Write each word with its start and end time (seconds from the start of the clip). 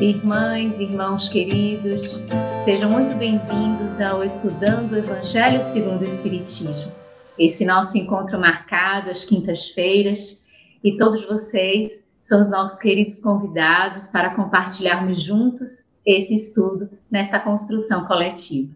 Irmãs, 0.00 0.78
irmãos 0.78 1.30
queridos, 1.30 2.20
sejam 2.64 2.90
muito 2.90 3.16
bem-vindos 3.16 3.98
ao 3.98 4.22
Estudando 4.22 4.92
o 4.92 4.98
Evangelho 4.98 5.62
segundo 5.62 6.02
o 6.02 6.04
Espiritismo. 6.04 6.92
Esse 7.38 7.64
nosso 7.64 7.96
encontro 7.96 8.38
marcado 8.38 9.10
às 9.10 9.24
quintas-feiras 9.24 10.44
e 10.84 10.98
todos 10.98 11.24
vocês 11.24 12.04
são 12.20 12.42
os 12.42 12.50
nossos 12.50 12.78
queridos 12.78 13.20
convidados 13.20 14.08
para 14.08 14.34
compartilharmos 14.34 15.22
juntos 15.22 15.86
esse 16.04 16.34
estudo 16.34 16.90
nesta 17.10 17.40
construção 17.40 18.04
coletiva. 18.04 18.74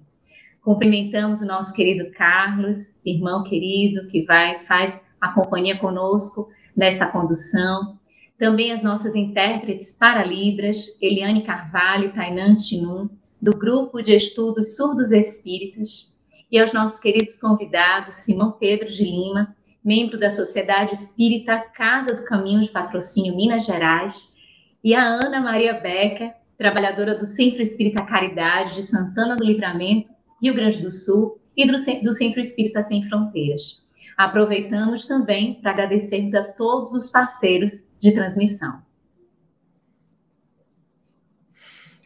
Cumprimentamos 0.62 1.42
o 1.42 1.46
nosso 1.46 1.74
querido 1.74 2.10
Carlos, 2.12 2.94
irmão 3.04 3.44
querido, 3.44 4.08
que 4.08 4.24
vai 4.24 4.64
faz 4.64 5.04
a 5.20 5.28
companhia 5.28 5.78
conosco 5.78 6.50
nesta 6.74 7.06
condução. 7.06 7.99
Também 8.40 8.72
as 8.72 8.82
nossas 8.82 9.14
intérpretes 9.14 9.92
para 9.92 10.24
Libras, 10.24 10.96
Eliane 10.98 11.42
Carvalho 11.42 12.08
e 12.08 12.12
Tainan 12.14 12.54
Tinum, 12.54 13.10
do 13.38 13.54
Grupo 13.54 14.00
de 14.00 14.16
Estudos 14.16 14.76
Surdos 14.76 15.12
Espíritas, 15.12 16.18
e 16.50 16.58
aos 16.58 16.72
nossos 16.72 16.98
queridos 16.98 17.36
convidados, 17.36 18.14
Simão 18.14 18.52
Pedro 18.52 18.88
de 18.88 19.04
Lima, 19.04 19.54
membro 19.84 20.18
da 20.18 20.30
Sociedade 20.30 20.94
Espírita 20.94 21.58
Casa 21.58 22.14
do 22.14 22.24
Caminho 22.24 22.62
de 22.62 22.70
Patrocínio 22.70 23.36
Minas 23.36 23.66
Gerais, 23.66 24.34
e 24.82 24.94
a 24.94 25.04
Ana 25.04 25.38
Maria 25.38 25.74
Becker, 25.74 26.32
trabalhadora 26.56 27.18
do 27.18 27.26
Centro 27.26 27.60
Espírita 27.60 28.06
Caridade 28.06 28.74
de 28.74 28.82
Santana 28.84 29.36
do 29.36 29.44
Livramento, 29.44 30.12
Rio 30.42 30.54
Grande 30.54 30.80
do 30.80 30.90
Sul, 30.90 31.38
e 31.54 31.66
do 31.66 31.76
Centro 32.14 32.40
Espírita 32.40 32.80
Sem 32.80 33.02
Fronteiras. 33.02 33.82
Aproveitamos 34.16 35.04
também 35.04 35.60
para 35.60 35.72
agradecermos 35.72 36.34
a 36.34 36.42
todos 36.42 36.94
os 36.94 37.10
parceiros 37.10 37.89
de 38.00 38.12
transmissão. 38.12 38.82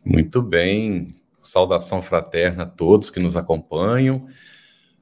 Muito 0.05 0.43
bem, 0.43 1.09
saudação 1.39 2.03
fraterna 2.03 2.65
a 2.65 2.67
todos 2.67 3.11
que 3.11 3.21
nos 3.21 3.37
acompanham. 3.37 4.27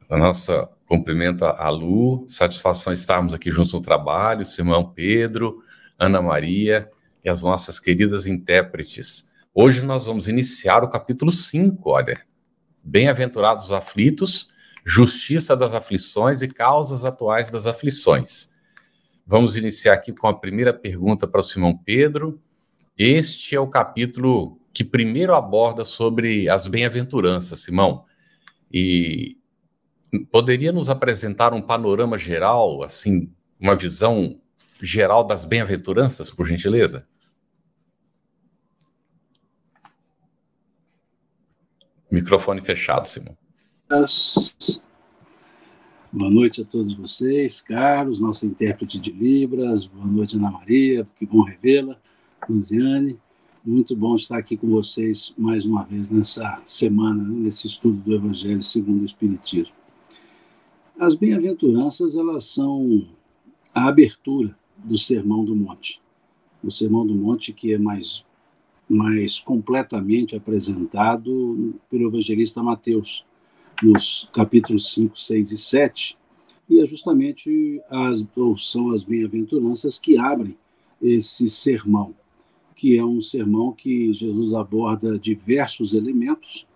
A 0.08 0.16
nossa 0.16 0.68
cumprimento 0.86 1.44
a 1.44 1.70
Lu, 1.70 2.26
satisfação 2.28 2.92
estarmos 2.92 3.32
aqui 3.32 3.50
juntos 3.50 3.72
no 3.72 3.80
trabalho, 3.80 4.44
Simão 4.44 4.84
Pedro, 4.84 5.64
Ana 5.98 6.20
Maria 6.20 6.90
e 7.24 7.30
as 7.30 7.42
nossas 7.42 7.80
queridas 7.80 8.26
intérpretes. 8.26 9.32
Hoje 9.54 9.80
nós 9.80 10.04
vamos 10.04 10.28
iniciar 10.28 10.84
o 10.84 10.90
capítulo 10.90 11.32
5, 11.32 11.88
olha. 11.88 12.20
Bem-aventurados 12.84 13.66
os 13.66 13.72
aflitos, 13.72 14.50
justiça 14.84 15.56
das 15.56 15.72
aflições 15.72 16.42
e 16.42 16.48
causas 16.48 17.06
atuais 17.06 17.50
das 17.50 17.66
aflições. 17.66 18.52
Vamos 19.26 19.56
iniciar 19.56 19.94
aqui 19.94 20.12
com 20.12 20.26
a 20.26 20.38
primeira 20.38 20.74
pergunta 20.74 21.26
para 21.26 21.40
o 21.40 21.44
Simão 21.44 21.76
Pedro. 21.76 22.40
Este 22.98 23.54
é 23.54 23.60
o 23.60 23.68
capítulo 23.68 24.60
que 24.72 24.84
primeiro 24.84 25.34
aborda 25.34 25.84
sobre 25.84 26.48
as 26.48 26.66
bem-aventuranças, 26.66 27.60
Simão. 27.60 28.04
E 28.72 29.38
poderia 30.30 30.72
nos 30.72 30.90
apresentar 30.90 31.54
um 31.54 31.62
panorama 31.62 32.18
geral, 32.18 32.82
assim, 32.82 33.32
uma 33.60 33.76
visão 33.76 34.40
geral 34.82 35.24
das 35.24 35.44
bem-aventuranças, 35.44 36.30
por 36.30 36.46
gentileza? 36.46 37.06
Microfone 42.10 42.60
fechado, 42.60 43.06
Simão. 43.06 43.36
Boa 46.14 46.30
noite 46.30 46.60
a 46.60 46.64
todos 46.66 46.92
vocês, 46.92 47.62
Carlos, 47.62 48.20
nosso 48.20 48.44
intérprete 48.44 49.00
de 49.00 49.10
Libras. 49.10 49.86
Boa 49.86 50.04
noite, 50.06 50.36
Ana 50.36 50.50
Maria, 50.50 51.08
que 51.18 51.24
bom 51.24 51.40
revê-la. 51.40 51.96
Luziane, 52.46 53.18
muito 53.64 53.96
bom 53.96 54.14
estar 54.14 54.36
aqui 54.36 54.54
com 54.54 54.68
vocês 54.68 55.32
mais 55.38 55.64
uma 55.64 55.84
vez 55.84 56.10
nessa 56.10 56.60
semana, 56.66 57.22
né, 57.24 57.34
nesse 57.34 57.66
estudo 57.66 57.96
do 57.96 58.14
Evangelho 58.14 58.62
segundo 58.62 59.00
o 59.00 59.04
Espiritismo. 59.06 59.74
As 61.00 61.14
bem-aventuranças, 61.14 62.14
elas 62.14 62.44
são 62.44 63.08
a 63.74 63.88
abertura 63.88 64.54
do 64.84 64.98
Sermão 64.98 65.42
do 65.42 65.56
Monte. 65.56 65.98
O 66.62 66.70
Sermão 66.70 67.06
do 67.06 67.14
Monte 67.14 67.54
que 67.54 67.72
é 67.72 67.78
mais, 67.78 68.22
mais 68.86 69.40
completamente 69.40 70.36
apresentado 70.36 71.74
pelo 71.88 72.08
evangelista 72.08 72.62
Mateus, 72.62 73.24
nos 73.82 74.28
capítulos 74.32 74.92
5, 74.94 75.18
6 75.18 75.52
e 75.52 75.58
7, 75.58 76.18
e 76.68 76.80
é 76.80 76.86
justamente 76.86 77.80
as, 77.90 78.26
ou 78.36 78.56
são 78.56 78.92
as 78.92 79.04
bem-aventuranças 79.04 79.98
que 79.98 80.16
abrem 80.16 80.56
esse 81.00 81.48
sermão 81.48 82.14
que 82.82 82.98
é 82.98 83.04
um 83.04 83.20
sermão 83.20 83.72
que 83.72 84.12
Jesus 84.12 84.52
aborda 84.52 85.16
diversos 85.16 85.94
elementos 85.94 86.66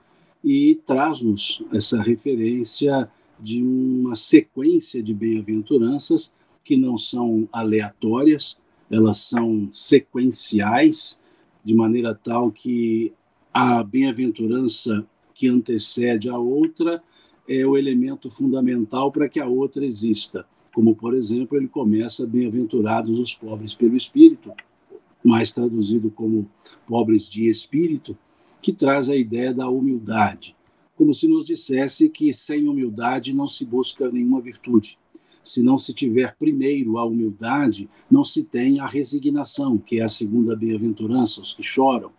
e 0.45 0.79
traz-nos 0.87 1.63
essa 1.73 2.01
referência 2.01 3.11
de 3.41 3.61
uma 3.61 4.15
sequência 4.15 5.03
de 5.03 5.13
bem-aventuranças 5.13 6.33
que 6.63 6.77
não 6.77 6.97
são 6.97 7.49
aleatórias, 7.53 8.57
elas 8.89 9.19
são 9.19 9.67
sequenciais, 9.73 11.19
de 11.65 11.75
maneira 11.75 12.15
tal 12.15 12.53
que 12.53 13.13
a 13.53 13.83
bem-aventurança 13.83 15.05
que 15.37 15.49
antecede 15.49 16.29
a 16.31 16.39
outra 16.39 17.03
é 17.47 17.65
o 17.65 17.77
elemento 17.77 18.31
fundamental 18.31 19.13
para 19.13 19.29
que 19.29 19.39
a 19.39 19.47
outra 19.47 19.85
exista. 19.85 20.47
Como, 20.75 20.97
por 20.97 21.15
exemplo, 21.15 21.57
ele 21.57 21.69
começa: 21.69 22.27
Bem-aventurados 22.27 23.19
os 23.19 23.35
pobres 23.35 23.75
pelo 23.75 23.95
espírito, 23.95 24.53
mais 25.23 25.53
traduzido 25.53 26.11
como 26.11 26.51
pobres 26.87 27.29
de 27.29 27.49
espírito, 27.49 28.17
que 28.63 28.73
traz 28.73 29.09
a 29.09 29.15
ideia 29.15 29.53
da 29.53 29.69
humildade, 29.69 30.57
como 30.97 31.13
se 31.13 31.29
nos 31.29 31.45
dissesse 31.45 32.09
que 32.09 32.33
sem 32.33 32.67
humildade 32.67 33.35
não 33.35 33.47
se 33.47 33.65
busca 33.65 34.11
nenhuma 34.11 34.41
virtude. 34.41 34.99
Se 35.43 35.63
não 35.63 35.79
se 35.79 35.93
tiver 35.93 36.35
primeiro 36.37 36.99
a 36.99 37.05
humildade, 37.05 37.89
não 38.11 38.25
se 38.25 38.43
tem 38.43 38.81
a 38.81 38.87
resignação, 38.87 39.79
que 39.79 40.01
é 40.01 40.03
a 40.03 40.09
segunda 40.09 40.57
bem-aventurança, 40.57 41.41
os 41.41 41.55
que 41.55 41.63
choram. 41.63 42.11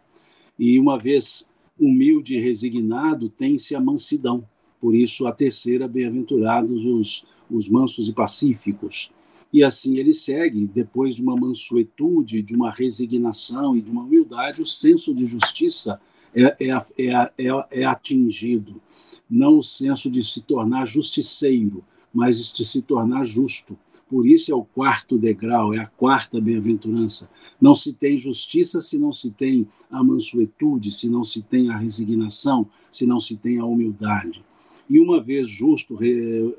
E 0.57 0.79
uma 0.79 0.97
vez 0.97 1.45
humilde 1.79 2.35
e 2.35 2.39
resignado, 2.39 3.29
tem-se 3.29 3.75
a 3.75 3.79
mansidão. 3.79 4.43
Por 4.79 4.95
isso, 4.95 5.25
a 5.25 5.31
terceira, 5.31 5.87
bem-aventurados 5.87 6.85
os, 6.85 7.25
os 7.49 7.67
mansos 7.67 8.07
e 8.09 8.13
pacíficos. 8.13 9.11
E 9.51 9.63
assim 9.63 9.97
ele 9.97 10.13
segue, 10.13 10.67
depois 10.67 11.15
de 11.15 11.21
uma 11.21 11.35
mansuetude, 11.35 12.41
de 12.41 12.55
uma 12.55 12.69
resignação 12.69 13.75
e 13.75 13.81
de 13.81 13.89
uma 13.89 14.03
humildade, 14.03 14.61
o 14.61 14.65
senso 14.65 15.13
de 15.13 15.25
justiça 15.25 15.99
é, 16.35 16.55
é, 16.59 16.69
é, 16.69 17.31
é, 17.37 17.81
é 17.81 17.85
atingido. 17.85 18.81
Não 19.29 19.57
o 19.57 19.63
senso 19.63 20.09
de 20.09 20.23
se 20.23 20.41
tornar 20.41 20.85
justiceiro, 20.85 21.83
mas 22.13 22.53
de 22.53 22.65
se 22.65 22.81
tornar 22.81 23.23
justo. 23.23 23.77
Por 24.09 24.25
isso 24.25 24.51
é 24.51 24.55
o 24.55 24.63
quarto 24.63 25.17
degrau, 25.17 25.73
é 25.73 25.79
a 25.79 25.85
quarta 25.85 26.39
bem-aventurança. 26.39 27.29
Não 27.59 27.75
se 27.75 27.91
tem 27.91 28.17
justiça 28.17 28.79
se 28.79 28.97
não 28.97 29.11
se 29.11 29.29
tem 29.31 29.67
a 29.91 30.01
mansuetude, 30.01 30.91
se 30.91 31.09
não 31.09 31.25
se 31.25 31.41
tem 31.41 31.69
a 31.69 31.77
resignação, 31.77 32.69
se 32.89 33.05
não 33.05 33.19
se 33.19 33.35
tem 33.35 33.59
a 33.59 33.65
humildade. 33.65 34.45
E 34.89 34.99
uma 34.99 35.21
vez 35.21 35.49
justo, 35.49 35.97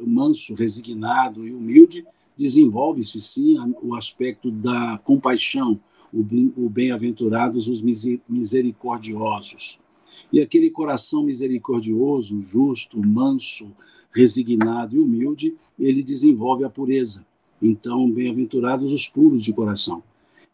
manso, 0.07 0.55
resignado 0.55 1.47
e 1.47 1.55
humilde, 1.55 2.05
desenvolve-se 2.37 3.21
sim 3.21 3.57
o 3.83 3.95
aspecto 3.95 4.51
da 4.51 4.99
compaixão, 5.03 5.81
o 6.13 6.69
bem-aventurados 6.69 7.67
os 7.69 7.83
misericordiosos. 8.29 9.79
E 10.31 10.41
aquele 10.41 10.71
coração 10.71 11.23
misericordioso, 11.23 12.39
justo, 12.41 13.01
manso, 13.07 13.73
resignado 14.13 14.97
e 14.97 14.99
humilde, 14.99 15.57
ele 15.79 16.03
desenvolve 16.03 16.65
a 16.65 16.71
pureza. 16.71 17.27
Então, 17.61 18.11
bem-aventurados 18.11 18.93
os 18.93 19.09
puros 19.09 19.43
de 19.43 19.53
coração. 19.53 20.03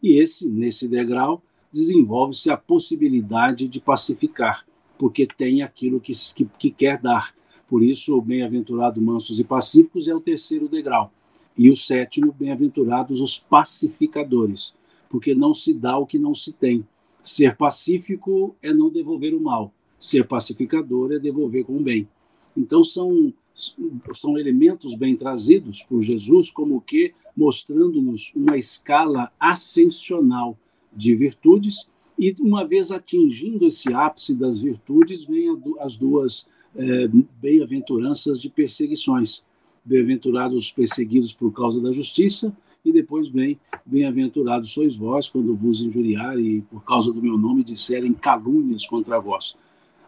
E 0.01 0.19
esse, 0.19 0.47
nesse 0.47 0.87
degrau, 0.87 1.41
desenvolve-se 1.71 2.49
a 2.49 2.57
possibilidade 2.57 3.67
de 3.67 3.79
pacificar, 3.79 4.65
porque 4.97 5.27
tem 5.27 5.61
aquilo 5.61 5.99
que, 5.99 6.13
que, 6.33 6.45
que 6.57 6.71
quer 6.71 6.99
dar. 6.99 7.33
Por 7.67 7.83
isso, 7.83 8.15
o 8.15 8.21
bem-aventurado 8.21 9.01
mansos 9.01 9.39
e 9.39 9.43
pacíficos 9.43 10.07
é 10.07 10.15
o 10.15 10.21
terceiro 10.21 10.67
degrau. 10.67 11.11
E 11.57 11.69
o 11.69 11.75
sétimo, 11.75 12.33
bem-aventurados 12.33 13.21
os 13.21 13.39
pacificadores, 13.39 14.75
porque 15.09 15.33
não 15.33 15.53
se 15.53 15.73
dá 15.73 15.97
o 15.97 16.05
que 16.05 16.19
não 16.19 16.33
se 16.33 16.51
tem. 16.51 16.85
Ser 17.21 17.55
pacífico 17.55 18.55
é 18.61 18.73
não 18.73 18.89
devolver 18.89 19.33
o 19.33 19.41
mal, 19.41 19.73
ser 19.97 20.27
pacificador 20.27 21.11
é 21.11 21.19
devolver 21.19 21.65
com 21.65 21.77
o 21.77 21.81
bem. 21.81 22.07
Então 22.55 22.83
são 22.83 23.33
são 24.13 24.37
elementos 24.37 24.95
bem 24.95 25.15
trazidos 25.15 25.81
por 25.81 26.01
Jesus, 26.01 26.51
como 26.51 26.81
que 26.81 27.13
mostrando-nos 27.35 28.31
uma 28.35 28.57
escala 28.57 29.31
ascensional 29.39 30.57
de 30.93 31.15
virtudes, 31.15 31.87
e 32.17 32.33
uma 32.39 32.65
vez 32.65 32.91
atingindo 32.91 33.65
esse 33.65 33.93
ápice 33.93 34.33
das 34.33 34.61
virtudes, 34.61 35.25
vem 35.25 35.47
as 35.79 35.95
duas 35.95 36.45
é, 36.75 37.09
bem-aventuranças 37.41 38.41
de 38.41 38.49
perseguições. 38.49 39.43
Bem-aventurados 39.83 40.57
os 40.57 40.71
perseguidos 40.71 41.33
por 41.33 41.51
causa 41.51 41.81
da 41.81 41.91
justiça, 41.91 42.55
e 42.83 42.91
depois 42.91 43.29
vem, 43.29 43.59
bem-aventurados 43.85 44.71
sois 44.71 44.95
vós 44.95 45.27
quando 45.27 45.55
vos 45.55 45.81
injuriarem 45.81 46.45
e 46.45 46.61
por 46.61 46.83
causa 46.83 47.11
do 47.11 47.21
meu 47.21 47.37
nome 47.37 47.63
disserem 47.63 48.13
calúnias 48.13 48.85
contra 48.85 49.19
vós. 49.19 49.55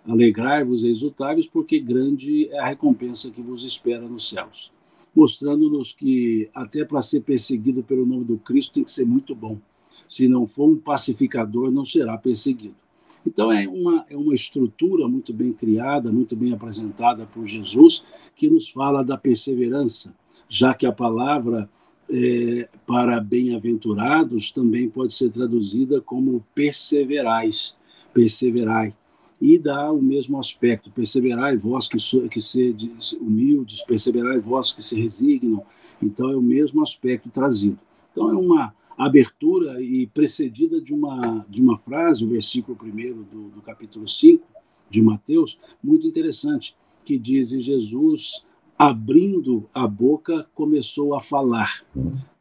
Alegrai-vos 0.08 0.84
e 0.84 0.90
exultai-vos, 0.90 1.48
porque 1.48 1.80
grande 1.80 2.48
é 2.50 2.60
a 2.60 2.68
recompensa 2.68 3.30
que 3.30 3.42
vos 3.42 3.66
espera 3.66 4.08
nos 4.08 4.30
céus. 4.30 4.72
Mostrando-nos 5.14 5.94
que 5.94 6.50
até 6.54 6.86
para 6.86 7.02
ser 7.02 7.22
perseguido 7.22 7.84
pelo 7.84 8.06
nome 8.06 8.24
do 8.24 8.38
Cristo 8.38 8.74
tem 8.74 8.84
que 8.84 8.92
ser 8.92 9.06
muito 9.06 9.36
bom. 9.36 9.58
Se 10.08 10.28
não 10.28 10.48
for 10.48 10.70
um 10.70 10.78
pacificador, 10.78 11.72
não 11.72 11.84
será 11.84 12.18
perseguido. 12.18 12.76
Então 13.26 13.52
é 13.52 13.68
uma, 13.68 14.06
é 14.10 14.16
uma 14.16 14.34
estrutura 14.34 15.08
muito 15.08 15.34
bem 15.34 15.52
criada, 15.52 16.12
muito 16.12 16.36
bem 16.36 16.54
apresentada 16.54 17.26
por 17.26 17.46
Jesus, 17.46 18.06
que 18.36 18.50
nos 18.50 18.70
fala 18.70 19.04
da 19.04 19.18
perseverança, 19.18 20.16
já 20.48 20.74
que 20.74 20.86
a 20.86 20.92
palavra 20.92 21.70
é, 22.10 22.70
para 22.86 23.20
bem-aventurados 23.20 24.52
também 24.52 24.88
pode 24.88 25.14
ser 25.14 25.30
traduzida 25.30 26.00
como 26.00 26.46
perseverais, 26.56 27.76
perseverai 28.14 28.94
e 29.40 29.58
dá 29.58 29.92
o 29.92 30.02
mesmo 30.02 30.40
aspecto. 30.40 30.92
Perseverai 30.92 31.58
vós 31.58 31.88
que, 31.88 32.00
so, 32.00 32.28
que 32.28 32.42
sede 32.42 32.92
humildes, 33.20 33.84
perseverai 33.84 34.40
vós 34.40 34.72
que 34.72 34.84
se 34.84 35.00
resignam. 35.00 35.64
Então 36.02 36.30
é 36.30 36.36
o 36.36 36.42
mesmo 36.42 36.82
aspecto 36.82 37.30
trazido. 37.30 37.80
Então 38.12 38.30
é 38.32 38.36
uma 38.36 38.74
abertura 38.98 39.82
e 39.82 40.08
precedida 40.08 40.82
de 40.82 40.94
uma, 40.94 41.46
de 41.48 41.62
uma 41.62 41.78
frase, 41.78 42.26
o 42.26 42.30
versículo 42.30 42.76
primeiro 42.76 43.24
do, 43.32 43.50
do 43.50 43.62
capítulo 43.62 44.08
5 44.08 44.44
de 44.90 45.02
Mateus, 45.02 45.60
muito 45.84 46.08
interessante, 46.08 46.76
que 47.06 47.18
diz 47.18 47.50
Jesus, 47.50 48.44
abrindo 48.78 49.70
a 49.74 49.88
boca, 49.88 50.48
começou 50.56 51.14
a 51.14 51.22
falar. 51.22 51.86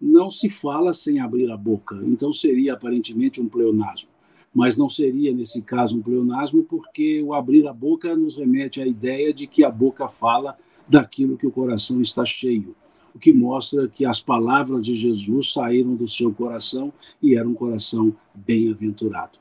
Não 0.01 0.31
se 0.31 0.49
fala 0.49 0.95
sem 0.95 1.21
abrir 1.21 1.51
a 1.51 1.57
boca, 1.57 2.01
então 2.05 2.33
seria 2.33 2.73
aparentemente 2.73 3.41
um 3.41 3.49
pleonasmo 3.49 4.16
mas 4.57 4.79
não 4.79 4.89
seria, 4.89 5.35
nesse 5.35 5.61
caso, 5.61 5.99
um 5.99 6.01
pleonasmo, 6.01 6.65
porque 6.65 7.23
o 7.23 7.35
abrir 7.35 7.69
a 7.69 7.75
boca 7.75 8.17
nos 8.17 8.39
remete 8.39 8.81
à 8.81 8.87
ideia 8.87 9.31
de 9.31 9.47
que 9.47 9.63
a 9.63 9.71
boca 9.71 10.09
fala 10.09 10.57
daquilo 10.89 11.37
que 11.37 11.47
o 11.47 11.51
coração 11.51 12.01
está 12.01 12.25
cheio, 12.25 12.75
o 13.15 13.19
que 13.19 13.35
mostra 13.35 13.87
que 13.87 14.07
as 14.07 14.19
palavras 14.19 14.83
de 14.83 14.95
Jesus 14.95 15.53
saíram 15.53 15.95
do 15.95 16.09
seu 16.09 16.33
coração 16.33 16.91
e 17.23 17.37
era 17.37 17.47
um 17.47 17.53
coração 17.53 18.17
bem-aventurado. 18.35 19.39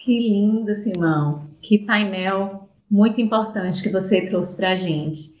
Que 0.00 0.18
lindo, 0.18 0.74
Simão. 0.74 1.46
Que 1.62 1.78
painel 1.78 2.68
muito 2.90 3.20
importante 3.20 3.80
que 3.80 3.90
você 3.90 4.22
trouxe 4.22 4.56
para 4.56 4.70
a 4.70 4.74
gente. 4.74 5.34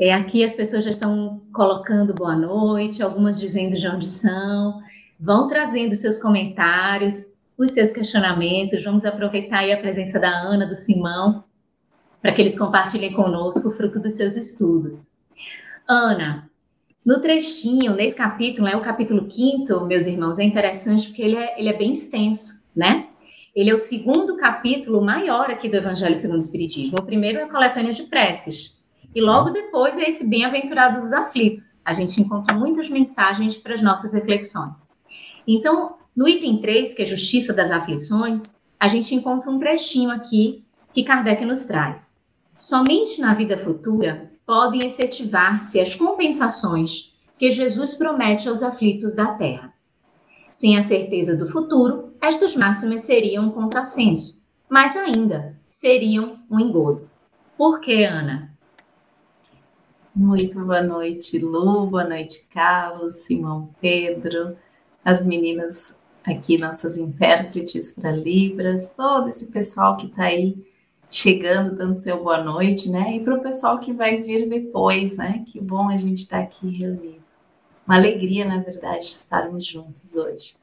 É, 0.00 0.14
aqui 0.14 0.42
as 0.42 0.56
pessoas 0.56 0.82
já 0.84 0.90
estão 0.90 1.42
colocando 1.52 2.14
boa 2.14 2.34
noite, 2.34 3.02
algumas 3.02 3.38
dizendo 3.38 3.76
de 3.76 3.86
onde 3.86 4.06
são. 4.06 4.80
Vão 5.22 5.46
trazendo 5.46 5.94
seus 5.94 6.18
comentários, 6.18 7.32
os 7.56 7.70
seus 7.70 7.92
questionamentos. 7.92 8.82
Vamos 8.82 9.04
aproveitar 9.04 9.58
aí 9.58 9.72
a 9.72 9.80
presença 9.80 10.18
da 10.18 10.28
Ana, 10.28 10.66
do 10.66 10.74
Simão, 10.74 11.44
para 12.20 12.34
que 12.34 12.42
eles 12.42 12.58
compartilhem 12.58 13.12
conosco 13.12 13.68
o 13.68 13.72
fruto 13.72 14.00
dos 14.00 14.14
seus 14.14 14.36
estudos. 14.36 15.12
Ana, 15.88 16.50
no 17.06 17.20
trechinho, 17.20 17.94
nesse 17.94 18.16
capítulo, 18.16 18.66
é 18.66 18.76
o 18.76 18.80
capítulo 18.80 19.28
quinto, 19.28 19.86
meus 19.86 20.08
irmãos, 20.08 20.40
é 20.40 20.42
interessante 20.42 21.06
porque 21.06 21.22
ele 21.22 21.36
é, 21.36 21.56
ele 21.56 21.68
é 21.68 21.78
bem 21.78 21.92
extenso, 21.92 22.64
né? 22.74 23.06
Ele 23.54 23.70
é 23.70 23.74
o 23.74 23.78
segundo 23.78 24.36
capítulo 24.36 25.00
maior 25.04 25.52
aqui 25.52 25.68
do 25.68 25.76
Evangelho 25.76 26.16
segundo 26.16 26.40
o 26.40 26.44
Espiritismo. 26.44 26.98
O 26.98 27.04
primeiro 27.04 27.38
é 27.38 27.44
a 27.44 27.48
coletânea 27.48 27.92
de 27.92 28.02
preces. 28.04 28.82
E 29.14 29.20
logo 29.20 29.50
depois 29.50 29.96
é 29.96 30.08
esse 30.08 30.26
Bem-aventurados 30.26 31.04
os 31.04 31.12
aflitos. 31.12 31.80
A 31.84 31.92
gente 31.92 32.20
encontra 32.20 32.56
muitas 32.56 32.90
mensagens 32.90 33.56
para 33.56 33.74
as 33.74 33.82
nossas 33.82 34.12
reflexões. 34.12 34.90
Então, 35.46 35.96
no 36.14 36.28
item 36.28 36.60
3, 36.60 36.94
que 36.94 37.02
é 37.02 37.06
Justiça 37.06 37.52
das 37.52 37.70
Aflições, 37.70 38.60
a 38.78 38.88
gente 38.88 39.14
encontra 39.14 39.50
um 39.50 39.58
trechinho 39.58 40.10
aqui 40.10 40.64
que 40.92 41.04
Kardec 41.04 41.44
nos 41.44 41.64
traz. 41.64 42.20
Somente 42.58 43.20
na 43.20 43.34
vida 43.34 43.56
futura 43.58 44.30
podem 44.46 44.86
efetivar-se 44.86 45.80
as 45.80 45.94
compensações 45.94 47.14
que 47.38 47.50
Jesus 47.50 47.94
promete 47.94 48.48
aos 48.48 48.62
aflitos 48.62 49.14
da 49.14 49.34
terra. 49.34 49.72
Sem 50.50 50.76
a 50.76 50.82
certeza 50.82 51.36
do 51.36 51.48
futuro, 51.48 52.12
estas 52.20 52.54
máximas 52.54 53.02
seriam 53.02 53.46
um 53.46 53.50
contrassenso, 53.50 54.46
mas 54.68 54.96
ainda 54.96 55.56
seriam 55.66 56.38
um 56.50 56.60
engodo. 56.60 57.10
Por 57.56 57.80
que, 57.80 58.04
Ana? 58.04 58.52
Muito 60.14 60.62
boa 60.62 60.82
noite, 60.82 61.38
Lu, 61.38 61.86
boa 61.86 62.04
noite, 62.04 62.46
Carlos, 62.50 63.24
Simão 63.24 63.74
Pedro, 63.80 64.56
as 65.04 65.24
meninas 65.24 65.98
aqui, 66.24 66.56
nossas 66.56 66.96
intérpretes 66.96 67.92
para 67.92 68.12
Libras, 68.12 68.88
todo 68.96 69.28
esse 69.28 69.46
pessoal 69.46 69.96
que 69.96 70.06
está 70.06 70.24
aí 70.24 70.56
chegando, 71.10 71.76
dando 71.76 71.96
seu 71.96 72.22
boa 72.22 72.42
noite, 72.42 72.88
né? 72.88 73.16
E 73.16 73.20
para 73.24 73.34
o 73.34 73.42
pessoal 73.42 73.78
que 73.78 73.92
vai 73.92 74.22
vir 74.22 74.48
depois, 74.48 75.16
né? 75.16 75.44
Que 75.46 75.62
bom 75.62 75.88
a 75.88 75.96
gente 75.96 76.18
estar 76.18 76.38
tá 76.38 76.44
aqui 76.44 76.70
reunido. 76.70 77.22
Uma 77.86 77.96
alegria, 77.96 78.44
na 78.44 78.58
verdade, 78.58 79.04
estarmos 79.04 79.66
juntos 79.66 80.14
hoje. 80.14 80.56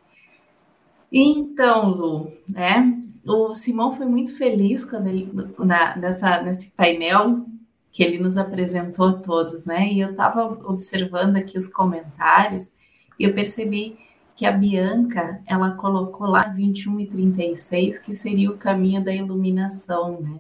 Então, 1.12 1.90
Lu, 1.90 2.34
né? 2.50 2.98
O 3.26 3.54
Simão 3.54 3.92
foi 3.92 4.06
muito 4.06 4.36
feliz 4.36 4.86
quando 4.86 5.08
ele 5.08 5.32
na, 5.60 5.96
nessa, 5.98 6.42
nesse 6.42 6.72
painel 6.72 7.46
que 7.92 8.04
ele 8.04 8.18
nos 8.18 8.38
apresentou 8.38 9.10
a 9.10 9.14
todos, 9.14 9.66
né? 9.66 9.92
E 9.92 10.00
eu 10.00 10.12
estava 10.12 10.46
observando 10.68 11.36
aqui 11.36 11.58
os 11.58 11.68
comentários 11.68 12.72
e 13.20 13.26
eu 13.26 13.34
percebi 13.34 13.98
que 14.40 14.46
a 14.46 14.54
Bianca, 14.54 15.42
ela 15.46 15.72
colocou 15.72 16.26
lá 16.26 16.44
21 16.44 17.02
e 17.02 17.08
36, 17.08 18.00
que 18.00 18.14
seria 18.14 18.50
o 18.50 18.58
caminho 18.58 19.04
da 19.04 19.14
iluminação, 19.14 20.18
né? 20.22 20.40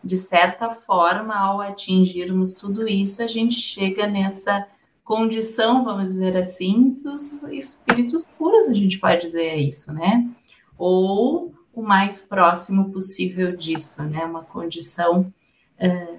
De 0.00 0.16
certa 0.16 0.70
forma, 0.70 1.34
ao 1.34 1.60
atingirmos 1.60 2.54
tudo 2.54 2.86
isso, 2.86 3.20
a 3.20 3.26
gente 3.26 3.56
chega 3.56 4.06
nessa 4.06 4.64
condição, 5.02 5.82
vamos 5.82 6.04
dizer 6.04 6.36
assim, 6.36 6.94
dos 7.02 7.42
espíritos 7.42 8.24
puros, 8.38 8.68
a 8.68 8.74
gente 8.74 9.00
pode 9.00 9.22
dizer 9.22 9.56
isso, 9.56 9.92
né? 9.92 10.30
Ou 10.78 11.52
o 11.74 11.82
mais 11.82 12.22
próximo 12.22 12.92
possível 12.92 13.56
disso, 13.56 14.04
né? 14.04 14.24
Uma 14.24 14.44
condição, 14.44 15.34
é, 15.76 16.14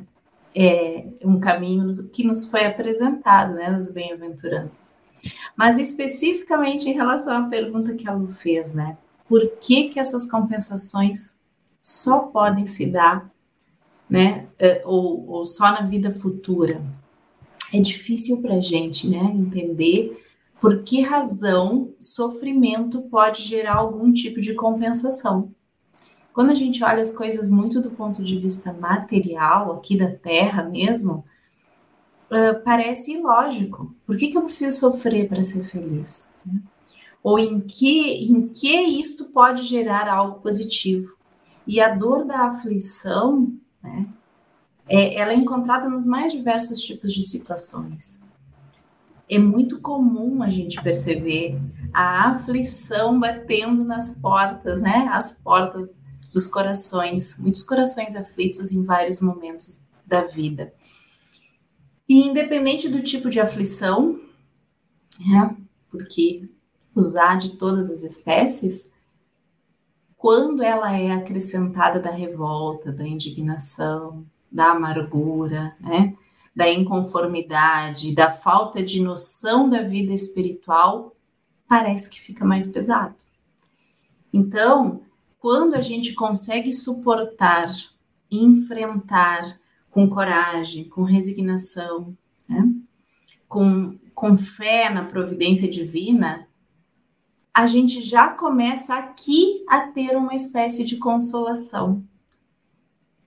é 0.54 1.06
um 1.24 1.40
caminho 1.40 1.90
que 2.12 2.26
nos 2.26 2.50
foi 2.50 2.66
apresentado, 2.66 3.54
né? 3.54 3.70
Nas 3.70 3.90
bem-aventuranças. 3.90 4.94
Mas 5.56 5.78
especificamente 5.80 6.90
em 6.90 6.94
relação 6.94 7.46
à 7.46 7.50
pergunta 7.50 7.94
que 7.94 8.08
a 8.08 8.14
Lu 8.14 8.32
fez, 8.32 8.74
né? 8.74 8.98
Por 9.28 9.58
que, 9.60 9.86
que 9.86 10.00
essas 10.00 10.30
compensações 10.30 11.34
só 11.82 12.20
podem 12.20 12.66
se 12.68 12.86
dar, 12.86 13.32
né? 14.10 14.48
Eh, 14.60 14.82
ou, 14.86 15.28
ou 15.30 15.46
só 15.46 15.72
na 15.72 15.82
vida 15.82 16.12
futura? 16.12 16.84
É 17.74 17.80
difícil 17.80 18.42
para 18.42 18.56
a 18.56 18.62
gente, 18.62 19.08
né? 19.08 19.24
Entender 19.34 20.18
por 20.60 20.84
que 20.84 21.02
razão 21.02 21.94
sofrimento 22.00 23.02
pode 23.04 23.42
gerar 23.44 23.76
algum 23.76 24.14
tipo 24.14 24.40
de 24.40 24.54
compensação. 24.54 25.52
Quando 26.34 26.52
a 26.52 26.56
gente 26.56 26.84
olha 26.84 27.02
as 27.02 27.12
coisas 27.12 27.50
muito 27.50 27.82
do 27.82 27.92
ponto 27.92 28.24
de 28.24 28.38
vista 28.38 28.74
material, 28.74 29.74
aqui 29.74 29.98
da 29.98 30.10
Terra 30.10 30.64
mesmo, 30.64 31.26
uh, 32.32 32.64
parece 32.64 33.14
ilógico. 33.14 33.96
Por 34.06 34.18
que, 34.18 34.28
que 34.28 34.38
eu 34.38 34.44
preciso 34.44 34.78
sofrer 34.78 35.28
para 35.28 35.44
ser 35.44 35.64
feliz? 35.64 36.30
Ou 37.24 37.40
em 37.40 37.62
que, 37.62 38.26
em 38.26 38.48
que 38.50 38.82
isto 38.82 39.26
pode 39.26 39.64
gerar 39.64 40.08
algo 40.08 40.40
positivo? 40.42 41.16
E 41.66 41.80
a 41.80 41.94
dor 41.96 42.26
da 42.26 42.48
aflição, 42.48 43.54
né, 43.82 44.08
é, 44.88 45.16
ela 45.16 45.32
é 45.32 45.36
encontrada 45.36 45.88
nos 45.88 46.06
mais 46.06 46.34
diversos 46.34 46.80
tipos 46.82 47.14
de 47.14 47.24
situações. 47.24 48.20
É 49.30 49.40
muito 49.40 49.80
comum 49.80 50.44
a 50.44 50.50
gente 50.50 50.82
perceber 50.82 51.58
a 51.94 52.30
aflição 52.30 53.18
batendo 53.18 53.84
nas 53.86 54.14
portas, 54.18 54.82
né? 54.82 55.08
As 55.12 55.32
portas 55.32 55.98
dos 56.34 56.48
corações, 56.48 57.38
muitos 57.38 57.64
corações 57.64 58.16
aflitos 58.16 58.72
em 58.74 58.84
vários 58.84 59.22
momentos 59.22 59.88
da 60.06 60.22
vida. 60.22 60.74
E 62.08 62.22
independente 62.22 62.90
do 62.90 63.02
tipo 63.02 63.30
de 63.30 63.40
aflição, 63.40 64.20
né, 65.20 65.56
porque 65.90 66.50
usar 66.96 67.38
de 67.38 67.58
todas 67.58 67.90
as 67.90 68.04
espécies, 68.04 68.92
quando 70.18 70.64
ela 70.64 70.98
é 70.98 71.12
acrescentada 71.12 72.00
da 72.00 72.12
revolta, 72.12 72.92
da 72.92 73.08
indignação, 73.08 74.26
da 74.52 74.72
amargura, 74.72 75.76
né? 75.80 76.16
da 76.56 76.70
inconformidade, 76.70 78.14
da 78.14 78.30
falta 78.30 78.84
de 78.84 79.02
noção 79.02 79.70
da 79.70 79.82
vida 79.82 80.14
espiritual, 80.14 81.16
parece 81.68 82.10
que 82.10 82.22
fica 82.22 82.46
mais 82.46 82.68
pesado. 82.68 83.18
Então, 84.32 85.02
quando 85.40 85.74
a 85.74 85.82
gente 85.82 86.14
consegue 86.14 86.72
suportar, 86.72 87.74
enfrentar 88.30 89.60
com 89.94 90.10
coragem, 90.10 90.90
com 90.90 91.04
resignação, 91.04 92.18
né? 92.50 92.68
com, 93.48 93.96
com 94.16 94.36
fé 94.36 94.90
na 94.90 95.06
providência 95.06 95.70
divina, 95.70 96.48
a 97.54 97.68
gente 97.68 98.02
já 98.02 98.30
começa 98.30 98.96
aqui 98.96 99.64
a 99.70 99.82
ter 99.82 100.18
uma 100.18 100.34
espécie 100.34 100.84
de 100.84 100.98
consolação. 100.98 102.04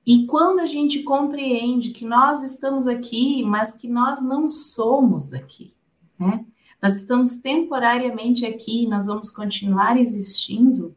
E 0.05 0.27
quando 0.27 0.59
a 0.59 0.67
gente 0.67 1.05
compreende 1.05 1.91
que 1.91 2.05
nós 2.05 2.43
estamos 2.43 2.89
aqui, 2.89 3.45
mas 3.45 3.73
que 3.73 3.89
nós 3.89 4.21
não 4.21 4.49
somos 4.49 5.31
daqui, 5.31 5.73
né? 6.19 6.45
Nós 6.83 6.97
estamos 6.97 7.39
temporariamente 7.39 8.45
aqui, 8.45 8.89
nós 8.89 9.07
vamos 9.07 9.31
continuar 9.31 9.97
existindo 9.97 10.95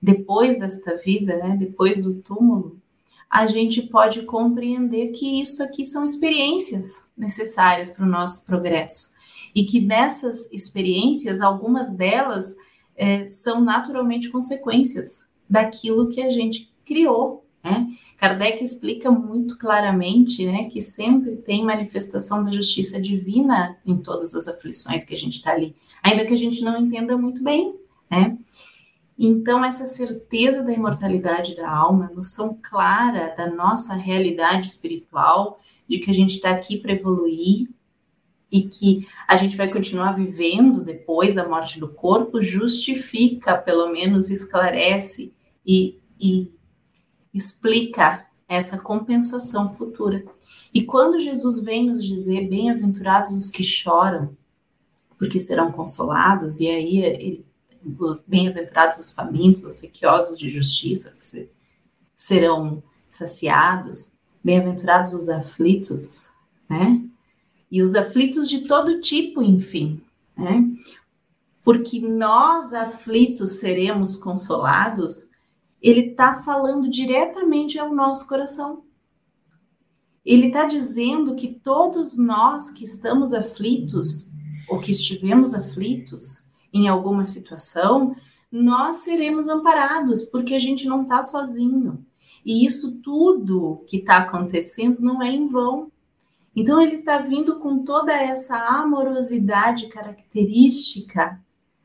depois 0.00 0.58
desta 0.58 0.96
vida, 0.96 1.36
né? 1.38 1.56
Depois 1.56 2.00
do 2.00 2.14
túmulo, 2.14 2.79
a 3.30 3.46
gente 3.46 3.82
pode 3.82 4.22
compreender 4.22 5.12
que 5.12 5.40
isto 5.40 5.62
aqui 5.62 5.84
são 5.84 6.04
experiências 6.04 7.04
necessárias 7.16 7.88
para 7.88 8.04
o 8.04 8.08
nosso 8.08 8.44
progresso 8.44 9.12
e 9.54 9.64
que 9.64 9.80
dessas 9.80 10.50
experiências, 10.52 11.40
algumas 11.40 11.92
delas 11.92 12.56
é, 12.96 13.26
são 13.28 13.60
naturalmente 13.60 14.30
consequências 14.30 15.26
daquilo 15.48 16.08
que 16.08 16.20
a 16.20 16.30
gente 16.30 16.72
criou. 16.84 17.44
Né? 17.62 17.86
Kardec 18.16 18.62
explica 18.62 19.10
muito 19.10 19.56
claramente 19.58 20.44
né, 20.46 20.64
que 20.64 20.80
sempre 20.80 21.36
tem 21.36 21.64
manifestação 21.64 22.42
da 22.42 22.50
justiça 22.50 23.00
divina 23.00 23.76
em 23.86 23.96
todas 23.96 24.34
as 24.34 24.48
aflições 24.48 25.04
que 25.04 25.14
a 25.14 25.16
gente 25.16 25.36
está 25.36 25.52
ali, 25.52 25.74
ainda 26.02 26.24
que 26.24 26.32
a 26.32 26.36
gente 26.36 26.62
não 26.62 26.76
entenda 26.76 27.16
muito 27.16 27.42
bem. 27.42 27.74
Né? 28.10 28.36
Então, 29.22 29.62
essa 29.62 29.84
certeza 29.84 30.62
da 30.62 30.72
imortalidade 30.72 31.54
da 31.54 31.70
alma, 31.70 32.10
noção 32.14 32.58
clara 32.62 33.34
da 33.36 33.50
nossa 33.50 33.92
realidade 33.92 34.66
espiritual, 34.66 35.60
de 35.86 35.98
que 35.98 36.10
a 36.10 36.14
gente 36.14 36.36
está 36.36 36.50
aqui 36.50 36.78
para 36.78 36.92
evoluir, 36.92 37.68
e 38.50 38.62
que 38.62 39.06
a 39.28 39.36
gente 39.36 39.56
vai 39.56 39.70
continuar 39.70 40.12
vivendo 40.12 40.82
depois 40.82 41.34
da 41.34 41.46
morte 41.46 41.78
do 41.78 41.88
corpo, 41.88 42.42
justifica, 42.42 43.56
pelo 43.56 43.92
menos 43.92 44.30
esclarece 44.30 45.32
e, 45.64 46.00
e 46.18 46.50
explica 47.32 48.26
essa 48.48 48.78
compensação 48.78 49.70
futura. 49.70 50.24
E 50.74 50.82
quando 50.82 51.20
Jesus 51.20 51.62
vem 51.62 51.86
nos 51.86 52.04
dizer, 52.04 52.48
bem-aventurados 52.48 53.32
os 53.32 53.48
que 53.50 53.62
choram, 53.62 54.36
porque 55.16 55.38
serão 55.38 55.70
consolados, 55.70 56.58
e 56.58 56.68
aí 56.68 56.98
ele, 56.98 57.46
bem-aventurados 58.26 58.98
os 58.98 59.10
famintos, 59.10 59.62
os 59.64 59.74
sequiosos 59.74 60.38
de 60.38 60.50
justiça, 60.50 61.10
que 61.10 61.48
serão 62.14 62.82
saciados, 63.08 64.12
bem-aventurados 64.42 65.12
os 65.14 65.28
aflitos, 65.28 66.28
né? 66.68 67.02
e 67.70 67.82
os 67.82 67.94
aflitos 67.94 68.48
de 68.48 68.62
todo 68.62 69.00
tipo, 69.00 69.42
enfim, 69.42 70.02
né? 70.36 70.64
Porque 71.62 72.00
nós 72.00 72.72
aflitos 72.72 73.60
seremos 73.60 74.16
consolados, 74.16 75.28
ele 75.80 76.10
está 76.10 76.34
falando 76.34 76.88
diretamente 76.88 77.78
ao 77.78 77.94
nosso 77.94 78.26
coração. 78.26 78.82
Ele 80.24 80.48
está 80.48 80.64
dizendo 80.64 81.34
que 81.34 81.48
todos 81.48 82.18
nós 82.18 82.70
que 82.70 82.84
estamos 82.84 83.32
aflitos, 83.32 84.30
ou 84.68 84.80
que 84.80 84.90
estivemos 84.90 85.54
aflitos 85.54 86.49
em 86.72 86.88
alguma 86.88 87.24
situação, 87.24 88.14
nós 88.50 88.96
seremos 88.96 89.48
amparados, 89.48 90.24
porque 90.24 90.54
a 90.54 90.58
gente 90.58 90.86
não 90.86 91.02
está 91.02 91.22
sozinho. 91.22 92.04
E 92.44 92.64
isso 92.64 92.92
tudo 93.02 93.84
que 93.86 93.98
está 93.98 94.18
acontecendo 94.18 95.00
não 95.00 95.22
é 95.22 95.30
em 95.30 95.46
vão. 95.46 95.90
Então, 96.54 96.80
ele 96.80 96.94
está 96.94 97.18
vindo 97.18 97.58
com 97.58 97.84
toda 97.84 98.12
essa 98.12 98.56
amorosidade 98.56 99.86
característica 99.86 101.40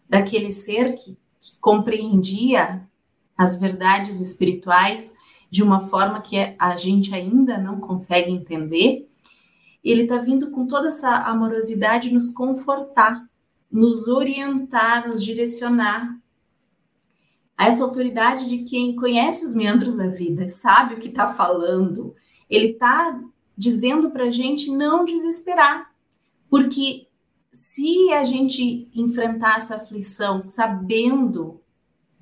daquele 0.09 0.51
ser 0.51 0.93
que, 0.93 1.17
que 1.39 1.55
compreendia 1.59 2.87
as 3.37 3.59
verdades 3.59 4.21
espirituais 4.21 5.13
de 5.49 5.61
uma 5.61 5.79
forma 5.79 6.21
que 6.21 6.55
a 6.57 6.75
gente 6.75 7.13
ainda 7.13 7.57
não 7.57 7.79
consegue 7.79 8.31
entender. 8.31 9.07
Ele 9.83 10.03
está 10.03 10.17
vindo 10.17 10.49
com 10.49 10.65
toda 10.65 10.87
essa 10.87 11.15
amorosidade 11.15 12.13
nos 12.13 12.29
confortar, 12.31 13.23
nos 13.75 14.07
orientar, 14.07 15.05
nos 15.05 15.21
direcionar. 15.21 16.17
A 17.57 17.67
essa 17.67 17.83
autoridade 17.83 18.47
de 18.49 18.59
quem 18.59 18.95
conhece 18.95 19.45
os 19.45 19.53
meandros 19.53 19.95
da 19.95 20.07
vida, 20.07 20.47
sabe 20.47 20.95
o 20.95 20.97
que 20.97 21.09
está 21.09 21.27
falando, 21.27 22.15
ele 22.49 22.71
está 22.71 23.21
dizendo 23.57 24.11
para 24.11 24.25
a 24.25 24.31
gente 24.31 24.71
não 24.71 25.05
desesperar, 25.05 25.93
porque 26.49 27.07
se 27.51 28.11
a 28.11 28.23
gente 28.23 28.89
enfrentar 28.93 29.57
essa 29.57 29.75
aflição 29.75 30.41
sabendo 30.41 31.61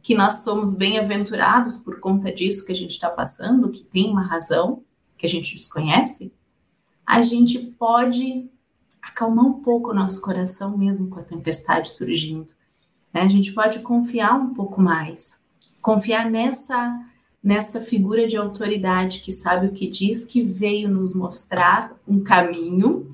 que 0.02 0.14
nós 0.14 0.44
somos 0.44 0.74
bem-aventurados 0.74 1.76
por 1.76 2.00
conta 2.00 2.32
disso 2.32 2.66
que 2.66 2.72
a 2.72 2.76
gente 2.76 2.92
está 2.92 3.10
passando, 3.10 3.72
que 3.72 3.84
tem 3.84 4.10
uma 4.10 4.24
razão 4.24 4.84
que 5.18 5.26
a 5.26 5.30
gente 5.30 5.56
desconhece, 5.56 6.32
a 7.06 7.22
gente 7.22 7.58
pode 7.60 8.50
acalmar 9.04 9.46
um 9.46 9.62
pouco 9.62 9.92
o 9.92 9.94
nosso 9.94 10.22
coração 10.22 10.78
mesmo 10.78 11.10
com 11.10 11.20
a 11.20 11.24
tempestade 11.24 11.90
surgindo. 11.90 12.54
Né? 13.14 13.22
A 13.22 13.28
gente 13.28 13.52
pode 13.52 13.80
confiar 13.80 14.34
um 14.36 14.54
pouco 14.54 14.82
mais, 14.82 15.40
confiar 15.82 16.32
nessa 16.32 17.00
nessa 17.44 17.82
figura 17.82 18.26
de 18.26 18.38
autoridade 18.38 19.20
que 19.20 19.32
sabe 19.32 19.68
o 19.68 19.72
que 19.74 19.90
diz, 19.90 20.24
que 20.24 20.42
veio 20.42 20.88
nos 20.88 21.14
mostrar 21.14 21.94
um 22.08 22.22
caminho 22.24 23.14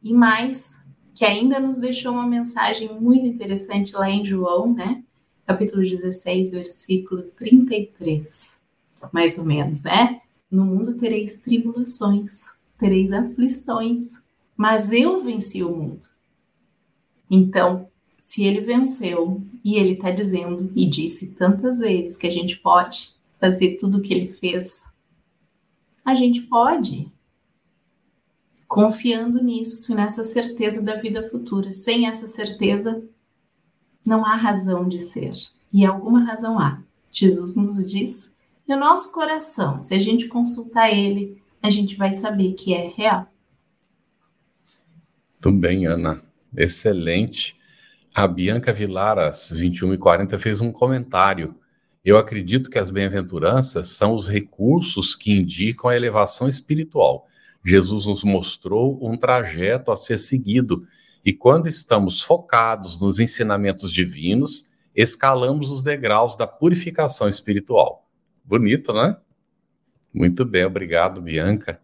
e 0.00 0.14
mais, 0.14 0.80
que 1.12 1.24
ainda 1.24 1.58
nos 1.58 1.78
deixou 1.78 2.12
uma 2.12 2.26
mensagem 2.26 2.94
muito 3.00 3.26
interessante 3.26 3.92
lá 3.96 4.08
em 4.08 4.24
João, 4.24 4.72
né? 4.72 5.02
Capítulo 5.44 5.82
16, 5.82 6.52
versículo 6.52 7.20
33, 7.36 8.60
mais 9.12 9.38
ou 9.38 9.44
menos, 9.44 9.82
né? 9.82 10.20
No 10.48 10.64
mundo 10.64 10.96
tereis 10.96 11.34
tribulações, 11.38 12.50
tereis 12.78 13.12
aflições, 13.12 14.22
mas 14.56 14.92
eu 14.92 15.22
venci 15.22 15.62
o 15.62 15.74
mundo. 15.74 16.06
Então, 17.30 17.88
se 18.18 18.44
ele 18.44 18.60
venceu 18.60 19.42
e 19.64 19.76
ele 19.76 19.92
está 19.92 20.10
dizendo 20.10 20.72
e 20.74 20.86
disse 20.86 21.34
tantas 21.34 21.78
vezes 21.78 22.16
que 22.16 22.26
a 22.26 22.30
gente 22.30 22.58
pode, 22.58 23.14
fazer 23.40 23.76
tudo 23.76 23.98
o 23.98 24.00
que 24.00 24.14
ele 24.14 24.26
fez? 24.26 24.90
A 26.02 26.14
gente 26.14 26.40
pode, 26.42 27.12
confiando 28.66 29.42
nisso 29.42 29.92
e 29.92 29.94
nessa 29.94 30.24
certeza 30.24 30.80
da 30.80 30.94
vida 30.94 31.22
futura. 31.28 31.72
Sem 31.72 32.06
essa 32.06 32.26
certeza, 32.26 33.02
não 34.06 34.24
há 34.24 34.34
razão 34.34 34.88
de 34.88 34.98
ser. 35.00 35.34
E 35.70 35.84
alguma 35.84 36.24
razão 36.24 36.58
há. 36.58 36.80
Jesus 37.10 37.54
nos 37.54 37.84
diz, 37.84 38.32
e 38.66 38.72
o 38.72 38.78
nosso 38.78 39.12
coração, 39.12 39.82
se 39.82 39.94
a 39.94 39.98
gente 39.98 40.26
consultar 40.26 40.90
ele, 40.90 41.42
a 41.62 41.68
gente 41.68 41.96
vai 41.96 42.12
saber 42.14 42.54
que 42.54 42.72
é 42.72 42.88
real. 42.96 43.26
Tudo 45.44 45.58
bem, 45.58 45.84
Ana. 45.84 46.22
Excelente. 46.56 47.54
A 48.14 48.26
Bianca 48.26 48.72
Vilaras, 48.72 49.50
21 49.50 49.92
e 49.92 49.98
40, 49.98 50.38
fez 50.38 50.62
um 50.62 50.72
comentário 50.72 51.54
eu 52.02 52.16
acredito 52.16 52.70
que 52.70 52.78
as 52.78 52.88
bem-aventuranças 52.88 53.88
são 53.88 54.14
os 54.14 54.26
recursos 54.26 55.14
que 55.14 55.32
indicam 55.32 55.90
a 55.90 55.96
elevação 55.96 56.48
espiritual. 56.48 57.26
Jesus 57.62 58.06
nos 58.06 58.24
mostrou 58.24 58.98
um 59.06 59.18
trajeto 59.18 59.92
a 59.92 59.96
ser 59.96 60.16
seguido, 60.16 60.86
e 61.22 61.30
quando 61.30 61.66
estamos 61.66 62.22
focados 62.22 62.98
nos 62.98 63.20
ensinamentos 63.20 63.92
divinos, 63.92 64.70
escalamos 64.96 65.70
os 65.70 65.82
degraus 65.82 66.36
da 66.36 66.46
purificação 66.46 67.28
espiritual. 67.28 68.08
Bonito, 68.42 68.94
né? 68.94 69.18
Muito 70.10 70.42
bem, 70.46 70.64
obrigado, 70.64 71.20
Bianca. 71.20 71.78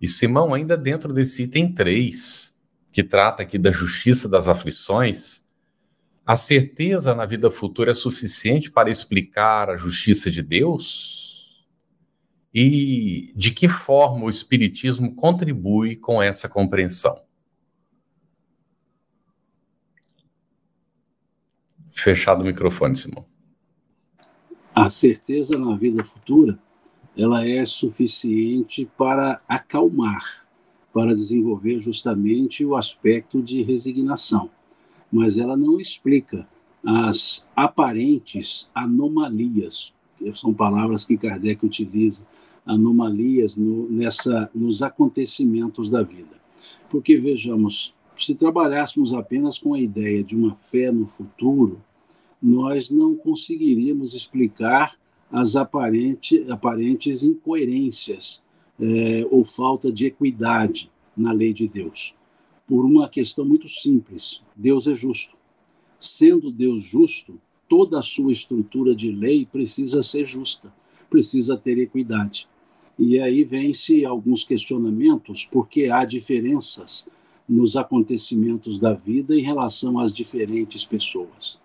E 0.00 0.06
Simão, 0.06 0.54
ainda 0.54 0.76
dentro 0.76 1.12
desse 1.12 1.44
item 1.44 1.72
3, 1.72 2.51
que 2.92 3.02
trata 3.02 3.42
aqui 3.42 3.58
da 3.58 3.72
justiça 3.72 4.28
das 4.28 4.48
aflições, 4.48 5.46
a 6.24 6.36
certeza 6.36 7.14
na 7.14 7.26
vida 7.26 7.50
futura 7.50 7.90
é 7.90 7.94
suficiente 7.94 8.70
para 8.70 8.90
explicar 8.90 9.70
a 9.70 9.76
justiça 9.76 10.30
de 10.30 10.42
Deus? 10.42 11.64
E 12.54 13.32
de 13.34 13.50
que 13.50 13.66
forma 13.66 14.26
o 14.26 14.30
Espiritismo 14.30 15.14
contribui 15.14 15.96
com 15.96 16.22
essa 16.22 16.48
compreensão? 16.48 17.18
Fechado 21.90 22.42
o 22.42 22.44
microfone, 22.44 22.94
Simão. 22.94 23.26
A 24.74 24.90
certeza 24.90 25.58
na 25.58 25.76
vida 25.76 26.04
futura 26.04 26.58
ela 27.16 27.46
é 27.46 27.64
suficiente 27.66 28.86
para 28.96 29.42
acalmar, 29.46 30.41
para 30.92 31.14
desenvolver 31.14 31.78
justamente 31.78 32.64
o 32.64 32.76
aspecto 32.76 33.42
de 33.42 33.62
resignação, 33.62 34.50
mas 35.10 35.38
ela 35.38 35.56
não 35.56 35.80
explica 35.80 36.46
as 36.84 37.46
aparentes 37.56 38.68
anomalias, 38.74 39.92
que 40.18 40.32
são 40.34 40.52
palavras 40.52 41.04
que 41.04 41.16
Kardec 41.16 41.64
utiliza, 41.64 42.26
anomalias 42.66 43.56
no, 43.56 43.88
nessa, 43.88 44.50
nos 44.54 44.82
acontecimentos 44.82 45.88
da 45.88 46.02
vida. 46.02 46.40
Porque, 46.90 47.16
vejamos, 47.16 47.94
se 48.16 48.34
trabalhássemos 48.34 49.14
apenas 49.14 49.58
com 49.58 49.74
a 49.74 49.80
ideia 49.80 50.22
de 50.22 50.36
uma 50.36 50.54
fé 50.56 50.92
no 50.92 51.06
futuro, 51.06 51.80
nós 52.40 52.90
não 52.90 53.14
conseguiríamos 53.14 54.14
explicar 54.14 54.96
as 55.30 55.56
aparente, 55.56 56.44
aparentes 56.50 57.22
incoerências 57.22 58.41
é, 58.80 59.26
ou 59.30 59.44
falta 59.44 59.92
de 59.92 60.06
equidade 60.06 60.90
na 61.16 61.32
lei 61.32 61.52
de 61.52 61.68
Deus. 61.68 62.14
Por 62.66 62.84
uma 62.84 63.08
questão 63.08 63.44
muito 63.44 63.68
simples: 63.68 64.42
Deus 64.56 64.86
é 64.86 64.94
justo. 64.94 65.36
Sendo 65.98 66.50
Deus 66.50 66.82
justo, 66.82 67.38
toda 67.68 67.98
a 67.98 68.02
sua 68.02 68.32
estrutura 68.32 68.94
de 68.94 69.10
lei 69.10 69.46
precisa 69.46 70.02
ser 70.02 70.26
justa, 70.26 70.72
precisa 71.08 71.56
ter 71.56 71.78
equidade. 71.78 72.48
E 72.98 73.18
aí 73.18 73.44
vem-se 73.44 74.04
alguns 74.04 74.44
questionamentos, 74.44 75.48
porque 75.50 75.86
há 75.86 76.04
diferenças 76.04 77.08
nos 77.48 77.76
acontecimentos 77.76 78.78
da 78.78 78.92
vida 78.92 79.34
em 79.34 79.42
relação 79.42 79.98
às 79.98 80.12
diferentes 80.12 80.84
pessoas. 80.84 81.58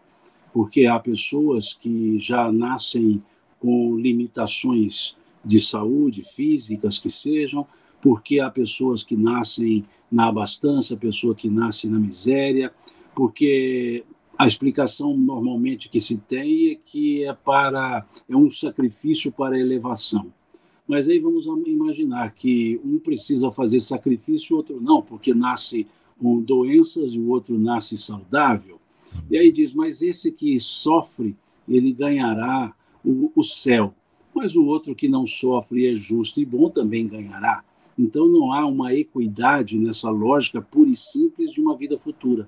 Porque 0.54 0.86
há 0.86 1.00
pessoas 1.00 1.74
que 1.74 2.20
já 2.20 2.52
nascem 2.52 3.22
com 3.60 3.96
limitações 3.98 5.16
de 5.48 5.60
saúde, 5.60 6.24
físicas 6.24 7.00
que 7.00 7.10
sejam, 7.10 7.66
porque 8.02 8.40
há 8.40 8.50
pessoas 8.50 9.04
que 9.04 9.16
nascem 9.16 9.86
na 10.12 10.28
abastança, 10.28 10.96
pessoa 10.96 11.34
que 11.34 11.50
nasce 11.50 11.88
na 11.88 12.00
miséria, 12.00 12.72
porque 13.16 14.04
a 14.38 14.46
explicação 14.46 15.18
normalmente 15.18 15.90
que 15.90 16.00
se 16.00 16.18
tem 16.18 16.72
é 16.72 16.76
que 16.76 17.24
é 17.24 17.34
para 17.34 18.06
é 18.30 18.36
um 18.36 18.52
sacrifício 18.52 19.32
para 19.32 19.60
elevação. 19.60 20.32
Mas 20.88 21.10
aí 21.10 21.20
vamos 21.20 21.46
imaginar 21.66 22.34
que 22.34 22.80
um 22.86 23.00
precisa 23.00 23.52
fazer 23.52 23.80
sacrifício, 23.80 24.56
o 24.56 24.58
outro 24.58 24.80
não, 24.80 25.02
porque 25.02 25.34
nasce 25.34 25.88
com 26.20 26.40
doenças 26.42 27.14
e 27.14 27.20
o 27.20 27.30
outro 27.30 27.58
nasce 27.58 27.98
saudável. 27.98 28.80
E 29.30 29.38
aí 29.38 29.52
diz, 29.52 29.74
mas 29.74 30.02
esse 30.02 30.32
que 30.32 30.58
sofre, 30.60 31.36
ele 31.68 31.92
ganhará 31.92 32.74
o, 33.04 33.32
o 33.36 33.44
céu. 33.44 33.94
Mas 34.38 34.56
o 34.56 34.64
outro 34.66 34.94
que 34.94 35.10
não 35.10 35.26
sofre 35.26 35.82
e 35.82 35.88
é 35.88 35.96
justo 35.96 36.40
e 36.40 36.46
bom 36.46 36.70
também 36.70 37.08
ganhará. 37.08 37.64
Então 37.98 38.28
não 38.28 38.54
há 38.54 38.68
uma 38.68 38.94
equidade 38.94 39.80
nessa 39.80 40.12
lógica 40.12 40.62
pura 40.62 40.92
e 40.92 40.96
simples 40.96 41.52
de 41.52 41.60
uma 41.60 41.76
vida 41.76 41.98
futura. 41.98 42.48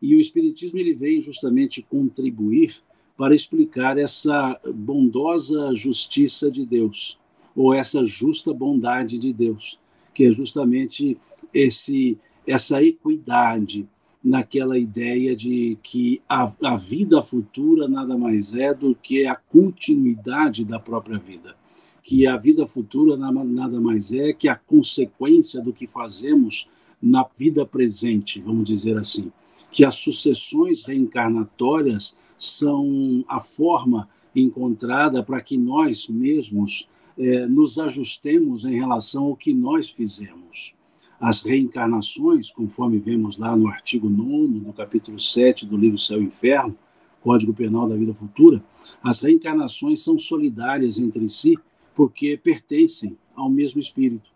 E 0.00 0.16
o 0.16 0.20
Espiritismo 0.20 0.78
ele 0.78 0.94
vem 0.94 1.20
justamente 1.20 1.82
contribuir 1.82 2.82
para 3.14 3.34
explicar 3.34 3.98
essa 3.98 4.58
bondosa 4.74 5.74
justiça 5.74 6.50
de 6.50 6.64
Deus, 6.64 7.18
ou 7.54 7.74
essa 7.74 8.06
justa 8.06 8.54
bondade 8.54 9.18
de 9.18 9.30
Deus, 9.30 9.78
que 10.14 10.24
é 10.24 10.32
justamente 10.32 11.18
esse 11.52 12.16
essa 12.46 12.82
equidade 12.82 13.86
naquela 14.22 14.76
ideia 14.76 15.34
de 15.34 15.78
que 15.82 16.20
a, 16.28 16.52
a 16.64 16.76
vida 16.76 17.22
futura 17.22 17.88
nada 17.88 18.16
mais 18.16 18.52
é 18.52 18.74
do 18.74 18.94
que 18.94 19.26
a 19.26 19.34
continuidade 19.34 20.64
da 20.64 20.78
própria 20.78 21.18
vida. 21.18 21.56
Que 22.02 22.26
a 22.26 22.36
vida 22.36 22.66
futura 22.66 23.16
nada 23.16 23.80
mais 23.80 24.12
é 24.12 24.32
que 24.32 24.48
a 24.48 24.56
consequência 24.56 25.60
do 25.60 25.72
que 25.72 25.86
fazemos 25.86 26.68
na 27.00 27.26
vida 27.36 27.64
presente, 27.64 28.40
vamos 28.40 28.64
dizer 28.64 28.96
assim. 28.96 29.30
Que 29.70 29.84
as 29.84 29.96
sucessões 29.96 30.82
reencarnatórias 30.82 32.16
são 32.36 33.24
a 33.28 33.40
forma 33.40 34.08
encontrada 34.34 35.22
para 35.22 35.40
que 35.40 35.56
nós 35.56 36.08
mesmos 36.08 36.88
eh, 37.18 37.46
nos 37.46 37.78
ajustemos 37.78 38.64
em 38.64 38.74
relação 38.74 39.24
ao 39.24 39.36
que 39.36 39.52
nós 39.52 39.90
fizemos 39.90 40.77
as 41.20 41.42
reencarnações, 41.42 42.50
conforme 42.50 42.98
vemos 42.98 43.38
lá 43.38 43.56
no 43.56 43.68
artigo 43.68 44.08
9, 44.08 44.60
no 44.60 44.72
capítulo 44.72 45.18
7 45.18 45.66
do 45.66 45.76
livro 45.76 45.98
Céu 45.98 46.22
e 46.22 46.26
Inferno, 46.26 46.76
Código 47.20 47.52
Penal 47.52 47.88
da 47.88 47.96
Vida 47.96 48.14
Futura, 48.14 48.62
as 49.02 49.20
reencarnações 49.22 50.00
são 50.00 50.16
solidárias 50.16 51.00
entre 51.00 51.28
si 51.28 51.58
porque 51.94 52.36
pertencem 52.36 53.18
ao 53.34 53.50
mesmo 53.50 53.80
espírito. 53.80 54.30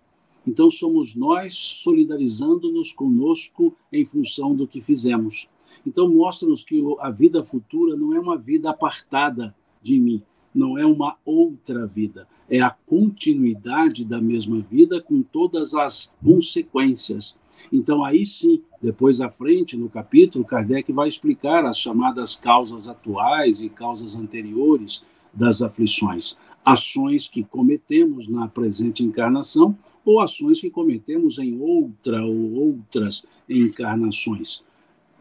Então 0.44 0.68
somos 0.68 1.14
nós 1.14 1.54
solidarizando-nos 1.54 2.92
conosco 2.92 3.76
em 3.92 4.04
função 4.04 4.52
do 4.52 4.66
que 4.66 4.80
fizemos. 4.80 5.48
Então 5.86 6.12
mostra-nos 6.12 6.64
que 6.64 6.82
a 6.98 7.10
vida 7.10 7.44
futura 7.44 7.96
não 7.96 8.12
é 8.12 8.18
uma 8.18 8.36
vida 8.36 8.70
apartada 8.70 9.54
de 9.80 10.00
mim, 10.00 10.20
não 10.52 10.76
é 10.76 10.84
uma 10.84 11.16
outra 11.24 11.86
vida, 11.86 12.26
é 12.52 12.60
a 12.60 12.68
continuidade 12.68 14.04
da 14.04 14.20
mesma 14.20 14.60
vida 14.60 15.00
com 15.00 15.22
todas 15.22 15.72
as 15.72 16.12
consequências. 16.22 17.34
Então, 17.72 18.04
aí 18.04 18.26
sim, 18.26 18.60
depois 18.80 19.22
à 19.22 19.30
frente, 19.30 19.74
no 19.74 19.88
capítulo, 19.88 20.44
Kardec 20.44 20.92
vai 20.92 21.08
explicar 21.08 21.64
as 21.64 21.78
chamadas 21.78 22.36
causas 22.36 22.86
atuais 22.86 23.62
e 23.62 23.70
causas 23.70 24.16
anteriores 24.16 25.02
das 25.32 25.62
aflições. 25.62 26.36
Ações 26.62 27.26
que 27.26 27.42
cometemos 27.42 28.28
na 28.28 28.46
presente 28.46 29.02
encarnação 29.02 29.74
ou 30.04 30.20
ações 30.20 30.60
que 30.60 30.68
cometemos 30.68 31.38
em 31.38 31.58
outra 31.58 32.22
ou 32.22 32.52
outras 32.52 33.24
encarnações. 33.48 34.62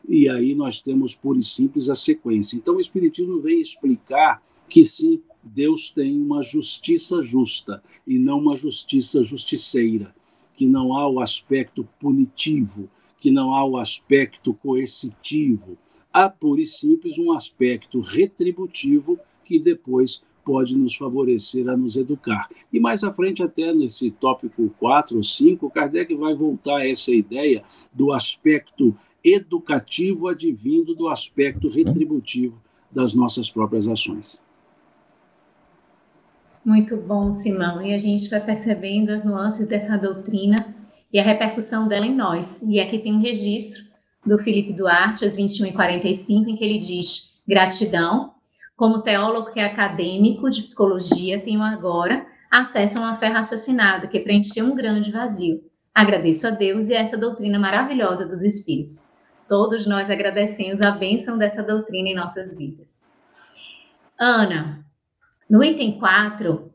E 0.05 0.27
aí 0.27 0.53
nós 0.53 0.81
temos 0.81 1.15
pura 1.15 1.39
e 1.39 1.43
simples 1.45 1.89
a 1.89 1.95
sequência. 1.95 2.57
Então, 2.57 2.75
o 2.75 2.81
Espiritismo 2.81 3.39
vem 3.39 3.61
explicar 3.61 4.43
que 4.67 4.83
sim, 4.83 5.21
Deus 5.43 5.89
tem 5.89 6.21
uma 6.21 6.43
justiça 6.43 7.21
justa 7.21 7.83
e 8.05 8.19
não 8.19 8.39
uma 8.39 8.55
justiça 8.55 9.23
justiceira, 9.23 10.13
que 10.55 10.67
não 10.67 10.95
há 10.95 11.07
o 11.07 11.19
aspecto 11.19 11.87
punitivo, 11.99 12.89
que 13.19 13.31
não 13.31 13.53
há 13.53 13.65
o 13.65 13.77
aspecto 13.77 14.53
coercitivo. 14.53 15.77
Há 16.11 16.29
pura 16.29 16.61
e 16.61 16.65
simples 16.65 17.17
um 17.17 17.31
aspecto 17.31 18.01
retributivo 18.01 19.19
que 19.45 19.59
depois 19.59 20.21
pode 20.43 20.75
nos 20.75 20.95
favorecer 20.95 21.69
a 21.69 21.77
nos 21.77 21.95
educar. 21.95 22.49
E 22.73 22.79
mais 22.79 23.03
à 23.03 23.13
frente, 23.13 23.43
até 23.43 23.73
nesse 23.73 24.11
tópico 24.11 24.73
4 24.79 25.17
ou 25.17 25.23
5, 25.23 25.69
Kardec 25.69 26.13
vai 26.15 26.33
voltar 26.33 26.77
a 26.77 26.87
essa 26.87 27.11
ideia 27.11 27.63
do 27.93 28.11
aspecto 28.11 28.95
educativo 29.23 30.27
advindo 30.27 30.95
do 30.95 31.07
aspecto 31.07 31.69
retributivo 31.69 32.59
das 32.91 33.13
nossas 33.13 33.49
próprias 33.49 33.87
ações. 33.87 34.40
Muito 36.63 36.95
bom, 36.95 37.33
Simão. 37.33 37.81
E 37.81 37.93
a 37.93 37.97
gente 37.97 38.29
vai 38.29 38.39
percebendo 38.39 39.09
as 39.09 39.25
nuances 39.25 39.67
dessa 39.67 39.97
doutrina 39.97 40.55
e 41.11 41.19
a 41.19 41.23
repercussão 41.23 41.87
dela 41.87 42.05
em 42.05 42.15
nós. 42.15 42.61
E 42.61 42.79
aqui 42.79 42.99
tem 42.99 43.15
um 43.15 43.21
registro 43.21 43.83
do 44.25 44.37
Felipe 44.37 44.71
Duarte, 44.71 45.25
às 45.25 45.37
21h45, 45.37 46.47
em 46.47 46.55
que 46.55 46.63
ele 46.63 46.79
diz: 46.79 47.33
gratidão. 47.47 48.33
Como 48.77 49.01
teólogo 49.01 49.51
e 49.55 49.59
acadêmico 49.59 50.49
de 50.49 50.63
psicologia, 50.63 51.39
tenho 51.39 51.61
agora 51.61 52.25
acesso 52.49 52.97
a 52.97 53.01
uma 53.01 53.15
fé 53.15 53.27
raciocinada 53.27 54.07
que 54.07 54.19
preencheu 54.19 54.65
um 54.65 54.75
grande 54.75 55.11
vazio. 55.11 55.63
Agradeço 55.93 56.47
a 56.47 56.51
Deus 56.51 56.89
e 56.89 56.95
a 56.95 56.99
essa 56.99 57.17
doutrina 57.17 57.59
maravilhosa 57.59 58.27
dos 58.27 58.43
Espíritos. 58.43 59.09
Todos 59.47 59.85
nós 59.85 60.09
agradecemos 60.09 60.81
a 60.81 60.91
bênção 60.91 61.37
dessa 61.37 61.61
doutrina 61.61 62.09
em 62.09 62.15
nossas 62.15 62.57
vidas. 62.57 63.07
Ana, 64.19 64.83
no 65.51 65.61
item 65.61 65.99
4, 65.99 66.71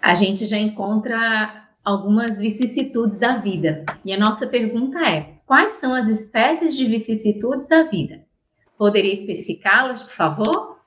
a 0.00 0.14
gente 0.14 0.46
já 0.46 0.56
encontra 0.56 1.66
algumas 1.84 2.38
vicissitudes 2.38 3.18
da 3.18 3.38
vida. 3.38 3.84
E 4.04 4.12
a 4.12 4.18
nossa 4.18 4.46
pergunta 4.46 5.00
é: 5.00 5.40
quais 5.44 5.72
são 5.72 5.92
as 5.92 6.06
espécies 6.06 6.76
de 6.76 6.86
vicissitudes 6.86 7.66
da 7.66 7.82
vida? 7.82 8.24
Poderia 8.78 9.12
especificá-las, 9.12 10.04
por 10.04 10.12
favor? 10.12 10.78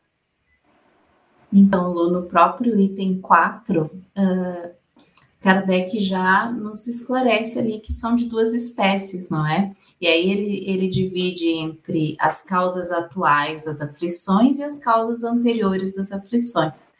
Então, 1.51 1.91
Lu, 1.91 2.13
no 2.13 2.23
próprio 2.23 2.79
item 2.79 3.19
4, 3.19 3.86
uh, 3.88 4.71
Kardec 5.41 5.99
já 5.99 6.49
nos 6.49 6.88
esclarece 6.88 7.60
ali 7.60 7.79
que 7.79 7.91
são 7.91 8.15
de 8.15 8.23
duas 8.23 8.53
espécies, 8.53 9.29
não 9.29 9.45
é? 9.45 9.73
E 9.99 10.08
aí 10.08 10.32
ele, 10.32 10.63
ele 10.65 10.88
divide 10.88 11.45
entre 11.45 12.15
as 12.17 12.41
causas 12.41 12.89
atuais 12.89 13.65
das 13.65 13.82
aflições 13.82 14.60
e 14.60 14.63
as 14.63 14.79
causas 14.79 15.25
anteriores 15.25 15.93
das 15.93 16.13
aflições. 16.13 16.93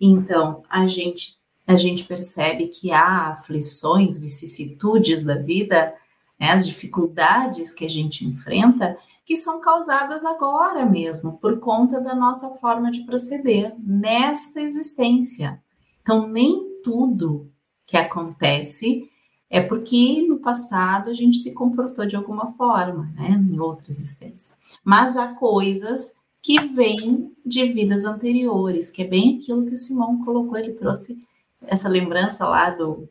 Então, 0.00 0.62
a 0.68 0.86
gente, 0.86 1.36
a 1.66 1.76
gente 1.76 2.04
percebe 2.04 2.66
que 2.66 2.90
há 2.90 3.28
aflições, 3.28 4.18
vicissitudes 4.18 5.24
da 5.24 5.36
vida, 5.36 5.94
né, 6.38 6.50
as 6.50 6.66
dificuldades 6.66 7.72
que 7.72 7.84
a 7.84 7.90
gente 7.90 8.26
enfrenta, 8.26 8.96
que 9.24 9.36
são 9.36 9.60
causadas 9.60 10.24
agora 10.24 10.84
mesmo, 10.84 11.38
por 11.38 11.58
conta 11.58 12.00
da 12.00 12.14
nossa 12.14 12.50
forma 12.50 12.90
de 12.90 13.04
proceder 13.04 13.74
nesta 13.78 14.60
existência. 14.60 15.62
Então, 16.02 16.28
nem 16.28 16.80
tudo 16.82 17.50
que 17.86 17.96
acontece 17.96 19.08
é 19.48 19.60
porque 19.60 20.20
no 20.26 20.38
passado 20.38 21.08
a 21.08 21.14
gente 21.14 21.38
se 21.38 21.52
comportou 21.52 22.04
de 22.04 22.16
alguma 22.16 22.46
forma, 22.48 23.10
né, 23.14 23.30
em 23.30 23.58
outra 23.60 23.90
existência. 23.90 24.54
Mas 24.84 25.16
há 25.16 25.28
coisas 25.28 26.16
que 26.44 26.60
vêm 26.60 27.34
de 27.44 27.64
vidas 27.72 28.04
anteriores, 28.04 28.90
que 28.90 29.00
é 29.00 29.06
bem 29.06 29.36
aquilo 29.36 29.64
que 29.64 29.72
o 29.72 29.76
Simão 29.78 30.22
colocou, 30.22 30.58
ele 30.58 30.74
trouxe 30.74 31.18
essa 31.62 31.88
lembrança 31.88 32.46
lá 32.46 32.68
do, 32.68 33.08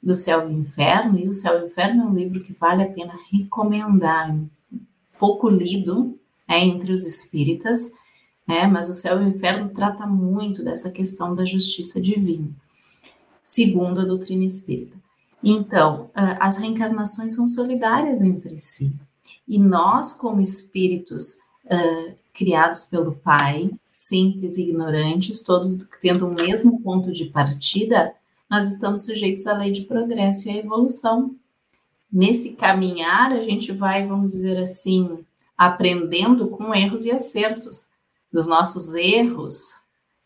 do 0.00 0.14
Céu 0.14 0.48
e 0.48 0.54
Inferno, 0.54 1.18
e 1.18 1.26
o 1.26 1.32
Céu 1.32 1.58
e 1.58 1.62
o 1.64 1.66
Inferno 1.66 2.02
é 2.02 2.06
um 2.06 2.14
livro 2.14 2.38
que 2.38 2.52
vale 2.52 2.84
a 2.84 2.88
pena 2.88 3.18
recomendar, 3.32 4.38
pouco 5.18 5.48
lido 5.48 6.16
é, 6.46 6.60
entre 6.60 6.92
os 6.92 7.04
espíritas, 7.04 7.92
né, 8.46 8.68
mas 8.68 8.88
o 8.88 8.92
Céu 8.92 9.20
e 9.20 9.24
o 9.24 9.28
Inferno 9.28 9.68
trata 9.70 10.06
muito 10.06 10.62
dessa 10.62 10.88
questão 10.88 11.34
da 11.34 11.44
justiça 11.44 12.00
divina, 12.00 12.50
segundo 13.42 14.00
a 14.00 14.04
doutrina 14.04 14.44
espírita. 14.44 14.96
Então, 15.42 16.08
as 16.14 16.56
reencarnações 16.56 17.34
são 17.34 17.48
solidárias 17.48 18.22
entre 18.22 18.56
si. 18.56 18.92
E 19.46 19.58
nós, 19.58 20.12
como 20.12 20.40
espíritos 20.40 21.40
criados 22.36 22.84
pelo 22.84 23.16
Pai, 23.16 23.70
simples 23.82 24.58
e 24.58 24.62
ignorantes, 24.62 25.40
todos 25.40 25.88
tendo 26.00 26.28
o 26.28 26.34
mesmo 26.34 26.80
ponto 26.82 27.10
de 27.10 27.26
partida, 27.26 28.14
nós 28.48 28.70
estamos 28.70 29.06
sujeitos 29.06 29.46
à 29.46 29.56
lei 29.56 29.70
de 29.70 29.82
progresso 29.82 30.48
e 30.48 30.52
à 30.52 30.56
evolução. 30.56 31.34
Nesse 32.12 32.52
caminhar, 32.52 33.32
a 33.32 33.40
gente 33.40 33.72
vai, 33.72 34.06
vamos 34.06 34.32
dizer 34.32 34.58
assim, 34.58 35.24
aprendendo 35.56 36.48
com 36.48 36.74
erros 36.74 37.06
e 37.06 37.10
acertos, 37.10 37.88
dos 38.30 38.46
nossos 38.46 38.94
erros, 38.94 39.80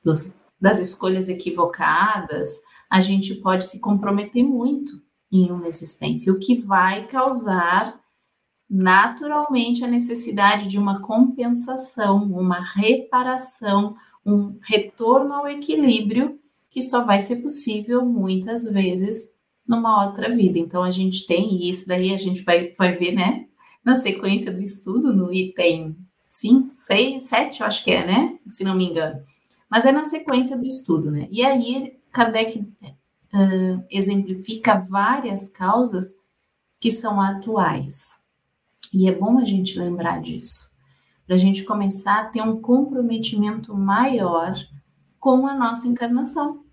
dos, 0.04 0.34
das 0.60 0.80
escolhas 0.80 1.28
equivocadas, 1.28 2.60
a 2.90 3.00
gente 3.00 3.36
pode 3.36 3.64
se 3.64 3.78
comprometer 3.78 4.42
muito 4.42 5.00
em 5.30 5.48
uma 5.52 5.68
existência, 5.68 6.32
o 6.32 6.38
que 6.38 6.56
vai 6.56 7.06
causar 7.06 7.99
naturalmente 8.70 9.84
a 9.84 9.88
necessidade 9.88 10.68
de 10.68 10.78
uma 10.78 11.00
compensação, 11.00 12.22
uma 12.22 12.60
reparação, 12.60 13.96
um 14.24 14.58
retorno 14.62 15.34
ao 15.34 15.48
equilíbrio 15.48 16.38
que 16.70 16.80
só 16.80 17.04
vai 17.04 17.18
ser 17.18 17.36
possível 17.36 18.04
muitas 18.04 18.70
vezes 18.70 19.28
numa 19.66 20.06
outra 20.06 20.30
vida. 20.30 20.56
Então 20.56 20.84
a 20.84 20.90
gente 20.90 21.26
tem, 21.26 21.54
e 21.54 21.68
isso 21.68 21.88
daí 21.88 22.14
a 22.14 22.16
gente 22.16 22.44
vai, 22.44 22.72
vai 22.72 22.92
ver, 22.92 23.12
né? 23.12 23.46
Na 23.84 23.96
sequência 23.96 24.52
do 24.52 24.62
estudo, 24.62 25.12
no 25.12 25.32
item 25.32 25.96
5, 26.28 26.68
6, 26.70 27.22
7, 27.24 27.60
eu 27.60 27.66
acho 27.66 27.82
que 27.82 27.90
é, 27.90 28.06
né? 28.06 28.38
Se 28.46 28.62
não 28.62 28.76
me 28.76 28.84
engano. 28.84 29.20
Mas 29.68 29.84
é 29.84 29.90
na 29.90 30.04
sequência 30.04 30.56
do 30.56 30.64
estudo, 30.64 31.10
né? 31.10 31.26
E 31.30 31.44
aí 31.44 31.98
Kardec 32.12 32.60
uh, 32.60 33.84
exemplifica 33.90 34.78
várias 34.78 35.48
causas 35.48 36.14
que 36.78 36.90
são 36.90 37.20
atuais. 37.20 38.19
E 38.92 39.08
é 39.08 39.12
bom 39.12 39.38
a 39.38 39.44
gente 39.44 39.78
lembrar 39.78 40.20
disso, 40.20 40.70
para 41.26 41.36
a 41.36 41.38
gente 41.38 41.64
começar 41.64 42.20
a 42.20 42.24
ter 42.24 42.42
um 42.42 42.60
comprometimento 42.60 43.74
maior 43.74 44.54
com 45.18 45.46
a 45.46 45.54
nossa 45.54 45.86
encarnação. 45.86 46.64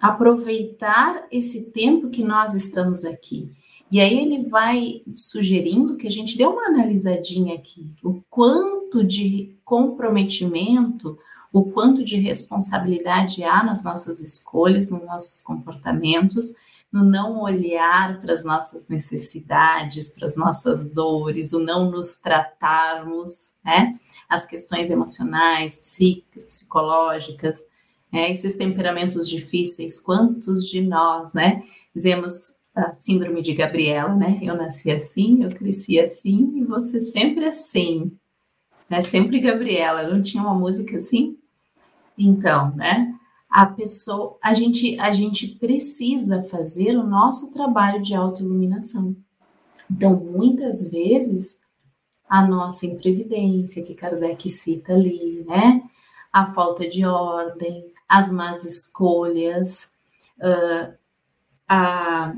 Aproveitar 0.00 1.26
esse 1.30 1.70
tempo 1.70 2.10
que 2.10 2.22
nós 2.22 2.54
estamos 2.54 3.04
aqui. 3.04 3.50
E 3.90 4.00
aí 4.00 4.18
ele 4.18 4.48
vai 4.48 5.02
sugerindo 5.16 5.96
que 5.96 6.06
a 6.06 6.10
gente 6.10 6.36
dê 6.36 6.44
uma 6.44 6.66
analisadinha 6.66 7.54
aqui, 7.54 7.90
o 8.02 8.22
quanto 8.28 9.02
de 9.02 9.56
comprometimento 9.64 11.18
o 11.54 11.70
quanto 11.70 12.02
de 12.02 12.16
responsabilidade 12.16 13.44
há 13.44 13.62
nas 13.62 13.84
nossas 13.84 14.20
escolhas, 14.20 14.90
nos 14.90 15.06
nossos 15.06 15.40
comportamentos, 15.40 16.56
no 16.94 17.02
não 17.02 17.40
olhar 17.40 18.20
para 18.20 18.32
as 18.32 18.44
nossas 18.44 18.86
necessidades, 18.86 20.08
para 20.10 20.26
as 20.26 20.36
nossas 20.36 20.88
dores, 20.88 21.52
o 21.52 21.58
não 21.58 21.90
nos 21.90 22.14
tratarmos, 22.14 23.52
né? 23.64 23.92
As 24.28 24.46
questões 24.46 24.90
emocionais, 24.90 25.74
psíquicas, 25.74 26.44
psicológicas, 26.44 27.66
né? 28.12 28.30
esses 28.30 28.54
temperamentos 28.54 29.28
difíceis, 29.28 29.98
quantos 29.98 30.70
de 30.70 30.80
nós, 30.80 31.34
né? 31.34 31.64
Dizemos 31.92 32.52
a 32.72 32.94
síndrome 32.94 33.42
de 33.42 33.54
Gabriela, 33.54 34.14
né? 34.14 34.38
Eu 34.40 34.56
nasci 34.56 34.92
assim, 34.92 35.42
eu 35.42 35.50
cresci 35.50 35.98
assim 35.98 36.52
e 36.58 36.64
você 36.64 37.00
sempre 37.00 37.44
assim, 37.44 38.12
né? 38.88 39.00
Sempre 39.00 39.40
Gabriela. 39.40 40.08
Não 40.08 40.22
tinha 40.22 40.40
uma 40.40 40.54
música 40.54 40.96
assim? 40.96 41.36
Então, 42.16 42.72
né? 42.76 43.12
A 43.54 43.66
pessoa, 43.66 44.36
a 44.42 44.52
gente, 44.52 44.98
a 44.98 45.12
gente 45.12 45.46
precisa 45.46 46.42
fazer 46.42 46.96
o 46.96 47.06
nosso 47.06 47.52
trabalho 47.52 48.02
de 48.02 48.12
autoiluminação. 48.12 49.14
Então, 49.88 50.16
muitas 50.16 50.90
vezes, 50.90 51.60
a 52.28 52.44
nossa 52.44 52.84
imprevidência, 52.84 53.84
que 53.84 53.94
Kardec 53.94 54.48
cita 54.48 54.94
ali, 54.94 55.44
né? 55.46 55.82
A 56.32 56.44
falta 56.44 56.88
de 56.88 57.06
ordem, 57.06 57.92
as 58.08 58.28
más 58.28 58.64
escolhas, 58.64 59.92
uh, 60.40 60.92
a, 61.68 62.34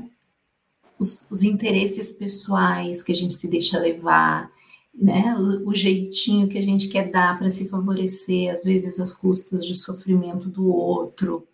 os, 0.99 1.25
os 1.31 1.41
interesses 1.41 2.11
pessoais 2.11 3.01
que 3.01 3.11
a 3.11 3.15
gente 3.15 3.33
se 3.33 3.47
deixa 3.47 3.79
levar, 3.79 4.51
né, 4.97 5.35
o, 5.37 5.69
o, 5.69 5.75
jeitinho 5.75 6.47
que 6.47 6.57
a 6.57 6.61
gente 6.61 6.87
quer 6.87 7.11
dar 7.11 7.37
para 7.37 7.49
se 7.49 7.69
favorecer, 7.69 8.51
às 8.51 8.63
vezes 8.63 8.99
às 8.99 9.13
custas 9.13 9.63
de 9.63 9.75
sofrimento 9.75 10.49
do 10.49 10.67
outro. 10.67 11.47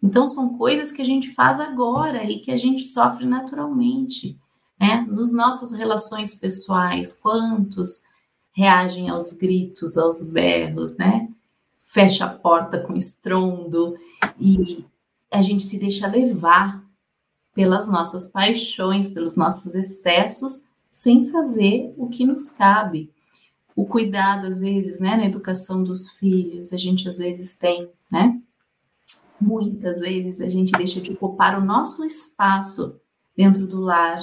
Então, 0.00 0.28
são 0.28 0.56
coisas 0.56 0.92
que 0.92 1.02
a 1.02 1.04
gente 1.04 1.32
faz 1.32 1.58
agora 1.58 2.22
e 2.24 2.38
que 2.38 2.52
a 2.52 2.56
gente 2.56 2.84
sofre 2.84 3.26
naturalmente. 3.26 4.38
Né? 4.80 5.04
Nos 5.10 5.32
nossas 5.32 5.72
relações 5.72 6.34
pessoais, 6.34 7.12
quantos 7.12 8.02
reagem 8.52 9.08
aos 9.08 9.32
gritos, 9.32 9.98
aos 9.98 10.22
berros, 10.22 10.96
né? 10.96 11.28
Fecha 11.82 12.24
a 12.24 12.28
porta 12.28 12.78
com 12.78 12.94
estrondo 12.94 13.96
e 14.40 14.84
a 15.30 15.42
gente 15.42 15.64
se 15.64 15.78
deixa 15.78 16.06
levar 16.06 16.84
pelas 17.54 17.88
nossas 17.88 18.26
paixões, 18.26 19.08
pelos 19.08 19.36
nossos 19.36 19.74
excessos 19.74 20.65
sem 20.96 21.24
fazer 21.24 21.92
o 21.98 22.08
que 22.08 22.24
nos 22.24 22.50
cabe. 22.50 23.12
O 23.76 23.84
cuidado, 23.84 24.46
às 24.46 24.62
vezes, 24.62 24.98
né, 24.98 25.14
na 25.14 25.26
educação 25.26 25.84
dos 25.84 26.08
filhos, 26.12 26.72
a 26.72 26.76
gente 26.78 27.06
às 27.06 27.18
vezes 27.18 27.54
tem, 27.54 27.90
né? 28.10 28.40
Muitas 29.38 30.00
vezes 30.00 30.40
a 30.40 30.48
gente 30.48 30.72
deixa 30.72 30.98
de 30.98 31.12
ocupar 31.12 31.60
o 31.60 31.62
nosso 31.62 32.02
espaço 32.02 32.98
dentro 33.36 33.66
do 33.66 33.78
lar, 33.78 34.22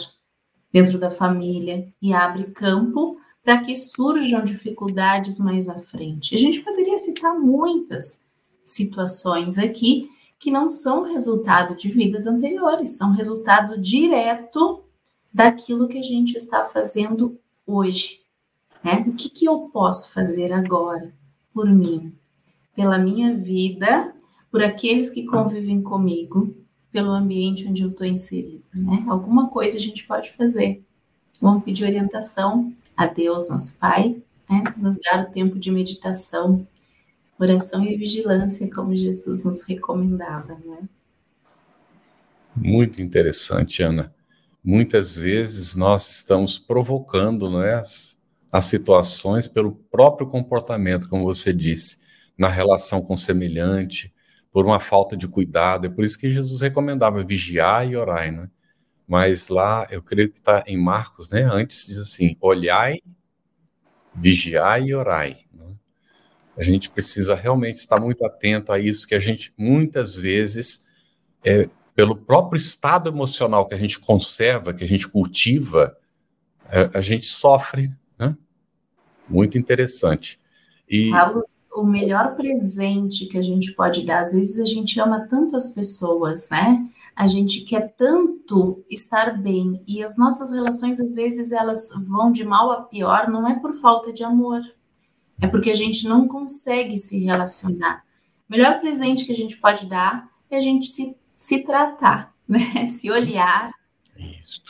dentro 0.72 0.98
da 0.98 1.12
família, 1.12 1.94
e 2.02 2.12
abre 2.12 2.46
campo 2.46 3.18
para 3.44 3.60
que 3.60 3.76
surjam 3.76 4.44
dificuldades 4.44 5.38
mais 5.38 5.70
à 5.70 5.78
frente. 5.78 6.34
A 6.34 6.40
gente 6.40 6.62
poderia 6.62 6.98
citar 6.98 7.40
muitas 7.40 8.24
situações 8.64 9.60
aqui 9.60 10.10
que 10.40 10.50
não 10.50 10.68
são 10.68 11.04
resultado 11.04 11.76
de 11.76 11.88
vidas 11.88 12.26
anteriores, 12.26 12.98
são 12.98 13.12
resultado 13.12 13.80
direto 13.80 14.83
daquilo 15.34 15.88
que 15.88 15.98
a 15.98 16.04
gente 16.04 16.36
está 16.38 16.64
fazendo 16.64 17.40
hoje. 17.66 18.22
Né? 18.84 19.04
O 19.08 19.14
que, 19.14 19.30
que 19.30 19.46
eu 19.46 19.70
posso 19.74 20.12
fazer 20.12 20.54
agora 20.54 21.12
por 21.54 21.68
mim, 21.68 22.10
pela 22.76 23.00
minha 23.00 23.34
vida, 23.34 24.14
por 24.52 24.62
aqueles 24.62 25.10
que 25.10 25.26
convivem 25.26 25.82
comigo, 25.82 26.56
pelo 26.92 27.10
ambiente 27.10 27.68
onde 27.68 27.82
eu 27.82 27.90
estou 27.90 28.06
inserida? 28.06 28.70
Né? 28.76 29.04
Alguma 29.08 29.50
coisa 29.50 29.78
a 29.78 29.82
gente 29.82 30.06
pode 30.06 30.34
fazer. 30.34 30.84
Vamos 31.42 31.64
pedir 31.64 31.86
orientação 31.86 32.72
a 32.96 33.08
Deus, 33.08 33.50
nosso 33.50 33.78
Pai, 33.80 34.22
né? 34.48 34.64
nos 34.78 34.98
dar 34.98 35.28
o 35.28 35.32
tempo 35.32 35.58
de 35.58 35.72
meditação, 35.72 36.68
oração 37.40 37.84
e 37.84 37.98
vigilância, 37.98 38.70
como 38.72 38.96
Jesus 38.96 39.44
nos 39.44 39.64
recomendava. 39.64 40.54
Né? 40.64 40.78
Muito 42.56 43.02
interessante, 43.02 43.82
Ana 43.82 44.14
muitas 44.64 45.16
vezes 45.16 45.76
nós 45.76 46.10
estamos 46.10 46.58
provocando 46.58 47.50
né, 47.50 47.76
as, 47.76 48.18
as 48.52 48.66
situações 48.66 49.48
pelo 49.48 49.74
próprio 49.92 50.28
comportamento, 50.28 51.10
como 51.10 51.26
você 51.26 51.52
disse, 51.52 51.98
na 52.38 52.48
relação 52.48 53.02
com 53.02 53.18
semelhante, 53.18 54.14
por 54.52 54.66
uma 54.66 54.80
falta 54.80 55.18
de 55.18 55.28
cuidado. 55.28 55.88
É 55.88 55.90
por 55.90 56.06
isso 56.06 56.18
que 56.18 56.30
Jesus 56.30 56.62
recomendava 56.62 57.24
vigiar 57.24 57.88
e 57.90 57.96
orar, 57.96 58.32
né? 58.32 58.50
Mas 59.06 59.50
lá, 59.50 59.86
eu 59.92 60.02
creio 60.02 60.30
que 60.30 60.38
está 60.38 60.64
em 60.66 60.78
Marcos, 60.78 61.32
né? 61.32 61.44
Antes 61.44 61.86
diz 61.88 61.98
assim: 61.98 62.38
olhai, 62.40 63.02
vigiai 64.16 64.86
e 64.86 64.96
orai. 64.96 65.40
Né? 65.52 65.66
A 66.56 66.64
gente 66.64 66.90
precisa 66.90 67.36
realmente 67.36 67.78
estar 67.78 68.00
muito 68.00 68.26
atento 68.26 68.72
a 68.72 68.80
isso, 68.80 69.08
que 69.08 69.16
a 69.16 69.20
gente 69.20 69.54
muitas 69.58 70.16
vezes 70.16 70.86
é, 71.44 71.68
pelo 71.96 72.16
próprio 72.16 72.58
estado 72.58 73.10
emocional 73.10 73.68
que 73.68 73.76
a 73.76 73.78
gente 73.78 74.00
conserva, 74.00 74.74
que 74.74 74.84
a 74.84 74.88
gente 74.88 75.08
cultiva, 75.08 75.96
a, 76.66 76.98
a 76.98 77.02
gente 77.02 77.26
sofre, 77.26 77.92
né? 78.18 78.36
Muito 79.30 79.58
interessante. 79.58 80.40
E... 80.90 81.12
Carlos, 81.12 81.56
o 81.74 81.84
melhor 81.84 82.36
presente 82.36 83.26
que 83.26 83.38
a 83.38 83.42
gente 83.42 83.72
pode 83.74 84.06
dar. 84.06 84.22
Às 84.22 84.34
vezes 84.34 84.60
a 84.60 84.66
gente 84.66 85.00
ama 85.00 85.28
tanto 85.28 85.56
as 85.56 85.70
pessoas, 85.70 86.50
né? 86.50 86.88
A 87.16 87.28
gente 87.28 87.62
quer 87.62 87.94
tanto 87.96 88.84
estar 88.90 89.38
bem 89.38 89.82
e 89.88 90.04
as 90.04 90.18
nossas 90.18 90.52
relações 90.52 91.00
às 91.00 91.14
vezes 91.14 91.52
elas 91.52 91.90
vão 92.08 92.32
de 92.32 92.44
mal 92.44 92.72
a 92.72 92.82
pior, 92.82 93.30
não 93.30 93.48
é 93.48 93.60
por 93.60 93.72
falta 93.74 94.12
de 94.12 94.24
amor, 94.24 94.62
é 95.40 95.48
porque 95.48 95.70
a 95.70 95.76
gente 95.76 96.08
não 96.08 96.28
consegue 96.28 96.98
se 96.98 97.20
relacionar. 97.20 98.04
O 98.50 98.52
melhor 98.52 98.80
presente 98.80 99.26
que 99.26 99.32
a 99.32 99.36
gente 99.36 99.58
pode 99.58 99.86
dar 99.86 100.28
é 100.50 100.58
a 100.58 100.62
gente 100.62 100.88
se, 100.88 101.16
se 101.44 101.60
tratar, 101.60 102.34
né? 102.48 102.86
Se 102.88 103.12
olhar. 103.12 103.70
Isso. 104.18 104.62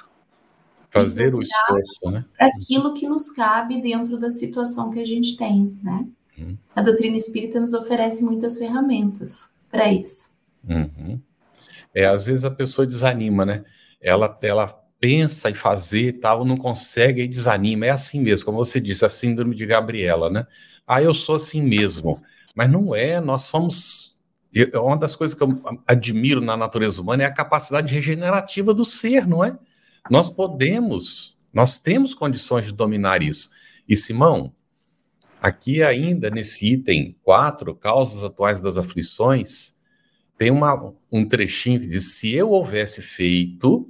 Fazer 0.90 1.34
o 1.34 1.42
esforço, 1.42 2.12
né? 2.12 2.26
Aquilo 2.40 2.94
que 2.94 3.08
nos 3.08 3.32
cabe 3.32 3.82
dentro 3.82 4.18
da 4.18 4.30
situação 4.30 4.90
que 4.90 5.00
a 5.00 5.06
gente 5.06 5.38
tem, 5.38 5.78
né? 5.84 6.08
Uhum. 6.38 6.58
A 6.76 6.82
doutrina 6.82 7.16
espírita 7.16 7.60
nos 7.60 7.74
oferece 7.74 8.24
muitas 8.24 8.58
ferramentas 8.58 9.50
para 9.70 9.92
isso. 9.92 10.32
Uhum. 10.68 11.20
É, 11.94 12.06
às 12.06 12.26
vezes 12.26 12.44
a 12.44 12.52
pessoa 12.52 12.88
desanima, 12.88 13.46
né? 13.46 13.64
Ela, 14.02 14.38
ela 14.42 14.68
pensa 15.00 15.50
em 15.50 15.56
fazer 15.56 16.08
e 16.08 16.14
tal, 16.14 16.46
não 16.46 16.58
consegue 16.58 17.22
e 17.22 17.28
desanima. 17.28 17.86
É 17.86 17.90
assim 17.90 18.20
mesmo, 18.22 18.46
como 18.46 18.58
você 18.58 18.80
disse, 18.80 19.06
a 19.06 19.10
síndrome 19.10 19.56
de 19.56 19.66
Gabriela, 19.66 20.30
né? 20.30 20.46
Ah, 20.88 21.02
eu 21.02 21.14
sou 21.14 21.36
assim 21.36 21.62
mesmo. 21.62 22.22
Mas 22.56 22.72
não 22.72 22.96
é, 22.96 23.20
nós 23.20 23.44
somos. 23.44 24.13
Uma 24.76 24.98
das 24.98 25.16
coisas 25.16 25.36
que 25.36 25.44
eu 25.44 25.82
admiro 25.88 26.40
na 26.40 26.56
natureza 26.56 27.02
humana 27.02 27.24
é 27.24 27.26
a 27.26 27.34
capacidade 27.34 27.94
regenerativa 27.94 28.74
do 28.74 28.86
ser, 28.86 29.28
não 29.28 29.44
é? 29.44 29.58
Nós 30.10 30.30
podemos, 30.30 31.42
nós 31.52 31.80
temos 31.80 32.14
condições 32.14 32.66
de 32.66 32.74
dominar 32.74 33.22
isso. 33.22 33.52
E 33.88 33.96
Simão, 33.96 34.54
aqui 35.42 35.82
ainda 35.82 36.30
nesse 36.30 36.74
item 36.74 37.18
4, 37.24 37.74
causas 37.76 38.24
atuais 38.24 38.62
das 38.62 38.78
aflições, 38.78 39.76
tem 40.38 40.52
uma, 40.52 40.94
um 41.12 41.26
trechinho 41.26 41.80
que 41.80 41.88
diz: 41.88 42.16
se 42.16 42.34
eu 42.34 42.50
houvesse 42.52 43.02
feito 43.02 43.90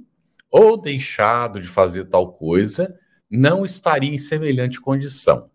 ou 0.50 0.80
deixado 0.80 1.60
de 1.60 1.66
fazer 1.66 2.04
tal 2.04 2.32
coisa, 2.32 2.98
não 3.28 3.64
estaria 3.64 4.14
em 4.14 4.18
semelhante 4.18 4.80
condição. 4.80 5.50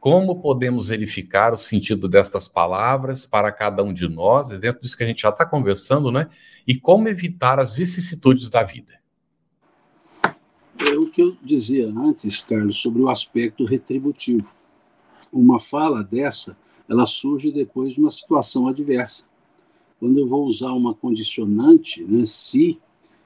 Como 0.00 0.40
podemos 0.40 0.88
verificar 0.88 1.52
o 1.52 1.58
sentido 1.58 2.08
destas 2.08 2.48
palavras 2.48 3.26
para 3.26 3.52
cada 3.52 3.84
um 3.84 3.92
de 3.92 4.08
nós, 4.08 4.48
dentro 4.48 4.80
disso 4.80 4.96
que 4.96 5.04
a 5.04 5.06
gente 5.06 5.20
já 5.20 5.28
está 5.28 5.44
conversando, 5.44 6.10
né? 6.10 6.30
E 6.66 6.74
como 6.74 7.06
evitar 7.06 7.60
as 7.60 7.76
vicissitudes 7.76 8.48
da 8.48 8.62
vida? 8.62 8.98
É 10.80 10.96
o 10.98 11.10
que 11.10 11.20
eu 11.20 11.36
dizia 11.42 11.86
antes, 11.86 12.42
Carlos, 12.42 12.78
sobre 12.78 13.02
o 13.02 13.10
aspecto 13.10 13.66
retributivo. 13.66 14.50
Uma 15.30 15.60
fala 15.60 16.02
dessa, 16.02 16.56
ela 16.88 17.04
surge 17.04 17.52
depois 17.52 17.92
de 17.92 18.00
uma 18.00 18.08
situação 18.08 18.68
adversa. 18.68 19.26
Quando 19.98 20.18
eu 20.18 20.26
vou 20.26 20.46
usar 20.46 20.72
uma 20.72 20.94
condicionante, 20.94 22.02
né, 22.02 22.24
se 22.24 22.80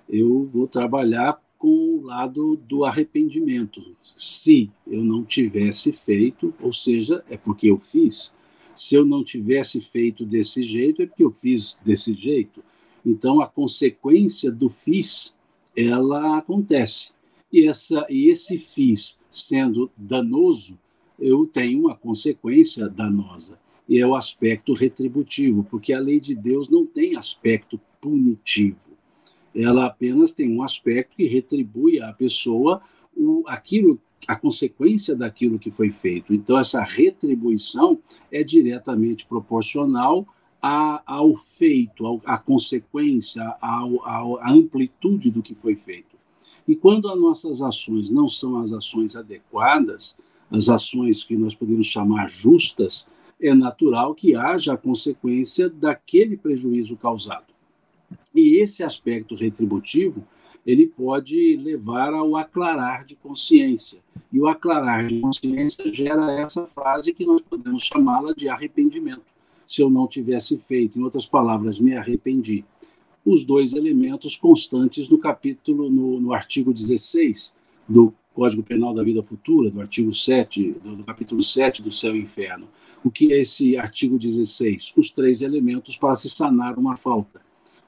eu 0.09 0.51
vou 0.53 0.67
trabalhar 0.67 1.41
com 1.65 1.97
o 1.97 2.03
lado 2.03 2.57
do 2.69 2.85
arrependimento. 2.85 3.83
Se 4.15 4.71
eu 4.87 5.03
não 5.03 5.25
tivesse 5.25 5.95
feito, 5.95 6.53
ou 6.61 6.75
seja, 6.75 7.25
é 7.27 7.39
porque 7.39 7.71
eu 7.71 7.79
fiz. 7.79 8.35
Se 8.75 8.95
eu 8.95 9.03
não 9.03 9.25
tivesse 9.25 9.81
feito 9.81 10.27
desse 10.27 10.63
jeito, 10.65 11.01
é 11.01 11.07
porque 11.07 11.25
eu 11.25 11.33
fiz 11.33 11.81
desse 11.83 12.13
jeito. 12.13 12.63
Então, 13.03 13.41
a 13.41 13.47
consequência 13.47 14.53
do 14.53 14.69
fiz, 14.69 15.35
ela 15.75 16.37
acontece. 16.37 17.13
E, 17.51 17.67
essa, 17.67 18.05
e 18.11 18.29
esse 18.29 18.59
fiz 18.59 19.19
sendo 19.31 19.91
danoso, 19.97 20.79
eu 21.19 21.47
tenho 21.47 21.81
uma 21.81 21.97
consequência 21.97 22.91
danosa. 22.91 23.59
E 23.89 23.99
é 23.99 24.07
o 24.07 24.15
aspecto 24.15 24.75
retributivo, 24.75 25.65
porque 25.65 25.95
a 25.95 25.99
lei 25.99 26.21
de 26.21 26.35
Deus 26.35 26.69
não 26.69 26.85
tem 26.85 27.17
aspecto 27.17 27.81
punitivo 28.03 28.94
ela 29.55 29.87
apenas 29.87 30.33
tem 30.33 30.51
um 30.51 30.63
aspecto 30.63 31.17
que 31.17 31.27
retribui 31.27 32.01
à 32.01 32.13
pessoa 32.13 32.83
o, 33.17 33.45
aquilo, 33.47 34.01
a 34.27 34.35
consequência 34.35 35.15
daquilo 35.15 35.59
que 35.59 35.71
foi 35.71 35.93
feito. 35.93 36.35
Então, 36.35 36.59
essa 36.59 36.83
retribuição 36.83 37.99
é 38.33 38.43
diretamente 38.43 39.27
proporcional 39.27 40.27
a, 40.61 41.03
ao 41.07 41.37
feito, 41.37 42.07
ao, 42.07 42.21
à 42.25 42.39
consequência, 42.39 43.43
ao, 43.61 44.07
ao, 44.07 44.39
à 44.41 44.51
amplitude 44.51 45.31
do 45.31 45.43
que 45.43 45.55
foi 45.55 45.77
feito. 45.77 46.17
E 46.67 46.75
quando 46.75 47.09
as 47.09 47.21
nossas 47.21 47.63
ações 47.63 48.11
não 48.11 48.29
são 48.29 48.59
as 48.59 48.73
ações 48.73 49.15
adequadas, 49.15 50.17
as 50.51 50.69
ações 50.69 51.23
que 51.23 51.37
nós 51.37 51.55
podemos 51.55 51.87
chamar 51.87 52.29
justas, 52.29 53.07
é 53.41 53.53
natural 53.53 54.15
que 54.15 54.35
haja 54.35 54.75
a 54.75 54.77
consequência 54.77 55.69
daquele 55.69 56.37
prejuízo 56.37 56.97
causado. 56.97 57.54
E 58.35 58.61
esse 58.61 58.83
aspecto 58.83 59.35
retributivo 59.35 60.27
ele 60.67 60.87
pode 60.87 61.57
levar 61.57 62.13
ao 62.15 62.37
aclarar 62.37 63.05
de 63.05 63.15
consciência. 63.15 63.99
E 64.33 64.41
o 64.41 64.47
aclarar 64.47 65.07
de 65.07 65.21
consciência 65.21 65.93
gera 65.93 66.33
essa 66.33 66.67
frase 66.67 67.13
que 67.13 67.25
nós 67.25 67.41
podemos 67.43 67.85
chamá-la 67.85 68.33
de 68.33 68.49
arrependimento. 68.49 69.23
Se 69.67 69.83
eu 69.83 69.91
não 69.91 70.07
tivesse 70.07 70.59
feito, 70.59 70.99
em 70.99 71.03
outras 71.03 71.27
palavras, 71.27 71.79
me 71.79 71.95
arrependi. 71.95 72.65
Os 73.25 73.45
dois 73.45 73.73
elementos 73.73 74.37
constantes 74.37 75.09
no 75.09 75.19
capítulo, 75.19 75.91
no, 75.91 76.21
no 76.21 76.33
artigo 76.33 76.73
16 76.73 77.55
do 77.89 78.13
Código 78.35 78.63
Penal 78.63 78.93
da 78.93 79.03
Vida 79.03 79.23
Futura, 79.23 79.71
do 79.71 79.81
artigo 79.81 80.13
7, 80.13 80.77
do, 80.83 80.97
do 80.97 81.05
capítulo 81.05 81.43
7 81.43 81.83
do 81.83 81.93
Céu 81.93 82.17
e 82.17 82.21
Inferno. 82.21 82.69
O 83.03 83.11
que 83.11 83.33
é 83.33 83.41
esse 83.41 83.77
artigo 83.77 84.19
16? 84.19 84.93
Os 84.97 85.11
três 85.11 85.41
elementos 85.41 85.97
para 85.97 86.15
se 86.15 86.29
sanar 86.29 86.79
uma 86.79 86.97
falta 86.97 87.44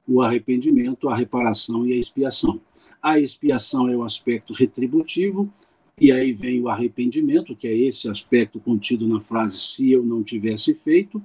o 0.06 0.22
arrependimento, 0.22 1.08
a 1.08 1.16
reparação 1.16 1.86
e 1.86 1.92
a 1.92 1.96
expiação. 1.96 2.60
A 3.02 3.18
expiação 3.18 3.88
é 3.88 3.96
o 3.96 4.02
aspecto 4.02 4.52
retributivo, 4.52 5.52
e 5.98 6.12
aí 6.12 6.32
vem 6.32 6.60
o 6.60 6.68
arrependimento, 6.68 7.56
que 7.56 7.66
é 7.66 7.74
esse 7.74 8.08
aspecto 8.08 8.60
contido 8.60 9.08
na 9.08 9.20
frase 9.20 9.56
se 9.56 9.90
eu 9.90 10.04
não 10.04 10.22
tivesse 10.22 10.74
feito, 10.74 11.22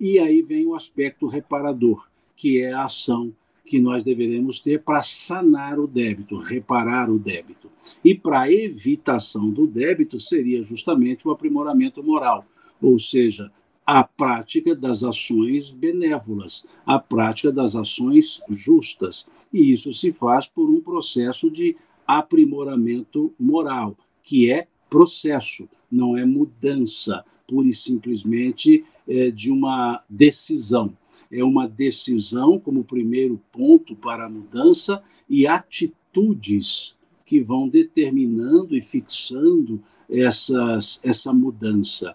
e 0.00 0.18
aí 0.18 0.40
vem 0.40 0.66
o 0.66 0.74
aspecto 0.74 1.26
reparador, 1.26 2.08
que 2.36 2.62
é 2.62 2.72
a 2.72 2.84
ação 2.84 3.34
que 3.66 3.80
nós 3.80 4.02
deveremos 4.02 4.60
ter 4.60 4.82
para 4.82 5.02
sanar 5.02 5.78
o 5.78 5.86
débito, 5.86 6.36
reparar 6.38 7.10
o 7.10 7.18
débito. 7.18 7.70
E 8.04 8.14
para 8.14 8.50
evitação 8.50 9.50
do 9.50 9.66
débito 9.66 10.20
seria 10.20 10.62
justamente 10.62 11.26
o 11.26 11.30
aprimoramento 11.30 12.02
moral, 12.02 12.46
ou 12.80 12.98
seja, 12.98 13.50
a 13.86 14.02
prática 14.02 14.74
das 14.74 15.04
ações 15.04 15.70
benévolas, 15.70 16.64
a 16.86 16.98
prática 16.98 17.52
das 17.52 17.76
ações 17.76 18.40
justas. 18.48 19.26
E 19.52 19.72
isso 19.72 19.92
se 19.92 20.12
faz 20.12 20.46
por 20.46 20.70
um 20.70 20.80
processo 20.80 21.50
de 21.50 21.76
aprimoramento 22.06 23.32
moral, 23.38 23.96
que 24.22 24.50
é 24.50 24.66
processo, 24.88 25.68
não 25.90 26.16
é 26.16 26.24
mudança, 26.24 27.24
pura 27.46 27.68
e 27.68 27.72
simplesmente 27.72 28.84
é, 29.06 29.30
de 29.30 29.50
uma 29.50 30.02
decisão. 30.08 30.96
É 31.30 31.44
uma 31.44 31.68
decisão 31.68 32.58
como 32.58 32.84
primeiro 32.84 33.40
ponto 33.52 33.94
para 33.94 34.26
a 34.26 34.30
mudança 34.30 35.02
e 35.28 35.46
atitudes 35.46 36.96
que 37.26 37.40
vão 37.40 37.68
determinando 37.68 38.76
e 38.76 38.82
fixando 38.82 39.82
essas, 40.08 41.00
essa 41.02 41.32
mudança 41.32 42.14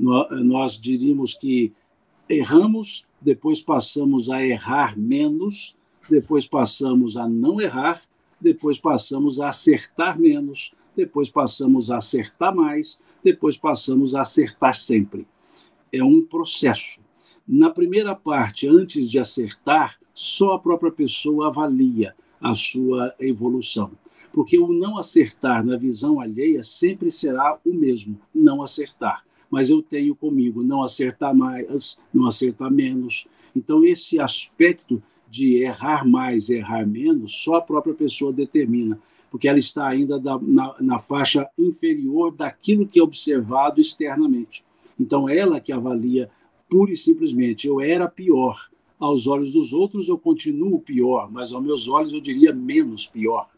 nós 0.00 0.80
diríamos 0.80 1.34
que 1.34 1.72
erramos, 2.28 3.04
depois 3.20 3.60
passamos 3.60 4.30
a 4.30 4.44
errar 4.44 4.98
menos, 4.98 5.76
depois 6.08 6.46
passamos 6.46 7.16
a 7.16 7.28
não 7.28 7.60
errar, 7.60 8.02
depois 8.40 8.78
passamos 8.78 9.40
a 9.40 9.48
acertar 9.48 10.18
menos, 10.18 10.72
depois 10.96 11.28
passamos 11.28 11.90
a 11.90 11.98
acertar 11.98 12.54
mais, 12.54 13.02
depois 13.22 13.58
passamos 13.58 14.14
a 14.14 14.22
acertar 14.22 14.74
sempre. 14.74 15.26
É 15.92 16.02
um 16.02 16.22
processo. 16.22 17.00
Na 17.46 17.68
primeira 17.68 18.14
parte, 18.14 18.68
antes 18.68 19.10
de 19.10 19.18
acertar, 19.18 19.98
só 20.14 20.54
a 20.54 20.58
própria 20.58 20.90
pessoa 20.90 21.48
avalia 21.48 22.14
a 22.40 22.54
sua 22.54 23.14
evolução. 23.18 23.90
Porque 24.32 24.58
o 24.58 24.72
não 24.72 24.96
acertar 24.96 25.64
na 25.64 25.76
visão 25.76 26.20
alheia 26.20 26.62
sempre 26.62 27.10
será 27.10 27.58
o 27.64 27.74
mesmo, 27.74 28.18
não 28.32 28.62
acertar 28.62 29.24
mas 29.50 29.68
eu 29.68 29.82
tenho 29.82 30.14
comigo 30.14 30.62
não 30.62 30.82
acertar 30.82 31.34
mais, 31.34 32.00
não 32.14 32.26
acertar 32.26 32.70
menos. 32.70 33.26
Então, 33.54 33.84
esse 33.84 34.20
aspecto 34.20 35.02
de 35.28 35.56
errar 35.62 36.06
mais, 36.06 36.50
errar 36.50 36.86
menos, 36.86 37.42
só 37.42 37.56
a 37.56 37.62
própria 37.62 37.94
pessoa 37.94 38.32
determina, 38.32 39.00
porque 39.30 39.48
ela 39.48 39.58
está 39.58 39.86
ainda 39.86 40.18
da, 40.18 40.38
na, 40.38 40.74
na 40.80 40.98
faixa 40.98 41.48
inferior 41.58 42.32
daquilo 42.32 42.86
que 42.86 42.98
é 42.98 43.02
observado 43.02 43.80
externamente. 43.80 44.64
Então, 44.98 45.28
ela 45.28 45.60
que 45.60 45.72
avalia 45.72 46.30
pura 46.68 46.92
e 46.92 46.96
simplesmente, 46.96 47.66
eu 47.66 47.80
era 47.80 48.08
pior. 48.08 48.56
Aos 48.98 49.26
olhos 49.26 49.52
dos 49.52 49.72
outros, 49.72 50.08
eu 50.08 50.18
continuo 50.18 50.78
pior, 50.78 51.30
mas 51.30 51.52
aos 51.52 51.62
meus 51.62 51.88
olhos, 51.88 52.12
eu 52.12 52.20
diria 52.20 52.52
menos 52.52 53.06
pior. 53.06 53.48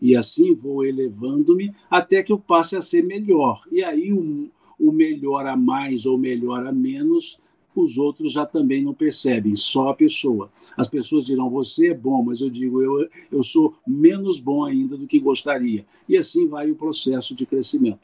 E 0.00 0.16
assim 0.16 0.54
vou 0.54 0.84
elevando-me 0.84 1.72
até 1.88 2.22
que 2.22 2.32
eu 2.32 2.38
passe 2.38 2.76
a 2.76 2.80
ser 2.80 3.04
melhor. 3.04 3.62
E 3.70 3.84
aí, 3.84 4.12
um, 4.12 4.48
o 4.78 4.92
melhora 4.92 5.56
mais 5.56 6.06
ou 6.06 6.18
melhora 6.18 6.72
menos, 6.72 7.40
os 7.74 7.98
outros 7.98 8.32
já 8.32 8.46
também 8.46 8.82
não 8.82 8.94
percebem, 8.94 9.54
só 9.54 9.90
a 9.90 9.94
pessoa. 9.94 10.50
As 10.76 10.88
pessoas 10.88 11.24
dirão, 11.24 11.50
você 11.50 11.88
é 11.88 11.94
bom, 11.94 12.22
mas 12.22 12.40
eu 12.40 12.48
digo, 12.48 12.80
eu, 12.80 13.08
eu 13.30 13.42
sou 13.42 13.74
menos 13.86 14.40
bom 14.40 14.64
ainda 14.64 14.96
do 14.96 15.06
que 15.06 15.18
gostaria. 15.20 15.84
E 16.08 16.16
assim 16.16 16.46
vai 16.46 16.70
o 16.70 16.76
processo 16.76 17.34
de 17.34 17.44
crescimento. 17.44 18.00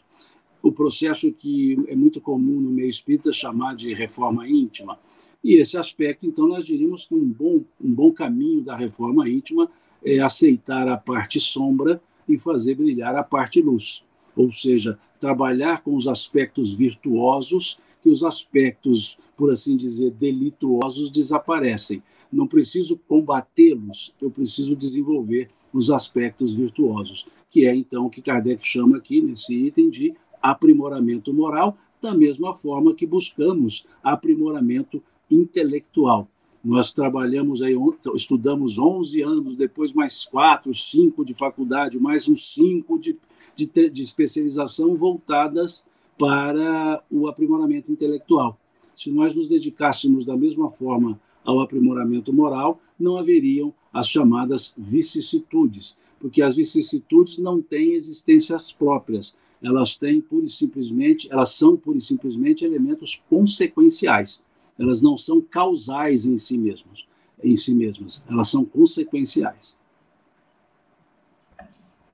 O 0.63 0.71
processo 0.71 1.33
que 1.33 1.77
é 1.89 1.97
muito 1.97 2.21
comum 2.21 2.61
no 2.61 2.71
meio 2.71 2.89
espírita 2.89 3.33
chamar 3.33 3.75
de 3.75 3.93
reforma 3.95 4.49
íntima. 4.49 4.99
E 5.43 5.59
esse 5.59 5.77
aspecto, 5.77 6.25
então, 6.25 6.47
nós 6.47 6.65
diríamos 6.65 7.05
que 7.07 7.15
um 7.15 7.25
bom, 7.25 7.65
um 7.83 7.93
bom 7.93 8.13
caminho 8.13 8.61
da 8.61 8.77
reforma 8.77 9.29
íntima 9.29 9.69
é 10.05 10.21
aceitar 10.21 10.87
a 10.87 10.97
parte 10.97 11.41
sombra 11.41 12.01
e 12.29 12.39
fazer 12.39 12.77
brilhar 12.77 13.17
a 13.17 13.25
parte 13.25 13.61
luz. 13.61 14.05
Ou 14.37 14.51
seja, 14.51 14.99
trabalhar 15.19 15.83
com 15.83 15.95
os 15.95 16.09
aspectos 16.09 16.73
virtuosos 16.73 17.79
que 18.03 18.09
os 18.11 18.25
aspectos, 18.25 19.17
por 19.37 19.53
assim 19.53 19.77
dizer, 19.77 20.11
delituosos 20.11 21.11
desaparecem. 21.11 22.03
Não 22.33 22.47
preciso 22.47 22.99
combatê-los, 23.07 24.15
eu 24.21 24.31
preciso 24.31 24.75
desenvolver 24.75 25.49
os 25.73 25.91
aspectos 25.91 26.55
virtuosos, 26.55 27.27
que 27.51 27.67
é 27.67 27.75
então 27.75 28.07
o 28.07 28.11
que 28.11 28.23
Kardec 28.23 28.67
chama 28.67 28.97
aqui 28.97 29.21
nesse 29.21 29.55
item 29.55 29.89
de 29.89 30.15
aprimoramento 30.41 31.33
moral, 31.33 31.77
da 32.01 32.15
mesma 32.15 32.55
forma 32.55 32.95
que 32.95 33.07
buscamos 33.07 33.87
aprimoramento 34.03 35.01
intelectual. 35.31 36.29
Nós 36.65 36.93
trabalhamos 36.93 37.61
aí, 37.61 37.75
estudamos 38.15 38.79
11 38.79 39.21
anos, 39.21 39.57
depois 39.57 39.93
mais 39.93 40.25
4, 40.25 40.73
5 40.73 41.25
de 41.25 41.35
faculdade, 41.35 41.99
mais 41.99 42.29
uns 42.29 42.55
5 42.55 42.99
de, 43.01 43.17
de, 43.57 43.91
de 43.91 44.03
especialização 44.03 44.95
voltadas 44.95 45.85
para 46.17 47.03
o 47.11 47.27
aprimoramento 47.27 47.91
intelectual. 47.91 48.57
Se 48.95 49.11
nós 49.11 49.35
nos 49.35 49.49
dedicássemos 49.49 50.25
da 50.25 50.37
mesma 50.37 50.71
forma 50.71 51.21
ao 51.45 51.61
aprimoramento 51.61 52.33
moral, 52.33 52.81
não 52.99 53.17
haveriam 53.17 53.75
as 53.93 54.09
chamadas 54.09 54.73
vicissitudes, 54.79 55.97
porque 56.21 56.43
as 56.43 56.55
vicissitudes 56.55 57.39
não 57.39 57.61
têm 57.61 57.95
existências 57.95 58.71
próprias, 58.71 59.37
elas 59.61 59.97
têm 59.97 60.21
pura 60.21 60.47
e 60.47 60.49
simplesmente, 60.49 61.29
elas 61.29 61.51
são 61.51 61.77
pura 61.77 61.99
e 61.99 62.01
simplesmente 62.01 62.65
elementos 62.65 63.21
consequenciais. 63.29 64.43
Elas 64.79 65.03
não 65.03 65.17
são 65.17 65.41
causais 65.41 66.27
em 66.27 66.37
si 66.37 66.59
mesmas, 66.59 67.07
em 67.43 67.57
si 67.57 67.75
mesmas, 67.75 68.25
elas 68.29 68.49
são 68.49 68.65
consequenciais. 68.65 69.77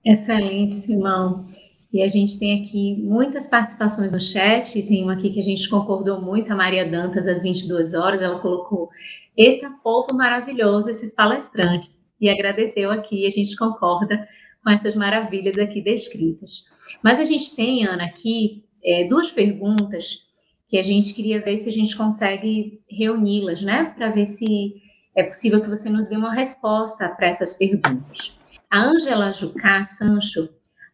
Excelente, 0.04 0.74
Simão. 0.74 1.46
E 1.92 2.02
a 2.02 2.08
gente 2.08 2.38
tem 2.38 2.62
aqui 2.62 2.96
muitas 2.96 3.48
participações 3.48 4.12
no 4.12 4.20
chat, 4.20 4.82
tem 4.82 5.02
uma 5.02 5.14
aqui 5.14 5.30
que 5.30 5.40
a 5.40 5.42
gente 5.42 5.68
concordou 5.68 6.20
muito, 6.20 6.52
a 6.52 6.56
Maria 6.56 6.88
Dantas, 6.88 7.26
às 7.26 7.42
22 7.42 7.94
horas, 7.94 8.20
ela 8.20 8.40
colocou, 8.40 8.90
eita 9.36 9.70
povo 9.82 10.14
maravilhoso, 10.14 10.90
esses 10.90 11.14
palestrantes, 11.14 12.10
e 12.20 12.28
agradeceu 12.28 12.90
aqui, 12.90 13.26
a 13.26 13.30
gente 13.30 13.56
concorda 13.56 14.28
com 14.62 14.70
essas 14.70 14.94
maravilhas 14.94 15.58
aqui 15.58 15.80
descritas. 15.80 16.66
Mas 17.02 17.18
a 17.18 17.24
gente 17.24 17.56
tem, 17.56 17.86
Ana, 17.86 18.04
aqui 18.04 18.64
é, 18.84 19.08
duas 19.08 19.32
perguntas 19.32 20.27
que 20.68 20.78
a 20.78 20.82
gente 20.82 21.14
queria 21.14 21.40
ver 21.40 21.56
se 21.56 21.68
a 21.68 21.72
gente 21.72 21.96
consegue 21.96 22.80
reuni-las, 22.90 23.62
né, 23.62 23.92
para 23.96 24.10
ver 24.10 24.26
se 24.26 24.74
é 25.16 25.22
possível 25.22 25.60
que 25.60 25.68
você 25.68 25.88
nos 25.88 26.06
dê 26.08 26.16
uma 26.16 26.32
resposta 26.32 27.08
para 27.08 27.26
essas 27.26 27.54
perguntas. 27.54 28.38
A 28.70 28.80
Ângela 28.80 29.32
Jucá 29.32 29.82
Sancho 29.82 30.48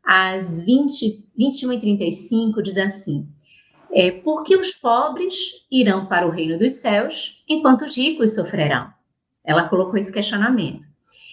às 0.05 0.65
20, 0.65 1.27
21h35, 1.39 2.63
diz 2.63 2.77
assim: 2.77 3.29
é, 3.93 4.13
Porque 4.13 4.57
os 4.57 4.73
pobres 4.73 5.35
irão 5.71 6.07
para 6.07 6.27
o 6.27 6.31
reino 6.31 6.59
dos 6.59 6.75
céus, 6.75 7.45
enquanto 7.49 7.85
os 7.85 7.97
ricos 7.97 8.35
sofrerão. 8.35 8.89
Ela 9.45 9.69
colocou 9.69 9.97
esse 9.97 10.13
questionamento. 10.13 10.87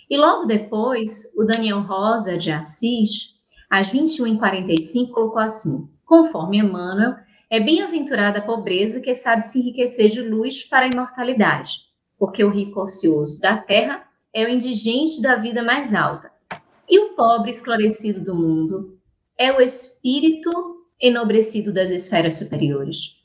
E 0.09 0.17
logo 0.17 0.45
depois, 0.45 1.31
o 1.37 1.45
Daniel 1.45 1.81
Rosa 1.81 2.37
de 2.37 2.51
Assis, 2.51 3.35
às 3.69 3.91
21h45, 3.91 5.11
colocou 5.11 5.39
assim: 5.39 5.87
Conforme 6.05 6.57
Emmanuel, 6.57 7.15
é 7.51 7.59
bem-aventurada 7.59 8.39
a 8.39 8.41
pobreza 8.41 9.01
que 9.01 9.13
sabe 9.13 9.43
se 9.43 9.59
enriquecer 9.59 10.09
de 10.09 10.21
luz 10.21 10.63
para 10.63 10.85
a 10.85 10.89
imortalidade, 10.89 11.81
porque 12.17 12.41
o 12.41 12.49
rico 12.49 12.79
ocioso 12.79 13.41
da 13.41 13.57
terra 13.57 14.07
é 14.33 14.45
o 14.45 14.47
indigente 14.47 15.21
da 15.21 15.35
vida 15.35 15.61
mais 15.61 15.93
alta, 15.93 16.31
e 16.87 16.97
o 16.97 17.09
pobre 17.13 17.51
esclarecido 17.51 18.23
do 18.23 18.33
mundo 18.33 18.97
é 19.37 19.51
o 19.51 19.59
espírito 19.59 20.49
enobrecido 20.97 21.73
das 21.73 21.89
esferas 21.91 22.37
superiores. 22.37 23.17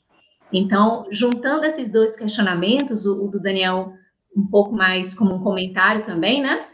Então, 0.51 1.07
juntando 1.09 1.65
esses 1.65 1.89
dois 1.89 2.17
questionamentos, 2.17 3.05
o, 3.05 3.25
o 3.25 3.31
do 3.31 3.41
Daniel 3.41 3.93
um 4.35 4.45
pouco 4.45 4.73
mais 4.73 5.15
como 5.15 5.35
um 5.35 5.43
comentário 5.43 6.03
também, 6.03 6.41
né? 6.41 6.67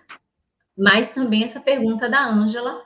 Mas 0.76 1.12
também 1.12 1.44
essa 1.44 1.62
pergunta 1.62 2.10
da 2.10 2.28
Ângela, 2.28 2.82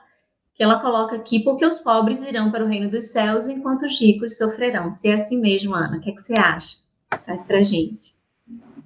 que 0.58 0.64
ela 0.64 0.80
coloca 0.80 1.14
aqui, 1.14 1.38
porque 1.44 1.64
os 1.64 1.78
pobres 1.78 2.20
irão 2.24 2.50
para 2.50 2.64
o 2.64 2.66
reino 2.66 2.90
dos 2.90 3.12
céus, 3.12 3.46
enquanto 3.46 3.86
os 3.86 4.00
ricos 4.00 4.36
sofrerão. 4.36 4.92
Se 4.92 5.08
é 5.08 5.14
assim 5.14 5.40
mesmo, 5.40 5.72
Ana, 5.72 5.98
o 5.98 6.00
que, 6.00 6.10
é 6.10 6.12
que 6.12 6.20
você 6.20 6.34
acha? 6.34 6.78
Traz 7.24 7.46
para 7.46 7.62
gente. 7.62 8.18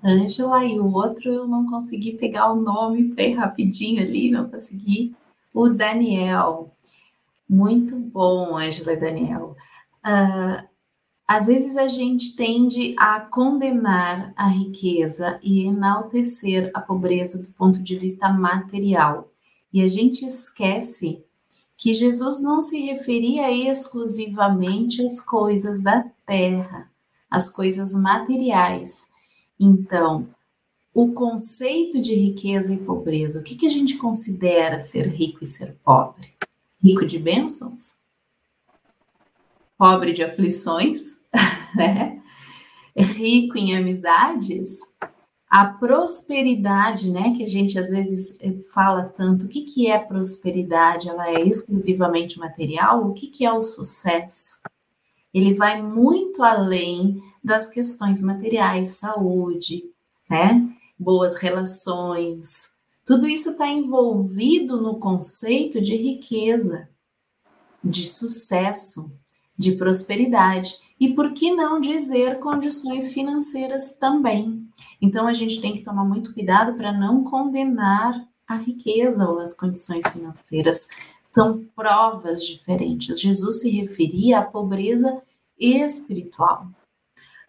Ângela 0.04 0.62
e 0.66 0.78
o 0.78 0.92
outro 0.92 1.32
eu 1.32 1.48
não 1.48 1.64
consegui 1.66 2.12
pegar 2.18 2.52
o 2.52 2.60
nome, 2.60 3.14
foi 3.14 3.32
rapidinho 3.32 4.02
ali, 4.02 4.30
não 4.30 4.50
consegui. 4.50 5.12
O 5.54 5.70
Daniel. 5.70 6.70
Muito 7.48 7.96
bom, 7.96 8.54
Ângela 8.54 8.92
e 8.92 9.00
Daniel. 9.00 9.56
Uh, 10.04 10.68
às 11.26 11.46
vezes 11.46 11.78
a 11.78 11.88
gente 11.88 12.36
tende 12.36 12.94
a 12.98 13.18
condenar 13.18 14.34
a 14.36 14.46
riqueza 14.46 15.40
e 15.42 15.64
enaltecer 15.64 16.70
a 16.74 16.82
pobreza 16.82 17.42
do 17.42 17.48
ponto 17.48 17.82
de 17.82 17.96
vista 17.96 18.28
material. 18.28 19.32
E 19.72 19.80
a 19.80 19.86
gente 19.86 20.26
esquece 20.26 21.24
que 21.82 21.94
Jesus 21.94 22.40
não 22.40 22.60
se 22.60 22.80
referia 22.80 23.50
exclusivamente 23.50 25.04
às 25.04 25.20
coisas 25.20 25.80
da 25.80 26.04
terra, 26.24 26.90
às 27.30 27.50
coisas 27.50 27.92
materiais 27.92 29.10
então, 29.64 30.28
o 30.92 31.12
conceito 31.12 32.00
de 32.00 32.12
riqueza 32.16 32.74
e 32.74 32.78
pobreza, 32.78 33.38
o 33.38 33.44
que, 33.44 33.54
que 33.54 33.66
a 33.66 33.70
gente 33.70 33.96
considera 33.96 34.80
ser 34.80 35.06
rico 35.06 35.38
e 35.42 35.46
ser 35.46 35.76
pobre? 35.84 36.34
Rico 36.82 37.06
de 37.06 37.16
bênçãos? 37.16 37.94
Pobre 39.78 40.12
de 40.12 40.24
aflições? 40.24 41.16
Né? 41.74 42.20
Rico 42.94 43.56
em 43.56 43.74
amizades? 43.74 44.80
A 45.52 45.66
prosperidade, 45.66 47.10
né, 47.10 47.34
que 47.36 47.44
a 47.44 47.46
gente 47.46 47.78
às 47.78 47.90
vezes 47.90 48.34
eh, 48.40 48.54
fala 48.72 49.04
tanto, 49.04 49.44
o 49.44 49.48
que, 49.50 49.60
que 49.60 49.86
é 49.86 49.98
prosperidade? 49.98 51.10
Ela 51.10 51.28
é 51.28 51.42
exclusivamente 51.42 52.38
material? 52.38 53.06
O 53.06 53.12
que, 53.12 53.26
que 53.26 53.44
é 53.44 53.52
o 53.52 53.60
sucesso? 53.60 54.62
Ele 55.34 55.52
vai 55.52 55.82
muito 55.82 56.42
além 56.42 57.22
das 57.44 57.68
questões 57.68 58.22
materiais, 58.22 58.96
saúde, 58.96 59.84
né? 60.26 60.74
boas 60.98 61.36
relações. 61.36 62.70
Tudo 63.04 63.28
isso 63.28 63.50
está 63.50 63.68
envolvido 63.68 64.80
no 64.80 64.98
conceito 64.98 65.82
de 65.82 65.94
riqueza, 65.94 66.88
de 67.84 68.06
sucesso, 68.06 69.12
de 69.58 69.72
prosperidade. 69.72 70.78
E 71.02 71.12
por 71.12 71.32
que 71.32 71.50
não 71.50 71.80
dizer 71.80 72.38
condições 72.38 73.12
financeiras 73.12 73.92
também? 73.96 74.68
Então 75.00 75.26
a 75.26 75.32
gente 75.32 75.60
tem 75.60 75.72
que 75.72 75.82
tomar 75.82 76.04
muito 76.04 76.32
cuidado 76.32 76.74
para 76.74 76.92
não 76.92 77.24
condenar 77.24 78.24
a 78.46 78.54
riqueza 78.54 79.28
ou 79.28 79.40
as 79.40 79.52
condições 79.52 80.06
financeiras. 80.12 80.86
São 81.24 81.64
provas 81.74 82.46
diferentes. 82.46 83.20
Jesus 83.20 83.62
se 83.62 83.68
referia 83.68 84.38
à 84.38 84.42
pobreza 84.44 85.20
espiritual 85.58 86.68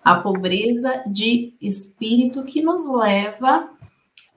a 0.03 0.15
pobreza 0.15 1.03
de 1.07 1.55
espírito 1.61 2.43
que 2.43 2.61
nos 2.61 2.89
leva 2.89 3.69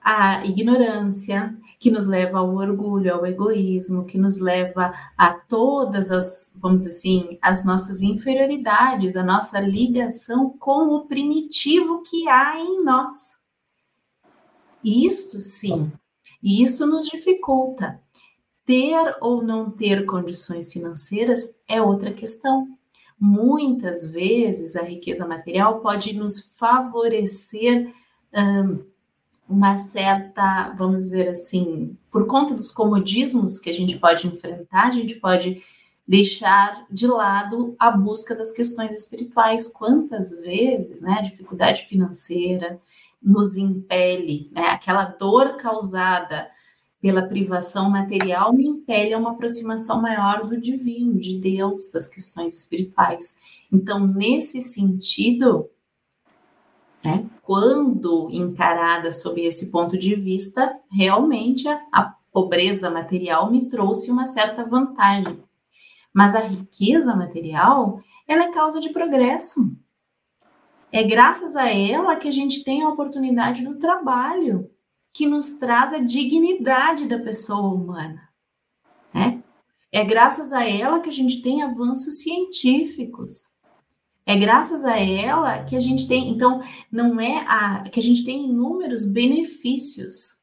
à 0.09 0.45
ignorância, 0.45 1.53
que 1.77 1.91
nos 1.91 2.07
leva 2.07 2.39
ao 2.39 2.55
orgulho, 2.55 3.13
ao 3.13 3.25
egoísmo, 3.25 4.05
que 4.05 4.17
nos 4.17 4.39
leva 4.39 4.93
a 5.17 5.33
todas 5.33 6.11
as, 6.11 6.53
vamos 6.55 6.83
dizer 6.83 6.95
assim, 6.95 7.37
as 7.41 7.65
nossas 7.65 8.01
inferioridades, 8.01 9.17
a 9.17 9.23
nossa 9.23 9.59
ligação 9.59 10.49
com 10.57 10.95
o 10.95 11.05
primitivo 11.07 12.01
que 12.03 12.25
há 12.29 12.57
em 12.57 12.81
nós. 12.85 13.37
Isto 14.81 15.41
sim, 15.41 15.91
e 16.41 16.63
isso 16.63 16.87
nos 16.87 17.07
dificulta. 17.07 17.99
Ter 18.63 19.17
ou 19.19 19.43
não 19.43 19.69
ter 19.69 20.05
condições 20.05 20.71
financeiras 20.71 21.53
é 21.67 21.81
outra 21.81 22.13
questão 22.13 22.65
muitas 23.19 24.11
vezes 24.11 24.75
a 24.75 24.83
riqueza 24.83 25.27
material 25.27 25.79
pode 25.79 26.13
nos 26.13 26.55
favorecer 26.55 27.91
um, 28.31 28.85
uma 29.49 29.75
certa, 29.75 30.73
vamos 30.77 31.05
dizer 31.05 31.29
assim, 31.29 31.97
por 32.11 32.27
conta 32.27 32.53
dos 32.53 32.71
comodismos 32.71 33.59
que 33.59 33.69
a 33.69 33.73
gente 33.73 33.97
pode 33.97 34.27
enfrentar, 34.27 34.87
a 34.87 34.91
gente 34.91 35.15
pode 35.15 35.63
deixar 36.07 36.85
de 36.89 37.07
lado 37.07 37.75
a 37.77 37.91
busca 37.91 38.35
das 38.35 38.51
questões 38.51 38.95
espirituais. 38.95 39.67
Quantas 39.67 40.31
vezes, 40.41 41.01
né, 41.01 41.17
a 41.19 41.21
dificuldade 41.21 41.85
financeira 41.85 42.79
nos 43.21 43.57
impele, 43.57 44.49
né, 44.53 44.67
aquela 44.67 45.05
dor 45.05 45.57
causada 45.57 46.49
pela 47.01 47.23
privação 47.23 47.89
material 47.89 48.53
me 48.53 48.65
impele 48.67 49.13
a 49.13 49.17
uma 49.17 49.31
aproximação 49.31 50.01
maior 50.01 50.41
do 50.41 50.59
divino, 50.59 51.19
de 51.19 51.37
Deus, 51.37 51.91
das 51.91 52.07
questões 52.07 52.57
espirituais. 52.57 53.35
Então, 53.71 54.07
nesse 54.07 54.61
sentido, 54.61 55.69
né, 57.07 57.25
quando 57.41 58.27
encarada 58.33 59.13
sob 59.13 59.41
esse 59.41 59.71
ponto 59.71 59.97
de 59.97 60.13
vista, 60.13 60.77
realmente 60.91 61.65
a, 61.69 62.13
pobreza 62.33 62.89
material 62.89 63.49
me 63.49 63.67
trouxe 63.67 64.11
uma 64.11 64.27
certa 64.27 64.65
vantagem. 64.65 65.41
Mas 66.13 66.35
a 66.35 66.39
riqueza 66.39 67.15
material, 67.15 68.01
ela 68.27 68.43
é 68.43 68.51
causa 68.51 68.81
de 68.81 68.89
progresso. 68.89 69.71
É 70.91 71.01
graças 71.01 71.55
a 71.55 71.71
ela 71.71 72.17
que 72.17 72.27
a 72.27 72.31
gente 72.31 72.63
tem 72.63 72.83
a 72.83 72.89
oportunidade 72.89 73.63
do 73.63 73.79
trabalho, 73.79 74.69
que 75.11 75.25
nos 75.25 75.53
traz 75.53 75.93
a 75.93 75.99
dignidade 75.99 77.07
da 77.07 77.17
pessoa 77.17 77.73
humana. 77.73 78.29
Né? 79.13 79.41
É 79.91 80.03
graças 80.03 80.51
a 80.51 80.67
ela 80.67 80.99
que 80.99 81.09
a 81.09 81.13
gente 81.13 81.41
tem 81.41 81.63
avanços 81.63 82.21
científicos. 82.21 83.56
É 84.29 84.35
graças 84.35 84.83
a 84.83 84.99
ela 84.99 85.63
que 85.63 85.73
a 85.73 85.79
gente 85.79 86.05
tem, 86.05 86.29
então, 86.29 86.61
não 86.91 87.17
é 87.17 87.45
a 87.47 87.83
que 87.83 87.97
a 87.97 88.03
gente 88.03 88.25
tem 88.25 88.43
inúmeros 88.43 89.05
benefícios. 89.05 90.33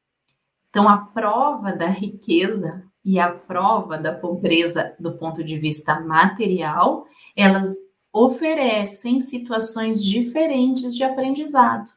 Então, 0.71 0.89
a 0.89 0.97
prova 0.97 1.71
da 1.71 1.85
riqueza 1.85 2.83
e 3.05 3.19
a 3.19 3.31
prova 3.31 3.95
da 3.95 4.11
pobreza 4.11 4.95
do 4.99 5.15
ponto 5.15 5.43
de 5.43 5.55
vista 5.59 5.99
material, 5.99 7.05
elas 7.35 7.75
oferecem 8.11 9.19
situações 9.19 10.03
diferentes 10.03 10.95
de 10.95 11.03
aprendizado. 11.03 11.91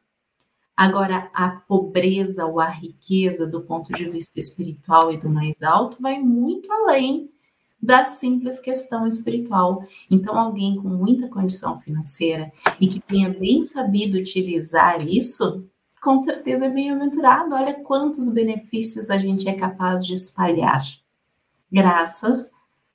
Agora, 0.77 1.31
a 1.33 1.49
pobreza 1.49 2.45
ou 2.45 2.59
a 2.59 2.69
riqueza 2.69 3.47
do 3.47 3.61
ponto 3.61 3.91
de 3.91 4.05
vista 4.05 4.37
espiritual 4.37 5.11
e 5.11 5.17
do 5.17 5.27
mais 5.27 5.63
alto 5.63 5.97
vai 5.99 6.19
muito 6.19 6.71
além 6.71 7.31
da 7.81 8.03
simples 8.03 8.59
questão 8.59 9.07
espiritual. 9.07 9.85
Então, 10.11 10.37
alguém 10.37 10.75
com 10.75 10.89
muita 10.89 11.27
condição 11.29 11.77
financeira 11.77 12.51
e 12.79 12.87
que 12.87 12.99
tenha 12.99 13.29
bem 13.29 13.61
sabido 13.63 14.17
utilizar 14.17 15.07
isso, 15.07 15.65
com 16.01 16.17
certeza 16.17 16.65
é 16.65 16.69
bem-aventurado. 16.69 17.55
Olha 17.55 17.73
quantos 17.73 18.29
benefícios 18.33 19.09
a 19.09 19.17
gente 19.17 19.47
é 19.47 19.53
capaz 19.53 20.05
de 20.05 20.13
espalhar, 20.13 20.83
graças 21.71 22.51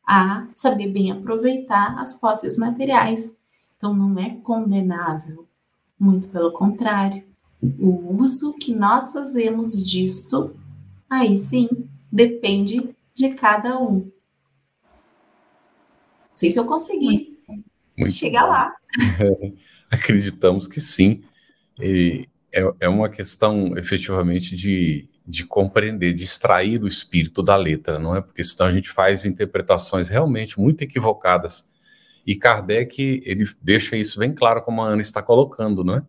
a 0.07 0.47
saber 0.55 0.89
bem 0.89 1.11
aproveitar 1.11 1.99
as 1.99 2.20
posses 2.20 2.59
materiais. 2.59 3.35
Então, 3.76 3.95
não 3.95 4.18
é 4.18 4.30
condenável, 4.43 5.47
muito 5.99 6.28
pelo 6.28 6.53
contrário. 6.53 7.24
O 7.80 8.20
uso 8.20 8.53
que 8.53 8.74
nós 8.74 9.12
fazemos 9.12 9.82
disto, 9.82 10.55
aí 11.09 11.37
sim, 11.37 11.68
depende 12.12 12.95
de 13.14 13.30
cada 13.30 13.78
um. 13.78 14.11
Não 16.35 16.39
sei 16.41 16.51
se 16.51 16.59
eu 16.59 16.64
consegui 16.64 17.39
muito 17.97 18.12
chegar 18.12 18.43
bom. 18.43 18.49
lá. 18.49 18.74
Acreditamos 19.89 20.66
que 20.66 20.80
sim. 20.80 21.22
E 21.80 22.28
é, 22.53 22.68
é 22.80 22.89
uma 22.89 23.09
questão 23.09 23.78
efetivamente 23.78 24.57
de, 24.57 25.09
de 25.24 25.47
compreender, 25.47 26.12
de 26.12 26.24
extrair 26.24 26.82
o 26.82 26.89
espírito 26.89 27.41
da 27.41 27.55
letra, 27.55 28.01
não 28.01 28.16
é? 28.16 28.20
Porque 28.20 28.43
senão 28.43 28.68
a 28.68 28.72
gente 28.72 28.91
faz 28.91 29.24
interpretações 29.24 30.09
realmente 30.09 30.59
muito 30.59 30.82
equivocadas. 30.82 31.68
E 32.26 32.35
Kardec, 32.35 33.22
ele 33.24 33.45
deixa 33.62 33.97
isso 33.97 34.18
bem 34.18 34.35
claro, 34.35 34.61
como 34.62 34.82
a 34.82 34.89
Ana 34.89 35.03
está 35.03 35.22
colocando, 35.22 35.85
não 35.85 35.99
é? 35.99 36.03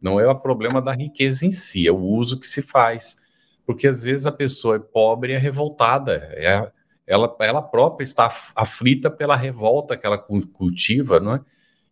Não 0.00 0.18
é 0.18 0.26
o 0.26 0.38
problema 0.38 0.80
da 0.80 0.92
riqueza 0.92 1.44
em 1.44 1.52
si, 1.52 1.86
é 1.86 1.92
o 1.92 1.98
uso 1.98 2.40
que 2.40 2.46
se 2.46 2.62
faz. 2.62 3.18
Porque 3.66 3.86
às 3.86 4.04
vezes 4.04 4.24
a 4.24 4.32
pessoa 4.32 4.76
é 4.76 4.78
pobre 4.78 5.32
e 5.32 5.34
é 5.34 5.38
revoltada, 5.38 6.14
é, 6.32 6.72
ela, 7.06 7.34
ela 7.40 7.62
própria 7.62 8.04
está 8.04 8.32
aflita 8.54 9.10
pela 9.10 9.36
revolta 9.36 9.96
que 9.96 10.06
ela 10.06 10.18
cultiva, 10.18 11.20
não 11.20 11.34
é? 11.34 11.40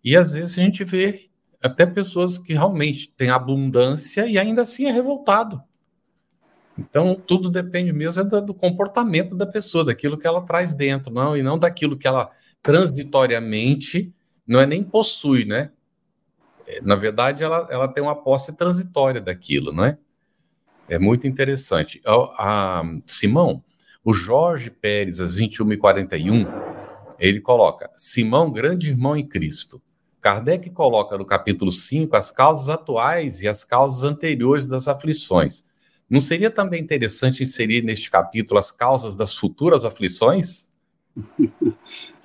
E 0.03 0.17
às 0.17 0.33
vezes 0.33 0.59
a 0.59 0.62
gente 0.62 0.85
vê 0.85 1.31
até 1.62 1.87
pessoas 1.87 2.37
que 2.37 2.53
realmente 2.53 3.11
têm 3.17 3.31
abundância 3.31 4.27
e 4.27 4.39
ainda 4.39 4.62
assim 4.62 4.87
é 4.87 4.93
revoltado. 4.93 5.62
Então, 6.77 7.15
tudo 7.15 7.49
depende 7.49 7.93
mesmo 7.93 8.37
é 8.37 8.41
do 8.41 8.53
comportamento 8.53 9.37
da 9.37 9.47
pessoa, 9.47 9.85
daquilo 9.85 10.19
que 10.19 10.27
ela 10.27 10.43
traz 10.43 10.75
dentro, 10.75 11.12
não, 11.12 11.37
e 11.37 11.43
não 11.43 11.59
daquilo 11.59 11.97
que 11.97 12.07
ela 12.07 12.31
transitoriamente 12.61 14.12
não 14.47 14.61
é 14.61 14.67
nem 14.67 14.83
possui, 14.83 15.45
né? 15.45 15.71
É, 16.67 16.81
na 16.83 16.97
verdade, 16.97 17.45
ela, 17.45 17.69
ela 17.71 17.89
tem 17.89 18.03
uma 18.03 18.17
posse 18.17 18.57
transitória 18.57 19.21
daquilo, 19.21 19.73
não 19.73 19.85
é? 19.85 19.99
É 20.89 20.99
muito 20.99 21.27
interessante. 21.27 22.03
A, 22.05 22.81
a 22.81 22.83
Simão, 23.07 23.62
o 24.05 24.13
Jorge 24.13 24.71
Pérez, 24.71 25.21
às 25.21 25.39
21h41, 25.39 26.47
ele 27.19 27.41
coloca: 27.41 27.91
Simão, 27.97 28.51
grande 28.51 28.91
irmão 28.91 29.17
em 29.17 29.27
Cristo, 29.27 29.81
Kardec 30.21 30.71
coloca 30.71 31.19
no 31.19 31.25
capítulo 31.25 31.71
5 31.71 32.17
as 32.17 32.31
causas 32.31 32.69
atuais 32.69 33.43
e 33.43 33.49
as 33.49 33.65
causas 33.65 34.05
anteriores 34.05 34.67
das 34.67 34.89
aflições. 34.89 35.65
Não 36.09 36.21
seria 36.21 36.51
também 36.51 36.83
interessante 36.83 37.43
inserir 37.43 37.83
neste 37.83 38.11
capítulo 38.11 38.59
as 38.59 38.71
causas 38.71 39.15
das 39.15 39.37
futuras 39.37 39.85
aflições? 39.85 40.71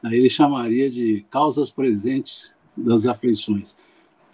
Aí 0.02 0.18
ele 0.18 0.30
chamaria 0.30 0.90
de 0.90 1.26
causas 1.30 1.70
presentes 1.70 2.56
das 2.76 3.06
aflições, 3.06 3.76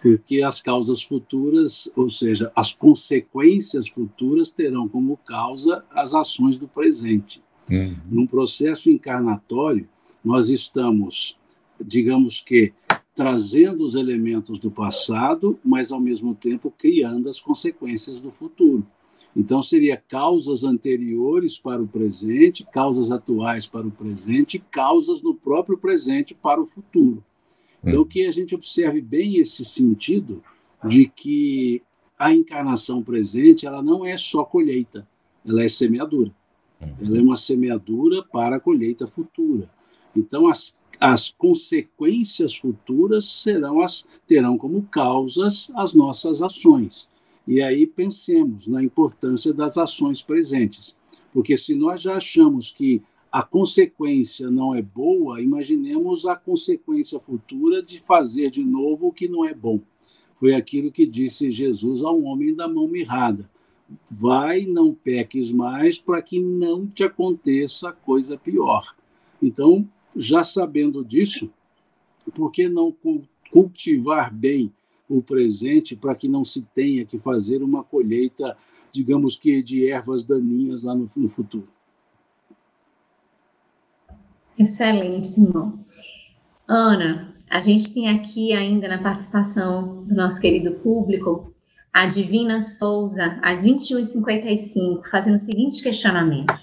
porque 0.06 0.40
as 0.40 0.62
causas 0.62 1.02
futuras, 1.02 1.90
ou 1.96 2.08
seja, 2.08 2.52
as 2.54 2.72
consequências 2.72 3.88
futuras, 3.88 4.52
terão 4.52 4.88
como 4.88 5.16
causa 5.16 5.84
as 5.90 6.14
ações 6.14 6.56
do 6.58 6.68
presente. 6.68 7.42
Uhum. 7.68 7.96
Num 8.08 8.24
processo 8.24 8.88
encarnatório, 8.88 9.88
nós 10.24 10.48
estamos, 10.48 11.36
digamos 11.84 12.40
que, 12.40 12.72
trazendo 13.16 13.82
os 13.82 13.96
elementos 13.96 14.60
do 14.60 14.70
passado, 14.70 15.58
mas 15.64 15.90
ao 15.90 15.98
mesmo 15.98 16.36
tempo 16.36 16.72
criando 16.78 17.28
as 17.28 17.40
consequências 17.40 18.20
do 18.20 18.30
futuro. 18.30 18.86
Então, 19.34 19.60
seria 19.60 19.96
causas 19.96 20.62
anteriores 20.62 21.58
para 21.58 21.82
o 21.82 21.88
presente, 21.88 22.64
causas 22.72 23.10
atuais 23.10 23.66
para 23.66 23.88
o 23.88 23.90
presente, 23.90 24.62
causas 24.70 25.20
no 25.20 25.34
próprio 25.34 25.76
presente 25.76 26.32
para 26.32 26.60
o 26.60 26.66
futuro. 26.66 27.24
Então, 27.86 28.04
que 28.04 28.26
a 28.26 28.32
gente 28.32 28.54
observe 28.54 29.00
bem 29.00 29.36
esse 29.36 29.64
sentido 29.64 30.42
de 30.84 31.06
que 31.06 31.82
a 32.18 32.32
encarnação 32.32 33.02
presente 33.02 33.66
ela 33.66 33.82
não 33.82 34.04
é 34.04 34.16
só 34.16 34.44
colheita, 34.44 35.06
ela 35.46 35.62
é 35.62 35.68
semeadura. 35.68 36.32
Hum. 36.80 36.94
Ela 37.00 37.18
é 37.18 37.20
uma 37.22 37.36
semeadura 37.36 38.22
para 38.22 38.56
a 38.56 38.60
colheita 38.60 39.06
futura. 39.06 39.70
Então, 40.14 40.48
as 40.48 40.74
as 41.00 41.30
consequências 41.30 42.56
futuras 42.56 43.24
serão 43.26 43.80
as, 43.80 44.06
terão 44.26 44.56
como 44.56 44.82
causas 44.82 45.70
as 45.74 45.94
nossas 45.94 46.42
ações. 46.42 47.08
E 47.46 47.62
aí 47.62 47.86
pensemos 47.86 48.66
na 48.66 48.82
importância 48.82 49.52
das 49.52 49.78
ações 49.78 50.22
presentes. 50.22 50.96
Porque 51.32 51.56
se 51.56 51.74
nós 51.74 52.00
já 52.00 52.16
achamos 52.16 52.72
que 52.72 53.02
a 53.36 53.42
consequência 53.42 54.50
não 54.50 54.74
é 54.74 54.80
boa, 54.80 55.42
imaginemos 55.42 56.24
a 56.24 56.34
consequência 56.34 57.20
futura 57.20 57.82
de 57.82 58.00
fazer 58.00 58.48
de 58.48 58.64
novo 58.64 59.08
o 59.08 59.12
que 59.12 59.28
não 59.28 59.44
é 59.44 59.52
bom. 59.52 59.78
Foi 60.34 60.54
aquilo 60.54 60.90
que 60.90 61.04
disse 61.04 61.50
Jesus 61.50 62.02
ao 62.02 62.22
homem 62.22 62.54
da 62.54 62.66
mão 62.66 62.88
mirrada. 62.88 63.46
Vai, 64.10 64.64
não 64.64 64.94
peques 64.94 65.52
mais, 65.52 65.98
para 65.98 66.22
que 66.22 66.40
não 66.40 66.86
te 66.86 67.04
aconteça 67.04 67.92
coisa 67.92 68.38
pior. 68.38 68.96
Então, 69.42 69.86
já 70.16 70.42
sabendo 70.42 71.04
disso, 71.04 71.50
por 72.34 72.50
que 72.50 72.70
não 72.70 72.90
cultivar 73.50 74.32
bem 74.32 74.72
o 75.06 75.20
presente 75.20 75.94
para 75.94 76.14
que 76.14 76.26
não 76.26 76.42
se 76.42 76.62
tenha 76.74 77.04
que 77.04 77.18
fazer 77.18 77.62
uma 77.62 77.84
colheita, 77.84 78.56
digamos 78.90 79.36
que 79.36 79.62
de 79.62 79.86
ervas 79.86 80.24
daninhas 80.24 80.82
lá 80.82 80.94
no, 80.94 81.06
no 81.14 81.28
futuro? 81.28 81.75
Excelente, 84.58 85.26
Simão. 85.26 85.84
Ana, 86.68 87.34
a 87.48 87.60
gente 87.60 87.92
tem 87.92 88.08
aqui 88.08 88.52
ainda 88.52 88.88
na 88.88 89.02
participação 89.02 90.04
do 90.04 90.14
nosso 90.14 90.40
querido 90.40 90.72
público 90.76 91.54
a 91.92 92.06
Divina 92.06 92.60
Souza, 92.60 93.38
às 93.42 93.64
21h55, 93.64 95.08
fazendo 95.10 95.36
o 95.36 95.38
seguinte 95.38 95.82
questionamento. 95.82 96.54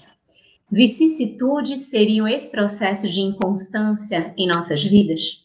Vicissitudes 0.70 1.88
seriam 1.88 2.26
esse 2.28 2.50
processo 2.50 3.08
de 3.08 3.20
inconstância 3.20 4.32
em 4.36 4.46
nossas 4.46 4.84
vidas? 4.84 5.44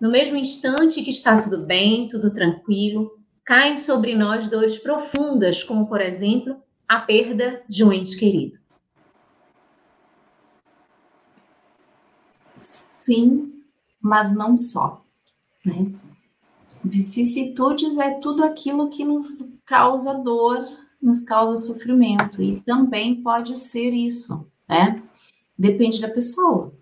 No 0.00 0.10
mesmo 0.10 0.36
instante 0.36 1.02
que 1.02 1.10
está 1.10 1.36
tudo 1.40 1.66
bem, 1.66 2.06
tudo 2.06 2.32
tranquilo, 2.32 3.10
caem 3.44 3.76
sobre 3.76 4.14
nós 4.14 4.48
dores 4.48 4.78
profundas, 4.78 5.64
como, 5.64 5.88
por 5.88 6.00
exemplo, 6.00 6.56
a 6.88 7.00
perda 7.00 7.62
de 7.68 7.82
um 7.82 7.92
ente 7.92 8.16
querido. 8.16 8.61
Sim, 13.12 13.52
mas 14.00 14.34
não 14.34 14.56
só. 14.56 15.02
Né? 15.64 15.92
Vicissitudes 16.82 17.98
é 17.98 18.12
tudo 18.12 18.42
aquilo 18.42 18.88
que 18.88 19.04
nos 19.04 19.44
causa 19.64 20.14
dor, 20.14 20.66
nos 21.00 21.22
causa 21.22 21.56
sofrimento, 21.56 22.42
e 22.42 22.60
também 22.60 23.22
pode 23.22 23.56
ser 23.56 23.90
isso, 23.90 24.46
né? 24.68 25.02
Depende 25.58 26.00
da 26.00 26.08
pessoa. 26.08 26.72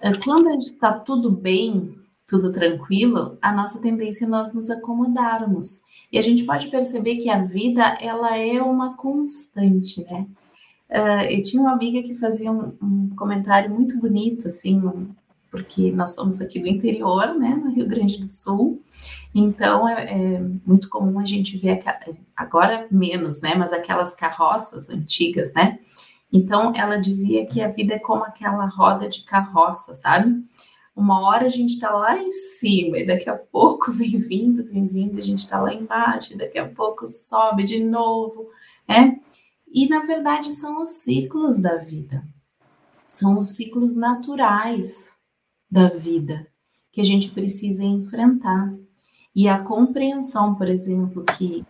É, 0.00 0.12
quando 0.14 0.50
está 0.58 0.92
tudo 0.92 1.30
bem, 1.30 1.96
tudo 2.26 2.52
tranquilo, 2.52 3.38
a 3.40 3.52
nossa 3.52 3.80
tendência 3.80 4.24
é 4.24 4.28
nós 4.28 4.52
nos 4.52 4.70
acomodarmos. 4.70 5.82
E 6.10 6.18
a 6.18 6.22
gente 6.22 6.44
pode 6.44 6.68
perceber 6.68 7.16
que 7.16 7.28
a 7.28 7.38
vida, 7.38 7.82
ela 8.00 8.36
é 8.36 8.60
uma 8.62 8.96
constante, 8.96 10.04
né? 10.04 10.26
Uh, 10.90 11.24
eu 11.30 11.42
tinha 11.42 11.60
uma 11.60 11.72
amiga 11.72 12.02
que 12.02 12.14
fazia 12.14 12.52
um, 12.52 12.72
um, 12.80 13.08
comentário 13.16 13.70
muito 13.74 13.98
bonito, 13.98 14.46
assim, 14.46 14.80
porque 15.54 15.92
nós 15.92 16.16
somos 16.16 16.40
aqui 16.40 16.58
do 16.58 16.66
interior, 16.66 17.32
né, 17.38 17.54
no 17.54 17.70
Rio 17.70 17.86
Grande 17.86 18.18
do 18.18 18.28
Sul, 18.28 18.82
então 19.32 19.88
é, 19.88 20.02
é 20.02 20.40
muito 20.66 20.88
comum 20.88 21.20
a 21.20 21.24
gente 21.24 21.56
ver, 21.56 21.80
agora 22.34 22.88
menos, 22.90 23.40
né, 23.40 23.54
mas 23.54 23.72
aquelas 23.72 24.16
carroças 24.16 24.90
antigas, 24.90 25.54
né, 25.54 25.78
então 26.32 26.72
ela 26.74 26.96
dizia 26.96 27.46
que 27.46 27.60
a 27.60 27.68
vida 27.68 27.94
é 27.94 28.00
como 28.00 28.24
aquela 28.24 28.66
roda 28.66 29.06
de 29.06 29.22
carroça, 29.22 29.94
sabe? 29.94 30.42
Uma 30.96 31.20
hora 31.20 31.46
a 31.46 31.48
gente 31.48 31.74
está 31.74 31.90
lá 31.90 32.18
em 32.18 32.32
cima 32.32 32.98
e 32.98 33.06
daqui 33.06 33.30
a 33.30 33.36
pouco 33.36 33.92
vem 33.94 34.18
vindo, 34.18 34.64
vem 34.64 34.88
vindo, 34.88 35.16
a 35.16 35.22
gente 35.22 35.38
está 35.38 35.60
lá 35.60 35.72
embaixo, 35.72 36.32
e 36.32 36.36
daqui 36.36 36.58
a 36.58 36.68
pouco 36.68 37.06
sobe 37.06 37.62
de 37.62 37.78
novo, 37.78 38.50
né? 38.88 39.20
E 39.72 39.88
na 39.88 40.00
verdade 40.00 40.50
são 40.50 40.80
os 40.80 40.88
ciclos 40.88 41.60
da 41.60 41.76
vida, 41.76 42.24
são 43.06 43.38
os 43.38 43.50
ciclos 43.50 43.94
naturais 43.94 45.16
da 45.74 45.88
vida 45.88 46.46
que 46.92 47.00
a 47.00 47.04
gente 47.04 47.32
precisa 47.32 47.82
enfrentar. 47.82 48.72
E 49.34 49.48
a 49.48 49.60
compreensão, 49.60 50.54
por 50.54 50.68
exemplo, 50.68 51.24
que 51.36 51.64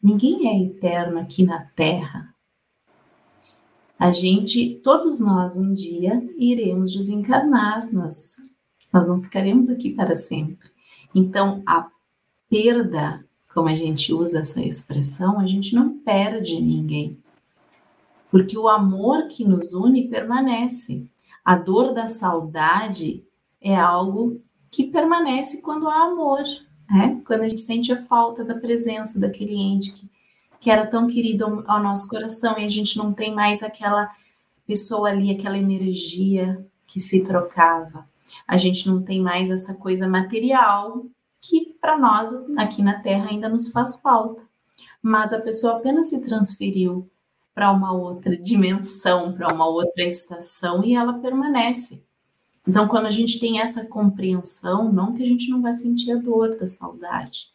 ninguém 0.00 0.46
é 0.46 0.62
eterno 0.62 1.18
aqui 1.18 1.42
na 1.42 1.58
Terra. 1.74 2.32
A 3.98 4.12
gente, 4.12 4.76
todos 4.84 5.18
nós, 5.18 5.56
um 5.56 5.72
dia 5.72 6.24
iremos 6.36 6.92
desencarnar, 6.92 7.92
nós 7.92 8.36
nós 8.92 9.08
não 9.08 9.20
ficaremos 9.20 9.68
aqui 9.68 9.90
para 9.90 10.14
sempre. 10.14 10.70
Então, 11.12 11.60
a 11.66 11.90
perda, 12.48 13.26
como 13.52 13.68
a 13.68 13.74
gente 13.74 14.14
usa 14.14 14.38
essa 14.38 14.62
expressão, 14.62 15.40
a 15.40 15.46
gente 15.48 15.74
não 15.74 15.98
perde 15.98 16.60
ninguém. 16.60 17.18
Porque 18.30 18.56
o 18.56 18.68
amor 18.68 19.26
que 19.26 19.44
nos 19.44 19.74
une 19.74 20.08
permanece. 20.08 21.04
A 21.44 21.56
dor 21.56 21.92
da 21.92 22.06
saudade 22.06 23.26
é 23.60 23.74
algo 23.74 24.40
que 24.70 24.84
permanece 24.84 25.62
quando 25.62 25.88
há 25.88 26.04
amor, 26.04 26.42
né? 26.90 27.20
Quando 27.26 27.42
a 27.42 27.48
gente 27.48 27.60
sente 27.60 27.92
a 27.92 27.96
falta 27.96 28.44
da 28.44 28.54
presença 28.54 29.18
daquele 29.18 29.54
ente 29.54 29.92
que, 29.92 30.08
que 30.60 30.70
era 30.70 30.86
tão 30.86 31.06
querido 31.06 31.64
ao 31.66 31.82
nosso 31.82 32.08
coração 32.08 32.58
e 32.58 32.64
a 32.64 32.68
gente 32.68 32.96
não 32.96 33.12
tem 33.12 33.34
mais 33.34 33.62
aquela 33.62 34.10
pessoa 34.66 35.08
ali, 35.08 35.30
aquela 35.30 35.58
energia 35.58 36.64
que 36.86 37.00
se 37.00 37.22
trocava 37.22 38.06
a 38.48 38.56
gente 38.56 38.88
não 38.88 39.02
tem 39.02 39.20
mais 39.20 39.50
essa 39.50 39.74
coisa 39.74 40.08
material 40.08 41.04
que 41.40 41.76
para 41.80 41.98
nós 41.98 42.32
aqui 42.56 42.82
na 42.82 43.00
Terra 43.00 43.28
ainda 43.30 43.48
nos 43.48 43.68
faz 43.70 43.96
falta. 44.00 44.42
Mas 45.02 45.32
a 45.32 45.40
pessoa 45.40 45.76
apenas 45.76 46.08
se 46.08 46.20
transferiu 46.20 47.08
para 47.54 47.70
uma 47.70 47.92
outra 47.92 48.36
dimensão, 48.36 49.32
para 49.32 49.52
uma 49.52 49.66
outra 49.66 50.02
estação 50.02 50.82
e 50.82 50.94
ela 50.94 51.12
permanece. 51.12 52.02
Então, 52.68 52.86
quando 52.86 53.06
a 53.06 53.10
gente 53.10 53.40
tem 53.40 53.60
essa 53.60 53.86
compreensão, 53.86 54.92
não 54.92 55.14
que 55.14 55.22
a 55.22 55.26
gente 55.26 55.48
não 55.48 55.62
vai 55.62 55.72
sentir 55.72 56.12
a 56.12 56.16
dor 56.16 56.54
da 56.54 56.68
saudade, 56.68 57.48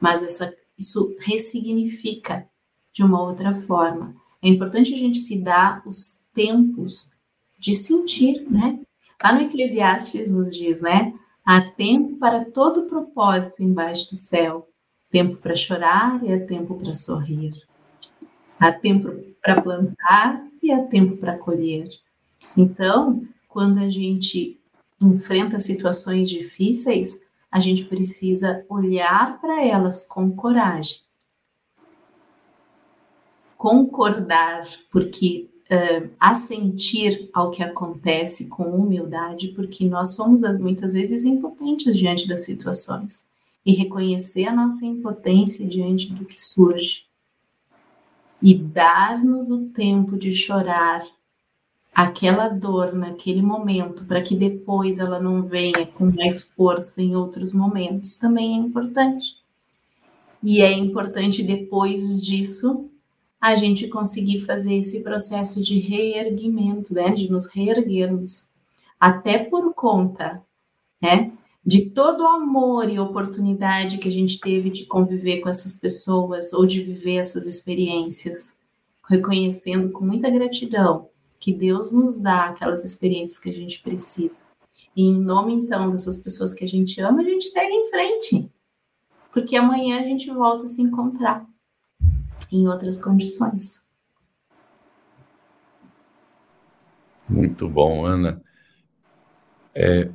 mas 0.00 0.20
essa, 0.20 0.52
isso 0.76 1.14
ressignifica 1.20 2.44
de 2.92 3.04
uma 3.04 3.22
outra 3.22 3.54
forma. 3.54 4.16
É 4.42 4.48
importante 4.48 4.92
a 4.92 4.96
gente 4.96 5.18
se 5.18 5.38
dar 5.38 5.80
os 5.86 6.26
tempos 6.34 7.12
de 7.56 7.72
sentir, 7.72 8.50
né? 8.50 8.80
Lá 9.22 9.32
no 9.32 9.42
Eclesiastes 9.42 10.28
nos 10.28 10.52
diz, 10.52 10.80
né? 10.80 11.14
Há 11.44 11.60
tempo 11.60 12.16
para 12.16 12.44
todo 12.44 12.86
propósito 12.86 13.62
embaixo 13.62 14.10
do 14.10 14.16
céu. 14.16 14.68
Tempo 15.08 15.36
para 15.36 15.54
chorar 15.54 16.20
e 16.24 16.32
há 16.32 16.44
tempo 16.44 16.74
para 16.74 16.92
sorrir. 16.92 17.62
Há 18.58 18.72
tempo 18.72 19.08
para 19.40 19.62
plantar 19.62 20.44
e 20.60 20.72
há 20.72 20.82
tempo 20.82 21.16
para 21.16 21.38
colher. 21.38 21.88
Então, 22.56 23.22
quando 23.58 23.78
a 23.78 23.88
gente 23.88 24.56
enfrenta 25.02 25.58
situações 25.58 26.30
difíceis, 26.30 27.26
a 27.50 27.58
gente 27.58 27.86
precisa 27.86 28.64
olhar 28.68 29.40
para 29.40 29.66
elas 29.66 30.06
com 30.06 30.30
coragem. 30.30 31.00
Concordar, 33.56 34.62
porque 34.92 35.50
uh, 35.64 36.08
assentir 36.20 37.28
ao 37.34 37.50
que 37.50 37.60
acontece 37.60 38.46
com 38.46 38.62
humildade, 38.62 39.48
porque 39.48 39.84
nós 39.88 40.14
somos 40.14 40.42
muitas 40.60 40.92
vezes 40.92 41.24
impotentes 41.24 41.98
diante 41.98 42.28
das 42.28 42.44
situações 42.44 43.24
e 43.66 43.72
reconhecer 43.72 44.44
a 44.44 44.54
nossa 44.54 44.86
impotência 44.86 45.66
diante 45.66 46.12
do 46.12 46.24
que 46.24 46.40
surge 46.40 47.06
e 48.40 48.54
dar-nos 48.54 49.50
o 49.50 49.68
tempo 49.70 50.16
de 50.16 50.32
chorar 50.32 51.04
aquela 51.98 52.46
dor 52.46 52.94
naquele 52.94 53.42
momento 53.42 54.04
para 54.04 54.22
que 54.22 54.36
depois 54.36 55.00
ela 55.00 55.18
não 55.18 55.42
venha 55.42 55.84
com 55.84 56.06
mais 56.06 56.44
força 56.44 57.02
em 57.02 57.16
outros 57.16 57.52
momentos 57.52 58.16
também 58.18 58.54
é 58.54 58.56
importante. 58.56 59.34
E 60.40 60.62
é 60.62 60.72
importante 60.72 61.42
depois 61.42 62.24
disso 62.24 62.88
a 63.40 63.56
gente 63.56 63.88
conseguir 63.88 64.38
fazer 64.38 64.74
esse 64.74 65.00
processo 65.00 65.60
de 65.60 65.80
reerguimento, 65.80 66.94
né, 66.94 67.10
de 67.10 67.28
nos 67.28 67.48
reerguermos, 67.48 68.50
até 69.00 69.36
por 69.36 69.74
conta, 69.74 70.40
né, 71.02 71.32
de 71.66 71.90
todo 71.90 72.22
o 72.22 72.28
amor 72.28 72.88
e 72.88 73.00
oportunidade 73.00 73.98
que 73.98 74.06
a 74.06 74.12
gente 74.12 74.38
teve 74.38 74.70
de 74.70 74.86
conviver 74.86 75.40
com 75.40 75.48
essas 75.48 75.74
pessoas 75.74 76.52
ou 76.52 76.64
de 76.64 76.80
viver 76.80 77.16
essas 77.16 77.48
experiências, 77.48 78.54
reconhecendo 79.08 79.90
com 79.90 80.04
muita 80.04 80.30
gratidão 80.30 81.08
que 81.38 81.52
Deus 81.52 81.92
nos 81.92 82.18
dá 82.18 82.46
aquelas 82.46 82.84
experiências 82.84 83.38
que 83.38 83.50
a 83.50 83.54
gente 83.54 83.80
precisa. 83.80 84.44
E 84.96 85.04
em 85.04 85.18
nome 85.18 85.54
então 85.54 85.90
dessas 85.90 86.18
pessoas 86.18 86.52
que 86.52 86.64
a 86.64 86.68
gente 86.68 87.00
ama, 87.00 87.20
a 87.20 87.24
gente 87.24 87.44
segue 87.44 87.72
em 87.72 87.88
frente. 87.88 88.50
Porque 89.32 89.56
amanhã 89.56 90.00
a 90.00 90.02
gente 90.02 90.30
volta 90.30 90.64
a 90.64 90.68
se 90.68 90.82
encontrar 90.82 91.46
em 92.50 92.66
outras 92.66 93.00
condições. 93.00 93.82
Muito 97.28 97.68
bom, 97.68 98.04
Ana. 98.04 98.42
É, 99.74 100.10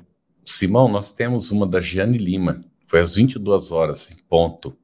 Simão, 0.45 0.87
nós 0.89 1.11
temos 1.11 1.51
uma 1.51 1.65
da 1.65 1.79
Giane 1.79 2.17
Lima, 2.17 2.65
foi 2.87 2.99
às 2.99 3.15
22 3.15 3.71
horas, 3.71 4.11
em 4.11 4.17
ponto. 4.27 4.75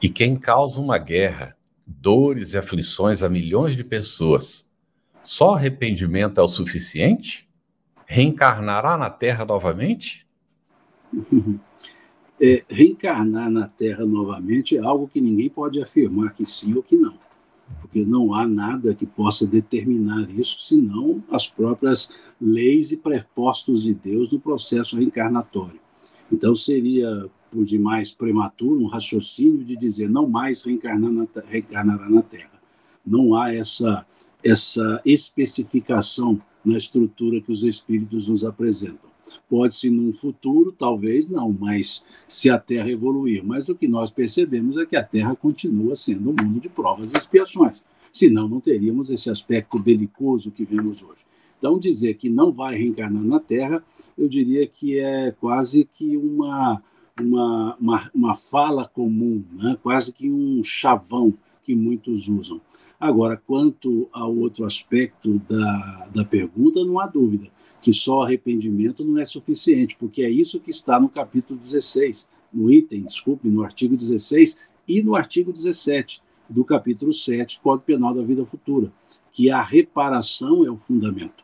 E 0.00 0.08
quem 0.08 0.36
causa 0.36 0.80
uma 0.80 0.96
guerra, 0.96 1.56
dores 1.86 2.54
e 2.54 2.58
aflições 2.58 3.22
a 3.22 3.28
milhões 3.28 3.76
de 3.76 3.84
pessoas, 3.84 4.71
só 5.22 5.54
arrependimento 5.54 6.38
é 6.38 6.42
o 6.42 6.48
suficiente? 6.48 7.48
Reencarnará 8.06 8.96
na 8.96 9.08
Terra 9.08 9.44
novamente? 9.44 10.26
é, 12.40 12.64
reencarnar 12.68 13.50
na 13.50 13.68
Terra 13.68 14.04
novamente 14.04 14.76
é 14.76 14.80
algo 14.80 15.08
que 15.08 15.20
ninguém 15.20 15.48
pode 15.48 15.80
afirmar 15.80 16.34
que 16.34 16.44
sim 16.44 16.74
ou 16.74 16.82
que 16.82 16.96
não, 16.96 17.14
porque 17.80 18.04
não 18.04 18.34
há 18.34 18.46
nada 18.46 18.94
que 18.94 19.06
possa 19.06 19.46
determinar 19.46 20.28
isso 20.30 20.60
senão 20.60 21.22
as 21.30 21.48
próprias 21.48 22.10
leis 22.40 22.90
e 22.90 22.96
prepostos 22.96 23.84
de 23.84 23.94
Deus 23.94 24.30
no 24.32 24.40
processo 24.40 24.96
reencarnatório. 24.96 25.80
Então 26.30 26.54
seria 26.54 27.30
por 27.50 27.64
demais 27.64 28.10
prematuro 28.10 28.82
um 28.82 28.88
raciocínio 28.88 29.62
de 29.62 29.76
dizer 29.76 30.08
não 30.08 30.28
mais 30.28 30.62
reencarnar 30.62 31.12
na, 31.12 31.26
reencarnará 31.46 32.08
na 32.08 32.22
Terra. 32.22 32.50
Não 33.06 33.34
há 33.34 33.54
essa 33.54 34.06
essa 34.44 35.00
especificação 35.04 36.40
na 36.64 36.76
estrutura 36.76 37.40
que 37.40 37.50
os 37.50 37.62
espíritos 37.62 38.28
nos 38.28 38.44
apresentam. 38.44 39.10
Pode-se 39.48 39.88
num 39.88 40.12
futuro, 40.12 40.72
talvez 40.72 41.28
não, 41.28 41.52
mas 41.52 42.04
se 42.26 42.50
a 42.50 42.58
Terra 42.58 42.90
evoluir. 42.90 43.44
Mas 43.44 43.68
o 43.68 43.74
que 43.74 43.88
nós 43.88 44.10
percebemos 44.10 44.76
é 44.76 44.84
que 44.84 44.96
a 44.96 45.02
Terra 45.02 45.34
continua 45.34 45.94
sendo 45.94 46.30
um 46.30 46.44
mundo 46.44 46.60
de 46.60 46.68
provas 46.68 47.12
e 47.12 47.16
expiações. 47.16 47.84
Senão, 48.12 48.48
não 48.48 48.60
teríamos 48.60 49.10
esse 49.10 49.30
aspecto 49.30 49.78
belicoso 49.78 50.50
que 50.50 50.64
vemos 50.64 51.02
hoje. 51.02 51.22
Então, 51.58 51.78
dizer 51.78 52.14
que 52.14 52.28
não 52.28 52.52
vai 52.52 52.76
reencarnar 52.76 53.22
na 53.22 53.38
Terra, 53.38 53.82
eu 54.18 54.28
diria 54.28 54.66
que 54.66 54.98
é 54.98 55.30
quase 55.30 55.88
que 55.94 56.16
uma, 56.16 56.82
uma, 57.18 57.76
uma, 57.80 58.10
uma 58.12 58.34
fala 58.34 58.86
comum, 58.86 59.44
né? 59.56 59.78
quase 59.82 60.12
que 60.12 60.30
um 60.30 60.62
chavão 60.62 61.32
que 61.62 61.74
muitos 61.74 62.28
usam. 62.28 62.60
Agora, 62.98 63.36
quanto 63.36 64.08
ao 64.12 64.34
outro 64.36 64.64
aspecto 64.64 65.40
da, 65.48 66.08
da 66.14 66.24
pergunta, 66.24 66.84
não 66.84 66.98
há 66.98 67.06
dúvida 67.06 67.48
que 67.80 67.92
só 67.92 68.22
arrependimento 68.22 69.04
não 69.04 69.18
é 69.18 69.24
suficiente, 69.24 69.96
porque 69.98 70.22
é 70.22 70.30
isso 70.30 70.60
que 70.60 70.70
está 70.70 71.00
no 71.00 71.08
capítulo 71.08 71.58
16, 71.58 72.28
no 72.52 72.70
item, 72.70 73.02
desculpe, 73.02 73.48
no 73.48 73.64
artigo 73.64 73.96
16 73.96 74.56
e 74.86 75.02
no 75.02 75.16
artigo 75.16 75.52
17 75.52 76.22
do 76.48 76.64
capítulo 76.64 77.12
7, 77.12 77.60
Código 77.60 77.86
Penal 77.86 78.14
da 78.14 78.22
Vida 78.22 78.44
Futura, 78.44 78.92
que 79.32 79.50
a 79.50 79.62
reparação 79.62 80.64
é 80.64 80.70
o 80.70 80.76
fundamento. 80.76 81.42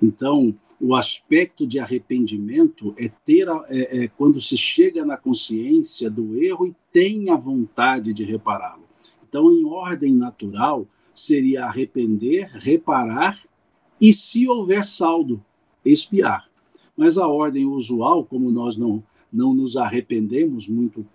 Então, 0.00 0.54
o 0.80 0.94
aspecto 0.94 1.66
de 1.66 1.78
arrependimento 1.78 2.94
é 2.98 3.08
ter 3.24 3.48
é, 3.68 4.04
é, 4.04 4.08
quando 4.08 4.40
se 4.40 4.56
chega 4.56 5.04
na 5.04 5.16
consciência 5.16 6.10
do 6.10 6.36
erro 6.36 6.66
e 6.66 6.74
tem 6.92 7.30
a 7.30 7.36
vontade 7.36 8.12
de 8.12 8.24
repará-lo. 8.24 8.82
Então, 9.32 9.50
em 9.50 9.64
ordem 9.64 10.14
natural, 10.14 10.86
seria 11.14 11.64
arrepender, 11.64 12.50
reparar 12.52 13.42
e, 13.98 14.12
se 14.12 14.46
houver 14.46 14.84
saldo, 14.84 15.42
expiar. 15.82 16.50
Mas 16.94 17.16
a 17.16 17.26
ordem 17.26 17.64
usual, 17.64 18.26
como 18.26 18.50
nós 18.50 18.76
não, 18.76 19.02
não 19.32 19.54
nos 19.54 19.74
arrependemos 19.74 20.68
muito, 20.68 21.06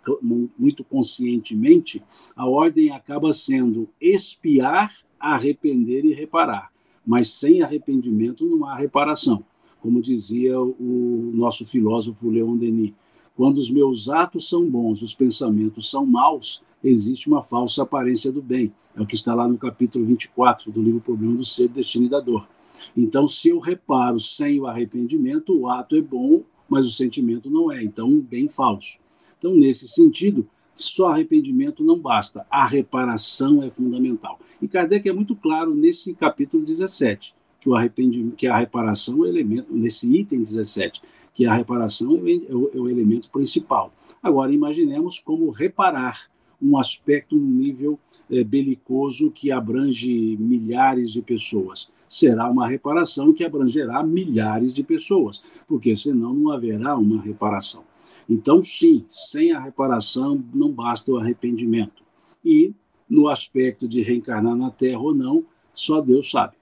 muito 0.58 0.84
conscientemente, 0.84 2.02
a 2.36 2.48
ordem 2.48 2.90
acaba 2.90 3.32
sendo 3.34 3.88
expiar, 4.02 4.92
arrepender 5.20 6.04
e 6.04 6.12
reparar. 6.12 6.72
Mas 7.06 7.28
sem 7.28 7.62
arrependimento 7.62 8.48
não 8.48 8.66
há 8.66 8.76
reparação. 8.76 9.46
Como 9.80 10.02
dizia 10.02 10.60
o 10.60 11.32
nosso 11.36 11.68
filósofo 11.68 12.32
Leon 12.32 12.58
Denis, 12.58 12.96
quando 13.36 13.60
os 13.60 13.70
meus 13.70 14.10
atos 14.10 14.50
são 14.50 14.68
bons, 14.68 15.04
os 15.04 15.14
pensamentos 15.14 15.88
são 15.88 16.04
maus, 16.04 16.66
existe 16.84 17.28
uma 17.28 17.42
falsa 17.42 17.84
aparência 17.84 18.32
do 18.32 18.42
bem. 18.42 18.74
É 18.96 19.02
o 19.02 19.06
que 19.06 19.16
está 19.16 19.34
lá 19.34 19.48
no 19.48 19.58
capítulo 19.58 20.06
24 20.06 20.72
do 20.72 20.82
livro 20.82 21.00
Problema 21.00 21.36
do 21.36 21.44
Ser, 21.44 21.68
Destino 21.68 22.06
e 22.06 22.10
da 22.10 22.20
Dor. 22.20 22.48
Então, 22.96 23.28
se 23.28 23.50
eu 23.50 23.60
reparo 23.60 24.20
sem 24.20 24.60
o 24.60 24.68
arrependimento, 24.68 25.58
o 25.58 25.70
ato 25.70 25.96
é 25.96 26.02
bom, 26.02 26.44
mas 26.70 26.86
o 26.86 26.92
sentimento 26.92 27.50
não 27.50 27.72
é. 27.72 27.84
Então, 27.84 28.08
um 28.08 28.20
bem 28.20 28.50
falso. 28.50 28.98
Então, 29.38 29.56
nesse 29.56 29.88
sentido, 29.88 30.48
só 30.76 31.08
arrependimento 31.08 31.84
não 31.84 32.00
basta, 32.00 32.46
a 32.50 32.66
reparação 32.66 33.64
é 33.64 33.70
fundamental. 33.72 34.40
E 34.62 34.68
Kardec 34.68 35.08
é 35.08 35.14
muito 35.14 35.36
claro 35.36 35.74
nesse 35.74 36.14
capítulo 36.14 36.64
17, 36.64 37.36
que, 37.60 37.70
o 37.70 37.76
arrependimento, 37.76 38.36
que 38.36 38.48
a 38.48 38.58
reparação 38.58 39.16
é 39.16 39.20
o 39.20 39.26
elemento, 39.26 39.68
nesse 39.72 40.12
item 40.12 40.40
17, 40.40 41.02
que 41.34 41.46
a 41.46 41.54
reparação 41.54 42.16
é 42.16 42.54
o, 42.54 42.72
é 42.74 42.80
o 42.80 42.90
elemento 42.90 43.30
principal. 43.30 43.92
Agora, 44.22 44.54
imaginemos 44.54 45.20
como 45.20 45.50
reparar 45.50 46.28
um 46.62 46.78
aspecto 46.78 47.36
no 47.36 47.46
nível 47.46 48.00
é, 48.30 48.44
belicoso 48.44 49.32
que 49.32 49.52
abrange 49.52 50.38
milhares 50.38 51.12
de 51.12 51.22
pessoas 51.22 51.90
será 52.08 52.50
uma 52.50 52.68
reparação 52.68 53.34
que 53.34 53.44
abrangerá 53.44 54.02
milhares 54.04 54.74
de 54.74 54.84
pessoas, 54.84 55.44
porque 55.68 55.96
senão 55.96 56.34
não 56.34 56.52
haverá 56.52 56.96
uma 56.96 57.22
reparação. 57.22 57.84
Então, 58.30 58.64
sim, 58.64 59.06
sem 59.10 59.52
a 59.52 59.60
reparação 59.60 60.42
não 60.54 60.72
basta 60.72 61.12
o 61.12 61.18
arrependimento. 61.18 62.04
E 62.44 62.74
no 63.10 63.28
aspecto 63.28 63.88
de 63.88 64.02
reencarnar 64.02 64.56
na 64.56 64.72
Terra 64.72 65.00
ou 65.00 65.14
não, 65.14 65.46
só 65.74 66.02
Deus 66.02 66.30
sabe. 66.30 66.56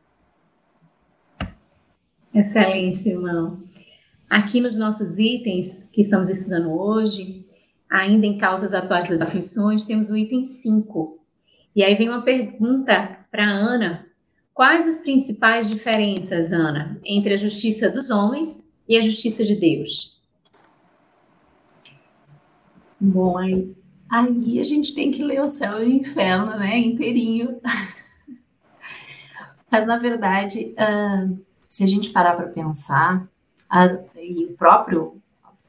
Excelente, 2.33 3.07
irmão. 3.07 3.63
Aqui 4.29 4.59
nos 4.59 4.77
nossos 4.77 5.17
itens 5.17 5.89
que 5.91 6.01
estamos 6.01 6.29
estudando 6.29 6.71
hoje, 6.71 7.44
ainda 7.89 8.25
em 8.25 8.37
causas 8.37 8.73
atuais 8.73 9.07
das 9.07 9.21
aflições, 9.21 9.85
temos 9.85 10.09
o 10.09 10.17
item 10.17 10.43
5. 10.43 11.19
E 11.75 11.83
aí 11.83 11.95
vem 11.95 12.09
uma 12.09 12.21
pergunta 12.21 13.19
para 13.31 13.43
a 13.43 13.49
Ana, 13.49 14.05
Quais 14.55 14.87
as 14.87 15.01
principais 15.01 15.69
diferenças, 15.69 16.53
Ana, 16.53 16.97
entre 17.03 17.33
a 17.33 17.37
justiça 17.37 17.89
dos 17.89 18.09
homens 18.09 18.65
e 18.87 18.97
a 18.97 19.01
justiça 19.01 19.43
de 19.43 19.53
Deus? 19.53 20.17
Bom, 22.97 23.37
aí, 23.37 23.75
aí 24.09 24.57
a 24.57 24.63
gente 24.63 24.95
tem 24.95 25.11
que 25.11 25.21
ler 25.21 25.41
o 25.41 25.45
céu 25.45 25.83
e 25.83 25.91
o 25.91 25.97
inferno, 25.97 26.57
né, 26.57 26.79
inteirinho. 26.79 27.59
Mas, 29.69 29.85
na 29.85 29.97
verdade, 29.97 30.73
uh, 30.79 31.37
se 31.59 31.83
a 31.83 31.87
gente 31.87 32.11
parar 32.11 32.37
para 32.37 32.47
pensar, 32.47 33.27
e 34.15 34.45
o 34.45 34.53
próprio, 34.53 35.21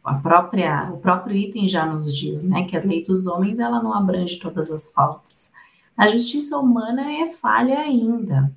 a 0.07 0.15
própria, 0.15 0.91
o 0.93 0.99
próprio 0.99 1.37
item 1.37 1.69
já 1.69 1.85
nos 1.85 2.15
diz, 2.15 2.43
né, 2.43 2.65
que 2.65 2.77
a 2.77 2.81
lei 2.81 3.03
dos 3.03 3.27
homens, 3.27 3.59
ela 3.59 3.83
não 3.83 3.93
abrange 3.93 4.39
todas 4.39 4.71
as 4.71 4.91
faltas. 4.91 5.53
A 5.97 6.09
justiça 6.09 6.59
humana 6.59 7.13
é 7.13 7.29
falha 7.29 7.79
ainda 7.79 8.53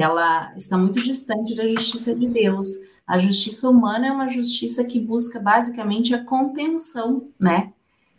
ela 0.00 0.52
está 0.56 0.76
muito 0.76 1.00
distante 1.00 1.54
da 1.54 1.66
justiça 1.66 2.14
de 2.14 2.26
Deus. 2.26 2.68
A 3.06 3.18
justiça 3.18 3.68
humana 3.68 4.06
é 4.06 4.12
uma 4.12 4.28
justiça 4.28 4.84
que 4.84 4.98
busca 4.98 5.38
basicamente 5.38 6.14
a 6.14 6.24
contenção, 6.24 7.28
né? 7.38 7.72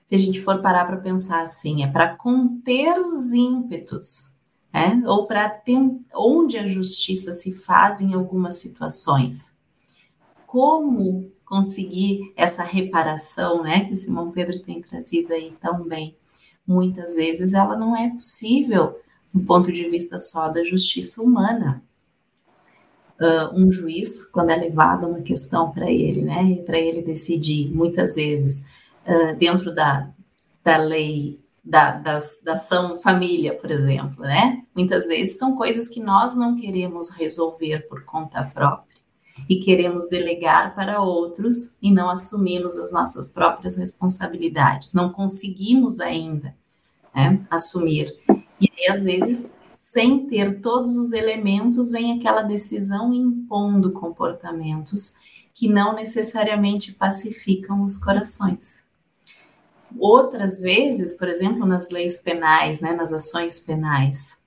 Se 0.05 0.13
a 0.13 0.17
gente 0.17 0.41
for 0.41 0.61
parar 0.61 0.86
para 0.86 0.97
pensar 0.97 1.41
assim, 1.41 1.84
é 1.84 1.88
para 1.88 2.15
conter 2.15 2.99
os 2.99 3.34
ímpetos, 3.34 4.36
né? 4.71 5.01
Ou 5.05 5.26
para 5.26 5.61
onde 6.13 6.57
a 6.57 6.67
justiça 6.67 7.32
se 7.32 7.51
faz 7.51 8.01
em 8.01 8.13
algumas 8.13 8.55
situações. 8.55 9.53
Como 10.45 11.32
conseguir 11.46 12.34
essa 12.36 12.64
reparação, 12.64 13.64
né? 13.64 13.86
Que 13.86 13.96
Simão 13.96 14.32
Pedro 14.32 14.60
tem 14.60 14.82
trazido 14.82 15.32
aí 15.32 15.54
tão 15.62 15.84
bem. 15.84 16.16
Muitas 16.68 17.16
vezes 17.16 17.54
ela 17.54 17.78
não 17.78 17.96
é 17.96 18.10
possível 18.10 19.00
um 19.34 19.46
ponto 19.46 19.72
de 19.72 19.88
vista 19.88 20.18
só 20.18 20.50
da 20.50 20.64
justiça 20.64 21.22
humana. 21.22 21.84
Uh, 23.20 23.62
um 23.62 23.72
juiz, 23.72 24.26
quando 24.26 24.50
é 24.50 24.56
levado 24.56 25.08
uma 25.08 25.22
questão 25.22 25.72
para 25.72 25.89
ele, 25.89 26.22
né, 26.22 26.56
para 26.66 26.78
ele 26.78 27.02
decidir, 27.02 27.74
muitas 27.74 28.16
vezes, 28.16 28.66
uh, 29.08 29.34
dentro 29.38 29.74
da, 29.74 30.10
da 30.62 30.78
lei 30.78 31.39
da, 31.64 31.91
das, 31.91 32.41
da 32.43 32.54
ação 32.54 32.96
família, 32.98 33.56
por 33.56 33.72
exemplo, 33.72 34.22
né, 34.22 34.64
muitas 34.76 35.08
vezes 35.08 35.38
são 35.38 35.56
coisas 35.56 35.88
que 35.88 36.02
nós 36.02 36.36
não 36.36 36.56
queremos 36.56 37.10
resolver 37.12 37.88
por 37.88 38.04
conta 38.04 38.43
própria 38.43 38.84
e 39.49 39.57
queremos 39.57 40.07
delegar 40.07 40.73
para 40.75 41.01
outros 41.01 41.73
e 41.81 41.91
não 41.91 42.09
assumimos 42.09 42.77
as 42.77 42.91
nossas 42.91 43.29
próprias 43.29 43.75
responsabilidades, 43.75 44.93
não 44.93 45.11
conseguimos 45.11 45.99
ainda 45.99 46.55
né, 47.13 47.45
assumir. 47.49 48.15
E 48.59 48.71
aí, 48.77 48.88
às 48.89 49.03
vezes, 49.03 49.53
sem 49.67 50.25
ter 50.27 50.61
todos 50.61 50.97
os 50.97 51.11
elementos, 51.11 51.91
vem 51.91 52.17
aquela 52.17 52.41
decisão 52.41 53.13
impondo 53.13 53.91
comportamentos 53.91 55.15
que 55.53 55.67
não 55.67 55.93
necessariamente 55.93 56.91
pacificam 56.91 57.83
os 57.83 57.97
corações. 57.97 58.83
Outras 59.97 60.59
vezes, 60.59 61.13
por 61.13 61.29
exemplo, 61.29 61.65
nas 61.65 61.89
leis 61.89 62.17
penais, 62.17 62.81
né, 62.81 62.93
nas 62.93 63.13
ações 63.13 63.59
penais, 63.59 64.38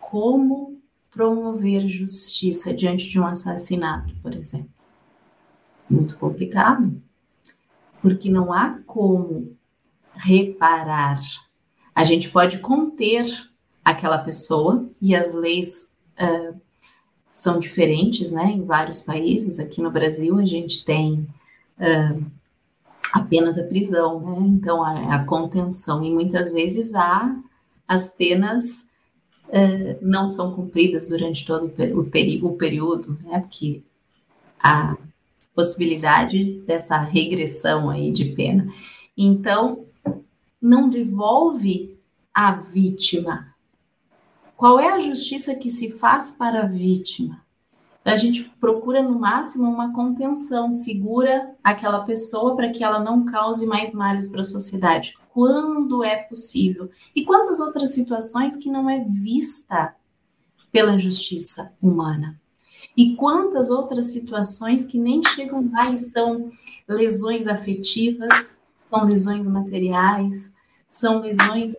como 0.00 0.80
promover 1.14 1.86
justiça 1.86 2.74
diante 2.74 3.08
de 3.08 3.20
um 3.20 3.26
assassinato, 3.26 4.14
por 4.20 4.34
exemplo? 4.34 4.68
Muito 5.88 6.18
complicado, 6.18 7.00
porque 8.02 8.28
não 8.28 8.52
há 8.52 8.78
como 8.84 9.56
reparar 10.14 11.20
a 11.94 12.02
gente 12.02 12.28
pode 12.30 12.58
conter 12.58 13.24
aquela 13.84 14.18
pessoa 14.18 14.88
e 15.00 15.14
as 15.14 15.32
leis 15.32 15.86
uh, 16.20 16.60
são 17.28 17.58
diferentes, 17.58 18.32
né? 18.32 18.50
Em 18.50 18.64
vários 18.64 19.00
países. 19.00 19.60
Aqui 19.60 19.80
no 19.80 19.90
Brasil 19.90 20.38
a 20.38 20.44
gente 20.44 20.84
tem 20.84 21.28
uh, 21.78 22.24
apenas 23.12 23.58
a 23.58 23.64
prisão, 23.64 24.20
né? 24.20 24.38
Então 24.48 24.82
a, 24.82 25.14
a, 25.14 25.24
contenção 25.24 26.02
e 26.02 26.10
muitas 26.10 26.52
vezes 26.52 26.94
há 26.94 27.36
as 27.86 28.10
penas 28.10 28.86
uh, 29.48 29.98
não 30.00 30.28
são 30.28 30.54
cumpridas 30.54 31.08
durante 31.08 31.44
todo 31.44 31.66
o, 31.66 32.00
o, 32.00 32.48
o 32.48 32.56
período, 32.56 33.18
né? 33.22 33.40
Porque 33.40 33.82
a 34.58 34.96
possibilidade 35.54 36.60
dessa 36.66 36.98
regressão 36.98 37.88
aí 37.88 38.10
de 38.10 38.26
pena. 38.26 38.66
Então 39.16 39.84
não 40.60 40.88
devolve 40.88 41.96
a 42.32 42.52
vítima. 42.52 43.54
Qual 44.56 44.80
é 44.80 44.92
a 44.92 45.00
justiça 45.00 45.54
que 45.54 45.70
se 45.70 45.90
faz 45.90 46.30
para 46.30 46.62
a 46.62 46.66
vítima? 46.66 47.43
A 48.04 48.16
gente 48.16 48.44
procura 48.60 49.02
no 49.02 49.18
máximo 49.18 49.64
uma 49.64 49.94
contenção, 49.94 50.70
segura 50.70 51.54
aquela 51.64 52.04
pessoa 52.04 52.54
para 52.54 52.68
que 52.68 52.84
ela 52.84 53.00
não 53.00 53.24
cause 53.24 53.66
mais 53.66 53.94
males 53.94 54.28
para 54.28 54.42
a 54.42 54.44
sociedade, 54.44 55.14
quando 55.32 56.04
é 56.04 56.16
possível. 56.16 56.90
E 57.16 57.24
quantas 57.24 57.60
outras 57.60 57.94
situações 57.94 58.56
que 58.56 58.70
não 58.70 58.90
é 58.90 59.00
vista 59.00 59.96
pela 60.70 60.98
justiça 60.98 61.72
humana? 61.80 62.38
E 62.94 63.16
quantas 63.16 63.70
outras 63.70 64.06
situações 64.12 64.84
que 64.84 64.98
nem 64.98 65.22
chegam 65.24 65.70
lá 65.72 65.90
e 65.90 65.96
são 65.96 66.50
lesões 66.86 67.46
afetivas, 67.46 68.58
são 68.88 69.04
lesões 69.04 69.48
materiais, 69.48 70.52
são 70.86 71.20
lesões 71.20 71.74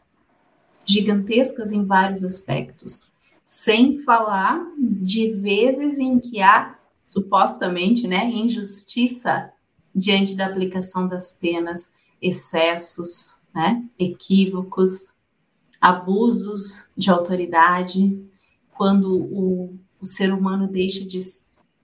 gigantescas 0.85 1.71
em 1.71 1.83
vários 1.83 2.23
aspectos, 2.23 3.11
sem 3.45 3.99
falar 3.99 4.65
de 4.75 5.33
vezes 5.33 5.99
em 5.99 6.19
que 6.19 6.41
há 6.41 6.75
supostamente, 7.03 8.07
né, 8.07 8.25
injustiça 8.25 9.53
diante 9.93 10.35
da 10.35 10.47
aplicação 10.47 11.07
das 11.07 11.31
penas, 11.31 11.93
excessos, 12.19 13.37
né, 13.53 13.85
equívocos, 13.99 15.13
abusos 15.79 16.89
de 16.97 17.11
autoridade, 17.11 18.19
quando 18.71 19.15
o, 19.15 19.77
o 20.01 20.05
ser 20.05 20.33
humano 20.33 20.67
deixa 20.67 21.05
de 21.05 21.19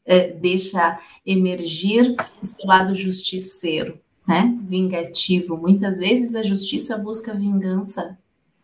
é, 0.03 0.31
deixa 0.31 0.99
emergir 1.23 2.15
seu 2.41 2.65
lado 2.65 2.95
justiceiro, 2.95 3.99
né, 4.27 4.57
vingativo. 4.63 5.55
Muitas 5.55 5.97
vezes 5.97 6.33
a 6.33 6.41
justiça 6.41 6.97
busca 6.97 7.35
vingança 7.35 8.17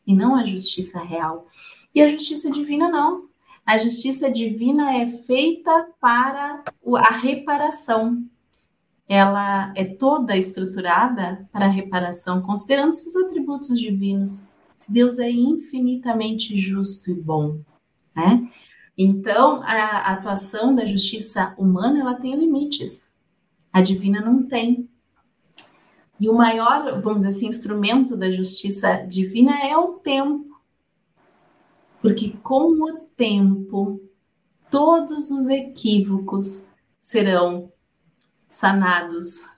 e 0.06 0.16
não 0.16 0.36
a 0.36 0.44
justiça 0.44 1.00
real. 1.00 1.48
E 1.98 2.02
a 2.04 2.08
justiça 2.08 2.52
divina 2.52 2.88
não. 2.88 3.18
A 3.66 3.76
justiça 3.76 4.30
divina 4.30 4.98
é 4.98 5.08
feita 5.08 5.88
para 6.00 6.64
a 6.96 7.12
reparação. 7.12 8.24
Ela 9.10 9.74
é 9.76 9.84
toda 9.84 10.38
estruturada 10.38 11.50
para 11.52 11.66
a 11.66 11.70
reparação, 11.70 12.40
considerando 12.44 12.92
seus 12.92 13.16
atributos 13.16 13.80
divinos. 13.80 14.44
Se 14.78 14.94
Deus 14.94 15.18
é 15.18 15.28
infinitamente 15.32 16.56
justo 16.56 17.10
e 17.10 17.16
bom, 17.16 17.62
né? 18.16 18.48
Então, 18.96 19.64
a 19.64 20.14
atuação 20.14 20.76
da 20.76 20.86
justiça 20.86 21.56
humana, 21.58 22.02
ela 22.02 22.14
tem 22.14 22.36
limites. 22.36 23.12
A 23.74 23.82
divina 23.82 24.22
não 24.22 24.44
tem. 24.44 24.88
E 26.20 26.30
o 26.30 26.34
maior, 26.36 27.02
vamos 27.02 27.24
dizer 27.24 27.30
assim, 27.30 27.48
instrumento 27.48 28.16
da 28.16 28.30
justiça 28.30 28.98
divina 28.98 29.66
é 29.66 29.76
o 29.76 29.94
tempo. 29.94 30.47
Porque 32.02 32.32
com 32.44 32.82
o 32.84 32.94
tempo, 33.16 34.00
todos 34.70 35.32
os 35.32 35.48
equívocos 35.48 36.64
serão 37.02 37.72
sanados, 38.48 39.50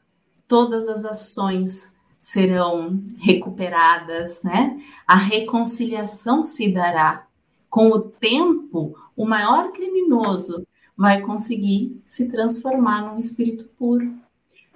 todas 0.47 0.87
as 0.87 1.03
ações 1.03 1.93
serão 2.19 3.01
recuperadas, 3.17 4.43
né? 4.43 4.81
A 5.07 5.15
reconciliação 5.15 6.43
se 6.43 6.71
dará. 6.71 7.27
Com 7.69 7.89
o 7.89 7.99
tempo, 7.99 8.95
o 9.15 9.25
maior 9.25 9.71
criminoso 9.71 10.65
vai 10.97 11.21
conseguir 11.21 12.01
se 12.05 12.27
transformar 12.27 13.01
num 13.01 13.17
espírito 13.17 13.65
puro. 13.77 14.13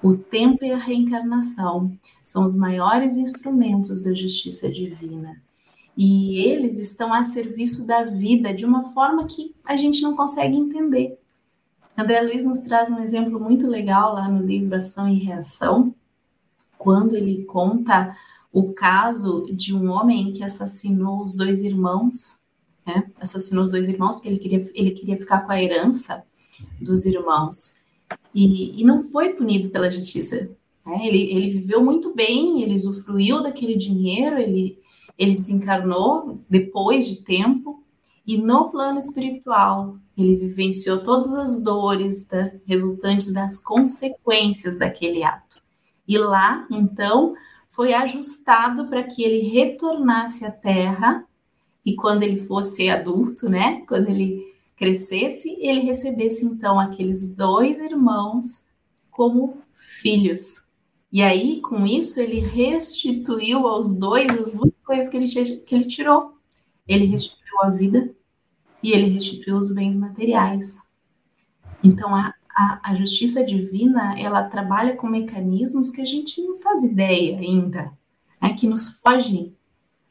O 0.02 0.18
tempo 0.18 0.64
e 0.64 0.72
a 0.72 0.78
reencarnação 0.78 1.94
são 2.24 2.46
os 2.46 2.56
maiores 2.56 3.18
instrumentos 3.18 4.04
da 4.04 4.14
justiça 4.14 4.70
divina 4.70 5.43
e 5.96 6.38
eles 6.40 6.80
estão 6.80 7.14
a 7.14 7.24
serviço 7.24 7.86
da 7.86 8.04
vida 8.04 8.54
de 8.54 8.66
uma 8.66 8.82
forma 8.82 9.26
que 9.26 9.54
a 9.64 9.76
gente 9.76 10.02
não 10.02 10.16
consegue 10.16 10.58
entender. 10.58 11.20
André 11.96 12.22
Luiz 12.22 12.44
nos 12.44 12.60
traz 12.60 12.90
um 12.90 13.00
exemplo 13.00 13.40
muito 13.40 13.68
legal 13.68 14.14
lá 14.14 14.28
no 14.28 14.44
livro 14.44 14.76
Ação 14.76 15.08
e 15.08 15.20
Reação, 15.20 15.94
quando 16.78 17.16
ele 17.16 17.46
conta 17.46 18.16
o 18.52 18.74
caso 18.74 19.46
de 19.52 19.76
um 19.76 19.90
homem 19.90 20.34
que 20.34 20.44
assassinou 20.44 21.22
os 21.22 21.36
dois 21.36 21.62
irmãos, 21.62 22.40
né? 22.86 23.10
assassinou 23.20 23.64
os 23.64 23.72
dois 23.72 23.88
irmãos 23.88 24.16
porque 24.16 24.28
ele 24.28 24.40
queria, 24.40 24.72
ele 24.74 24.92
queria 24.92 25.18
ficar 25.18 25.42
com 25.42 25.52
a 25.52 25.62
herança 25.62 26.24
dos 26.82 27.06
irmãos, 27.06 27.76
e, 28.34 28.80
e 28.82 28.84
não 28.84 29.00
foi 29.00 29.30
punido 29.34 29.70
pela 29.70 29.92
justiça. 29.92 30.50
Né? 30.86 31.08
Ele, 31.08 31.32
ele 31.32 31.50
viveu 31.50 31.84
muito 31.84 32.14
bem, 32.14 32.62
ele 32.62 32.74
usufruiu 32.74 33.42
daquele 33.42 33.76
dinheiro, 33.76 34.38
ele 34.38 34.80
ele 35.18 35.36
desencarnou 35.36 36.40
depois 36.50 37.08
de 37.08 37.18
tempo 37.18 37.84
e 38.26 38.38
no 38.38 38.70
plano 38.70 38.98
espiritual 38.98 39.98
ele 40.18 40.36
vivenciou 40.36 41.02
todas 41.02 41.32
as 41.34 41.62
dores 41.62 42.26
da, 42.26 42.52
resultantes 42.66 43.32
das 43.32 43.60
consequências 43.60 44.78
daquele 44.78 45.24
ato. 45.24 45.62
E 46.08 46.18
lá, 46.18 46.68
então, 46.70 47.34
foi 47.68 47.94
ajustado 47.94 48.88
para 48.88 49.04
que 49.04 49.24
ele 49.24 49.50
retornasse 49.50 50.46
à 50.46 50.52
Terra 50.52 51.26
e 51.86 51.96
quando 51.96 52.24
ele 52.24 52.38
fosse 52.38 52.90
adulto, 52.90 53.50
né, 53.50 53.84
quando 53.88 54.10
ele 54.10 54.54
crescesse, 54.76 55.56
ele 55.60 55.82
recebesse 55.82 56.46
então 56.46 56.80
aqueles 56.80 57.30
dois 57.30 57.80
irmãos 57.80 58.66
como 59.10 59.58
filhos. 59.74 60.63
E 61.14 61.22
aí, 61.22 61.62
com 61.62 61.86
isso, 61.86 62.20
ele 62.20 62.40
restituiu 62.40 63.68
aos 63.68 63.94
dois 63.94 64.28
as 64.32 64.54
duas 64.54 64.80
coisas 64.80 65.08
que 65.08 65.16
ele, 65.16 65.58
que 65.58 65.76
ele 65.76 65.86
tirou. 65.86 66.40
Ele 66.88 67.06
restituiu 67.06 67.62
a 67.62 67.70
vida 67.70 68.12
e 68.82 68.92
ele 68.92 69.14
restituiu 69.14 69.56
os 69.58 69.72
bens 69.72 69.96
materiais. 69.96 70.82
Então, 71.84 72.16
a, 72.16 72.34
a, 72.50 72.92
a 72.92 72.96
justiça 72.96 73.44
divina, 73.44 74.20
ela 74.20 74.42
trabalha 74.46 74.96
com 74.96 75.06
mecanismos 75.08 75.92
que 75.92 76.02
a 76.02 76.06
gente 76.06 76.42
não 76.42 76.58
faz 76.58 76.84
ideia 76.84 77.38
ainda, 77.38 77.94
né, 78.42 78.52
que 78.56 78.66
nos 78.66 79.00
fogem, 79.00 79.56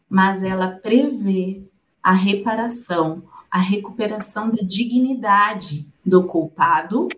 mas 0.09 0.45
ela 0.45 0.69
prevê 0.69 1.65
a 2.01 2.13
reparação, 2.13 3.25
a 3.51 3.59
recuperação 3.59 4.51
da 4.51 4.63
dignidade 4.63 5.85
do 6.07 6.23
culpado 6.23 7.09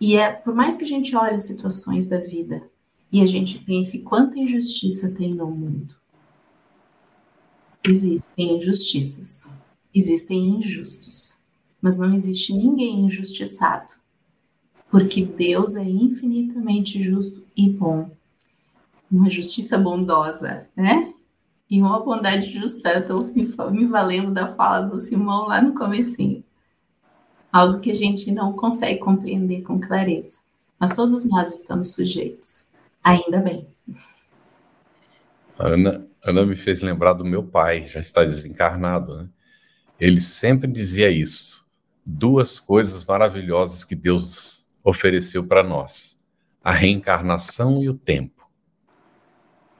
e 0.00 0.16
é 0.16 0.30
por 0.30 0.54
mais 0.54 0.76
que 0.76 0.84
a 0.84 0.86
gente 0.86 1.14
olhe 1.16 1.40
situações 1.40 2.06
da 2.06 2.18
vida 2.18 2.62
e 3.10 3.20
a 3.20 3.26
gente 3.26 3.58
pense 3.58 4.02
quanta 4.02 4.38
injustiça 4.38 5.10
tem 5.10 5.34
no 5.34 5.50
mundo. 5.50 5.96
Existem 7.86 8.56
injustiças, 8.58 9.48
existem 9.94 10.56
injustos, 10.56 11.38
mas 11.80 11.98
não 11.98 12.14
existe 12.14 12.52
ninguém 12.52 13.00
injustiçado, 13.06 13.94
porque 14.90 15.24
Deus 15.24 15.74
é 15.74 15.84
infinitamente 15.84 17.02
justo 17.02 17.44
e 17.56 17.68
bom. 17.68 18.10
Uma 19.10 19.30
justiça 19.30 19.78
bondosa, 19.78 20.68
né? 20.76 21.14
E 21.70 21.80
uma 21.80 21.98
bondade 22.00 22.52
justa. 22.52 22.98
Estou 22.98 23.22
me 23.70 23.86
valendo 23.86 24.30
da 24.30 24.48
fala 24.48 24.82
do 24.82 25.00
Simão 25.00 25.46
lá 25.46 25.62
no 25.62 25.74
comecinho 25.74 26.44
algo 27.52 27.80
que 27.80 27.90
a 27.90 27.94
gente 27.94 28.30
não 28.30 28.52
consegue 28.52 28.98
compreender 29.00 29.62
com 29.62 29.80
clareza. 29.80 30.40
Mas 30.78 30.94
todos 30.94 31.24
nós 31.24 31.52
estamos 31.52 31.92
sujeitos, 31.92 32.64
ainda 33.02 33.38
bem. 33.40 33.66
Ana, 35.58 36.06
Ana 36.24 36.46
me 36.46 36.54
fez 36.54 36.82
lembrar 36.82 37.14
do 37.14 37.24
meu 37.24 37.42
pai, 37.42 37.86
já 37.86 37.98
está 37.98 38.24
desencarnado, 38.24 39.18
né? 39.18 39.28
Ele 39.98 40.20
sempre 40.20 40.70
dizia 40.70 41.10
isso: 41.10 41.66
duas 42.06 42.60
coisas 42.60 43.04
maravilhosas 43.04 43.84
que 43.84 43.96
Deus 43.96 44.64
ofereceu 44.84 45.44
para 45.44 45.64
nós: 45.64 46.22
a 46.62 46.70
reencarnação 46.70 47.82
e 47.82 47.88
o 47.88 47.94
tempo. 47.94 48.48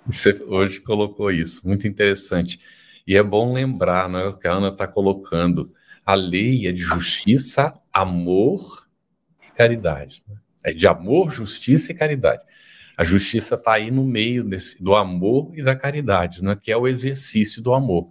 Você 0.04 0.32
hoje 0.48 0.80
colocou 0.80 1.30
isso, 1.30 1.68
muito 1.68 1.86
interessante. 1.86 2.58
E 3.06 3.16
é 3.16 3.22
bom 3.22 3.52
lembrar, 3.52 4.08
né, 4.08 4.24
o 4.24 4.36
que 4.36 4.48
a 4.48 4.52
Ana 4.52 4.68
está 4.68 4.86
colocando 4.86 5.72
a 6.08 6.14
lei 6.14 6.66
é 6.66 6.72
de 6.72 6.80
justiça, 6.80 7.78
amor 7.92 8.88
e 9.46 9.52
caridade. 9.52 10.24
Né? 10.26 10.36
É 10.62 10.72
de 10.72 10.86
amor, 10.86 11.30
justiça 11.30 11.92
e 11.92 11.94
caridade. 11.94 12.42
A 12.96 13.04
justiça 13.04 13.56
está 13.56 13.74
aí 13.74 13.90
no 13.90 14.06
meio 14.06 14.42
desse, 14.42 14.82
do 14.82 14.96
amor 14.96 15.52
e 15.54 15.62
da 15.62 15.76
caridade, 15.76 16.42
né? 16.42 16.56
que 16.56 16.72
é 16.72 16.76
o 16.78 16.88
exercício 16.88 17.62
do 17.62 17.74
amor. 17.74 18.10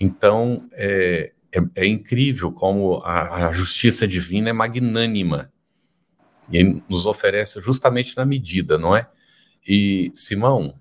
Então, 0.00 0.68
é, 0.72 1.30
é, 1.52 1.60
é 1.76 1.86
incrível 1.86 2.50
como 2.50 2.96
a, 3.04 3.46
a, 3.46 3.52
justiça 3.52 4.04
divina 4.04 4.50
é 4.50 4.52
magnânima 4.52 5.52
e 6.50 6.82
nos 6.88 7.06
oferece 7.06 7.60
justamente 7.60 8.16
na 8.16 8.24
medida, 8.24 8.76
não 8.76 8.96
é? 8.96 9.08
E, 9.64 10.10
Simão, 10.12 10.74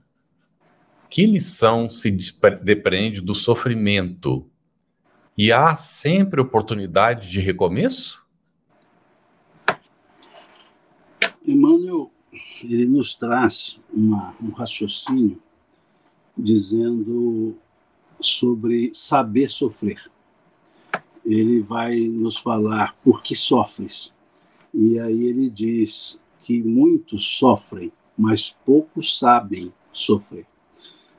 que 1.08 1.24
lição 1.24 1.88
se 1.88 2.10
depreende 2.64 3.22
do 3.22 3.36
sofrimento 3.36 4.51
e 5.44 5.52
há 5.52 5.76
sempre 5.76 6.40
oportunidade 6.40 7.28
de 7.28 7.40
recomeço? 7.40 8.24
Emmanuel, 11.44 12.12
ele 12.64 12.86
nos 12.86 13.16
traz 13.16 13.80
uma, 13.92 14.36
um 14.40 14.52
raciocínio 14.52 15.42
dizendo 16.38 17.58
sobre 18.20 18.92
saber 18.94 19.50
sofrer. 19.50 20.12
Ele 21.26 21.60
vai 21.60 22.02
nos 22.02 22.38
falar 22.38 22.96
por 23.04 23.24
que 23.24 23.34
sofres. 23.34 24.14
E 24.72 25.00
aí 25.00 25.24
ele 25.24 25.50
diz 25.50 26.22
que 26.40 26.62
muitos 26.62 27.26
sofrem, 27.40 27.92
mas 28.16 28.56
poucos 28.64 29.18
sabem 29.18 29.74
sofrer 29.92 30.51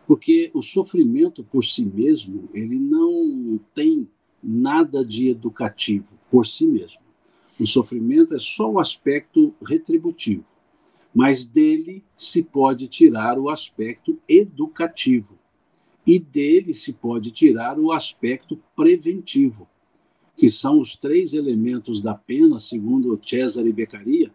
porque 0.06 0.50
o 0.52 0.62
sofrimento 0.62 1.44
por 1.44 1.64
si 1.64 1.84
mesmo 1.84 2.48
ele 2.52 2.78
não 2.78 3.60
tem 3.74 4.08
nada 4.42 5.04
de 5.04 5.28
educativo 5.28 6.18
por 6.30 6.46
si 6.46 6.66
mesmo. 6.66 7.00
O 7.60 7.66
sofrimento 7.66 8.34
é 8.34 8.38
só 8.38 8.70
o 8.70 8.80
aspecto 8.80 9.54
retributivo, 9.64 10.44
mas 11.14 11.46
dele 11.46 12.02
se 12.16 12.42
pode 12.42 12.88
tirar 12.88 13.38
o 13.38 13.48
aspecto 13.48 14.18
educativo. 14.28 15.38
E 16.04 16.18
dele 16.18 16.74
se 16.74 16.92
pode 16.92 17.30
tirar 17.30 17.78
o 17.78 17.92
aspecto 17.92 18.60
preventivo, 18.74 19.68
que 20.36 20.50
são 20.50 20.80
os 20.80 20.96
três 20.96 21.32
elementos 21.32 22.00
da 22.00 22.14
pena, 22.14 22.58
segundo 22.58 23.16
Cesare 23.22 23.72
Beccaria, 23.72 24.31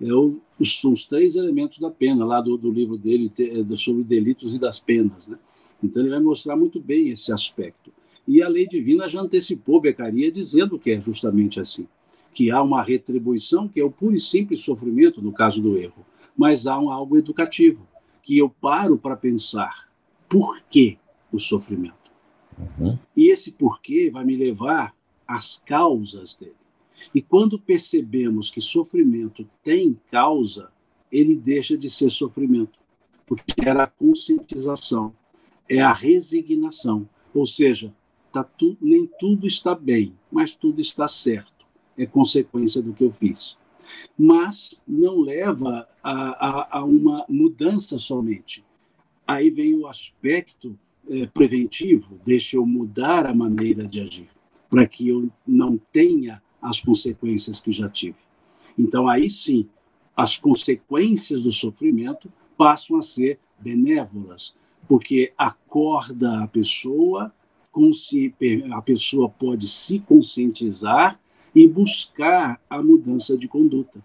é 0.00 0.12
o, 0.12 0.40
os, 0.58 0.82
os 0.82 1.04
três 1.04 1.36
elementos 1.36 1.78
da 1.78 1.90
pena, 1.90 2.24
lá 2.24 2.40
do, 2.40 2.56
do 2.56 2.70
livro 2.70 2.96
dele 2.96 3.30
é, 3.38 3.76
sobre 3.76 4.02
delitos 4.02 4.54
e 4.54 4.58
das 4.58 4.80
penas. 4.80 5.28
Né? 5.28 5.38
Então, 5.82 6.02
ele 6.02 6.10
vai 6.10 6.20
mostrar 6.20 6.56
muito 6.56 6.80
bem 6.80 7.10
esse 7.10 7.32
aspecto. 7.32 7.92
E 8.26 8.42
a 8.42 8.48
lei 8.48 8.66
divina 8.66 9.08
já 9.08 9.20
antecipou 9.20 9.80
Beccaria 9.80 10.30
dizendo 10.30 10.78
que 10.78 10.92
é 10.92 11.00
justamente 11.00 11.58
assim, 11.58 11.86
que 12.32 12.50
há 12.50 12.62
uma 12.62 12.82
retribuição, 12.82 13.68
que 13.68 13.80
é 13.80 13.84
o 13.84 13.90
puro 13.90 14.14
e 14.14 14.20
simples 14.20 14.60
sofrimento, 14.60 15.20
no 15.20 15.32
caso 15.32 15.60
do 15.60 15.76
erro, 15.76 16.06
mas 16.36 16.66
há 16.66 16.78
um, 16.78 16.90
algo 16.90 17.16
educativo, 17.16 17.86
que 18.22 18.38
eu 18.38 18.48
paro 18.48 18.96
para 18.96 19.16
pensar 19.16 19.88
por 20.28 20.62
que 20.70 20.98
o 21.32 21.38
sofrimento. 21.38 21.94
Uhum. 22.78 22.98
E 23.16 23.30
esse 23.30 23.50
porquê 23.52 24.10
vai 24.10 24.24
me 24.24 24.36
levar 24.36 24.94
às 25.26 25.56
causas 25.58 26.34
dele. 26.34 26.59
E 27.14 27.22
quando 27.22 27.58
percebemos 27.58 28.50
que 28.50 28.60
sofrimento 28.60 29.48
tem 29.62 29.96
causa, 30.10 30.70
ele 31.10 31.34
deixa 31.34 31.76
de 31.76 31.90
ser 31.90 32.10
sofrimento, 32.10 32.78
porque 33.26 33.54
era 33.58 33.84
a 33.84 33.86
conscientização, 33.86 35.14
é 35.68 35.80
a 35.80 35.92
resignação. 35.92 37.08
Ou 37.34 37.46
seja, 37.46 37.94
tá 38.32 38.44
tu, 38.44 38.76
nem 38.80 39.08
tudo 39.18 39.46
está 39.46 39.74
bem, 39.74 40.14
mas 40.30 40.54
tudo 40.54 40.80
está 40.80 41.08
certo. 41.08 41.66
É 41.96 42.06
consequência 42.06 42.80
do 42.80 42.92
que 42.92 43.04
eu 43.04 43.12
fiz. 43.12 43.58
Mas 44.16 44.78
não 44.86 45.20
leva 45.20 45.88
a, 46.02 46.12
a, 46.12 46.78
a 46.78 46.84
uma 46.84 47.24
mudança 47.28 47.98
somente. 47.98 48.64
Aí 49.26 49.50
vem 49.50 49.74
o 49.74 49.86
aspecto 49.86 50.78
é, 51.08 51.26
preventivo, 51.26 52.20
deixa 52.24 52.56
eu 52.56 52.66
mudar 52.66 53.26
a 53.26 53.34
maneira 53.34 53.86
de 53.86 54.00
agir, 54.00 54.28
para 54.68 54.86
que 54.86 55.08
eu 55.08 55.30
não 55.46 55.76
tenha 55.76 56.42
as 56.60 56.80
consequências 56.80 57.60
que 57.60 57.72
já 57.72 57.88
tive. 57.88 58.16
Então, 58.78 59.08
aí 59.08 59.28
sim, 59.28 59.68
as 60.16 60.36
consequências 60.36 61.42
do 61.42 61.52
sofrimento 61.52 62.30
passam 62.56 62.96
a 62.96 63.02
ser 63.02 63.38
benévolas, 63.58 64.54
porque 64.88 65.32
acorda 65.36 66.42
a 66.42 66.46
pessoa, 66.46 67.32
a 68.72 68.82
pessoa 68.82 69.28
pode 69.28 69.66
se 69.68 70.00
conscientizar 70.00 71.20
e 71.54 71.66
buscar 71.66 72.60
a 72.68 72.82
mudança 72.82 73.36
de 73.36 73.48
conduta. 73.48 74.02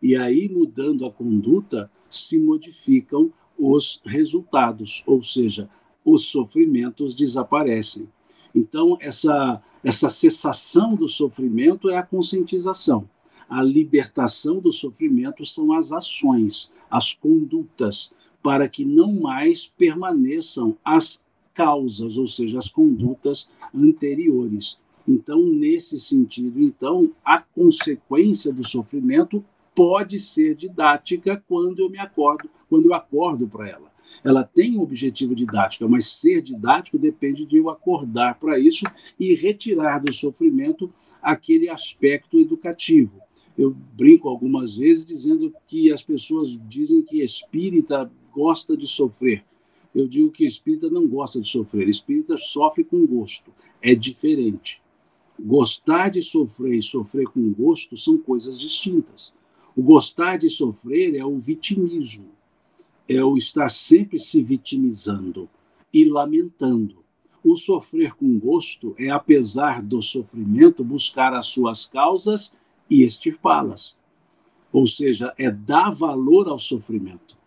E 0.00 0.16
aí, 0.16 0.48
mudando 0.48 1.04
a 1.04 1.10
conduta, 1.10 1.90
se 2.08 2.38
modificam 2.38 3.32
os 3.58 4.00
resultados, 4.04 5.02
ou 5.06 5.22
seja, 5.22 5.68
os 6.04 6.26
sofrimentos 6.26 7.14
desaparecem. 7.14 8.08
Então, 8.54 8.96
essa 9.00 9.60
essa 9.82 10.10
cessação 10.10 10.94
do 10.94 11.06
sofrimento 11.06 11.88
é 11.88 11.96
a 11.96 12.02
conscientização. 12.02 13.08
A 13.48 13.62
libertação 13.62 14.58
do 14.58 14.72
sofrimento 14.72 15.44
são 15.46 15.72
as 15.72 15.92
ações, 15.92 16.70
as 16.90 17.12
condutas, 17.12 18.12
para 18.42 18.68
que 18.68 18.84
não 18.84 19.12
mais 19.12 19.66
permaneçam 19.66 20.76
as 20.84 21.20
causas, 21.54 22.16
ou 22.16 22.26
seja, 22.26 22.58
as 22.58 22.68
condutas 22.68 23.48
anteriores. 23.74 24.78
Então, 25.06 25.42
nesse 25.42 25.98
sentido, 25.98 26.60
então, 26.60 27.10
a 27.24 27.40
consequência 27.40 28.52
do 28.52 28.66
sofrimento 28.66 29.44
pode 29.74 30.18
ser 30.18 30.54
didática 30.54 31.42
quando 31.48 31.80
eu 31.80 31.88
me 31.88 31.98
acordo, 31.98 32.50
quando 32.68 32.86
eu 32.86 32.94
acordo 32.94 33.46
para 33.46 33.68
ela 33.68 33.97
ela 34.24 34.44
tem 34.44 34.76
um 34.76 34.82
objetivo 34.82 35.34
didático, 35.34 35.88
mas 35.88 36.06
ser 36.06 36.42
didático 36.42 36.98
depende 36.98 37.44
de 37.44 37.56
eu 37.56 37.70
acordar 37.70 38.38
para 38.38 38.58
isso 38.58 38.84
e 39.18 39.34
retirar 39.34 39.98
do 39.98 40.12
sofrimento 40.12 40.92
aquele 41.22 41.68
aspecto 41.68 42.38
educativo. 42.38 43.20
Eu 43.56 43.70
brinco 43.70 44.28
algumas 44.28 44.76
vezes 44.76 45.04
dizendo 45.04 45.52
que 45.66 45.92
as 45.92 46.02
pessoas 46.02 46.58
dizem 46.68 47.02
que 47.02 47.22
espírita 47.22 48.10
gosta 48.32 48.76
de 48.76 48.86
sofrer. 48.86 49.44
Eu 49.94 50.06
digo 50.06 50.30
que 50.30 50.44
espírita 50.44 50.88
não 50.88 51.08
gosta 51.08 51.40
de 51.40 51.48
sofrer, 51.48 51.88
espírita 51.88 52.36
sofre 52.36 52.84
com 52.84 53.04
gosto. 53.06 53.52
É 53.82 53.94
diferente. 53.94 54.80
Gostar 55.40 56.08
de 56.08 56.22
sofrer 56.22 56.78
e 56.78 56.82
sofrer 56.82 57.26
com 57.26 57.52
gosto 57.52 57.96
são 57.96 58.16
coisas 58.18 58.58
distintas. 58.58 59.32
O 59.74 59.82
gostar 59.82 60.36
de 60.36 60.48
sofrer 60.48 61.14
é 61.16 61.24
o 61.24 61.38
vitimismo 61.38 62.37
é 63.08 63.24
o 63.24 63.36
estar 63.36 63.70
sempre 63.70 64.18
se 64.18 64.42
vitimizando 64.42 65.48
e 65.92 66.04
lamentando. 66.04 66.96
O 67.42 67.56
sofrer 67.56 68.14
com 68.14 68.38
gosto 68.38 68.94
é, 68.98 69.08
apesar 69.08 69.80
do 69.82 70.02
sofrimento, 70.02 70.84
buscar 70.84 71.32
as 71.32 71.46
suas 71.46 71.86
causas 71.86 72.52
e 72.90 73.02
extirpá-las. 73.02 73.96
Ou 74.72 74.86
seja, 74.86 75.32
é 75.38 75.50
dar 75.50 75.90
valor 75.90 76.48
ao 76.48 76.58
sofrimento. 76.58 77.38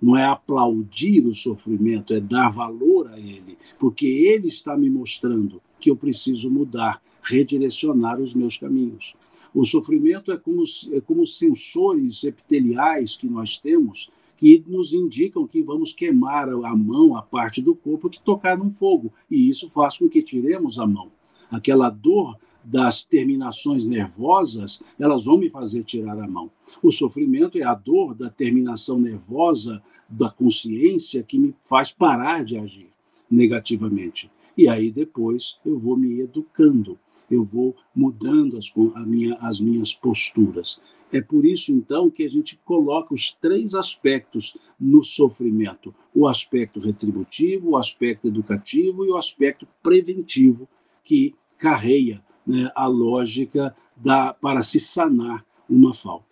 Não 0.00 0.16
é 0.16 0.24
aplaudir 0.24 1.26
o 1.26 1.34
sofrimento, 1.34 2.14
é 2.14 2.20
dar 2.20 2.50
valor 2.50 3.08
a 3.08 3.18
ele, 3.18 3.58
porque 3.80 4.06
ele 4.06 4.46
está 4.46 4.76
me 4.76 4.88
mostrando 4.88 5.60
que 5.80 5.90
eu 5.90 5.96
preciso 5.96 6.48
mudar, 6.48 7.02
redirecionar 7.20 8.20
os 8.20 8.32
meus 8.32 8.56
caminhos. 8.56 9.16
O 9.52 9.64
sofrimento 9.64 10.30
é 10.30 10.36
como, 10.36 10.62
é 10.92 11.00
como 11.00 11.26
sensores 11.26 12.22
epiteliais 12.22 13.16
que 13.16 13.26
nós 13.26 13.58
temos 13.58 14.08
que 14.38 14.64
nos 14.66 14.94
indicam 14.94 15.46
que 15.46 15.60
vamos 15.62 15.92
queimar 15.92 16.48
a 16.48 16.76
mão, 16.76 17.16
a 17.16 17.22
parte 17.22 17.60
do 17.60 17.74
corpo 17.74 18.08
que 18.08 18.22
tocar 18.22 18.56
num 18.56 18.70
fogo, 18.70 19.12
e 19.28 19.50
isso 19.50 19.68
faz 19.68 19.98
com 19.98 20.08
que 20.08 20.22
tiremos 20.22 20.78
a 20.78 20.86
mão. 20.86 21.10
Aquela 21.50 21.90
dor 21.90 22.38
das 22.64 23.02
terminações 23.02 23.84
nervosas, 23.84 24.82
elas 24.98 25.24
vão 25.24 25.38
me 25.38 25.50
fazer 25.50 25.82
tirar 25.82 26.18
a 26.18 26.28
mão. 26.28 26.50
O 26.82 26.92
sofrimento 26.92 27.58
é 27.58 27.62
a 27.62 27.74
dor 27.74 28.14
da 28.14 28.30
terminação 28.30 29.00
nervosa 29.00 29.82
da 30.08 30.30
consciência 30.30 31.22
que 31.22 31.38
me 31.38 31.54
faz 31.60 31.90
parar 31.90 32.44
de 32.44 32.56
agir 32.56 32.90
negativamente. 33.30 34.30
E 34.56 34.68
aí 34.68 34.90
depois 34.90 35.58
eu 35.64 35.78
vou 35.78 35.96
me 35.96 36.20
educando, 36.20 36.98
eu 37.30 37.42
vou 37.42 37.74
mudando 37.94 38.56
as, 38.56 38.72
minha, 39.06 39.34
as 39.36 39.60
minhas 39.60 39.92
posturas. 39.92 40.80
É 41.12 41.20
por 41.22 41.44
isso, 41.44 41.72
então, 41.72 42.10
que 42.10 42.22
a 42.22 42.28
gente 42.28 42.58
coloca 42.64 43.14
os 43.14 43.32
três 43.32 43.74
aspectos 43.74 44.56
no 44.78 45.02
sofrimento: 45.02 45.94
o 46.14 46.28
aspecto 46.28 46.80
retributivo, 46.80 47.70
o 47.70 47.76
aspecto 47.76 48.28
educativo 48.28 49.04
e 49.04 49.10
o 49.10 49.16
aspecto 49.16 49.66
preventivo, 49.82 50.68
que 51.02 51.34
carreia 51.56 52.22
né, 52.46 52.70
a 52.74 52.86
lógica 52.86 53.74
da, 53.96 54.34
para 54.34 54.62
se 54.62 54.78
sanar 54.78 55.44
uma 55.68 55.94
falta. 55.94 56.26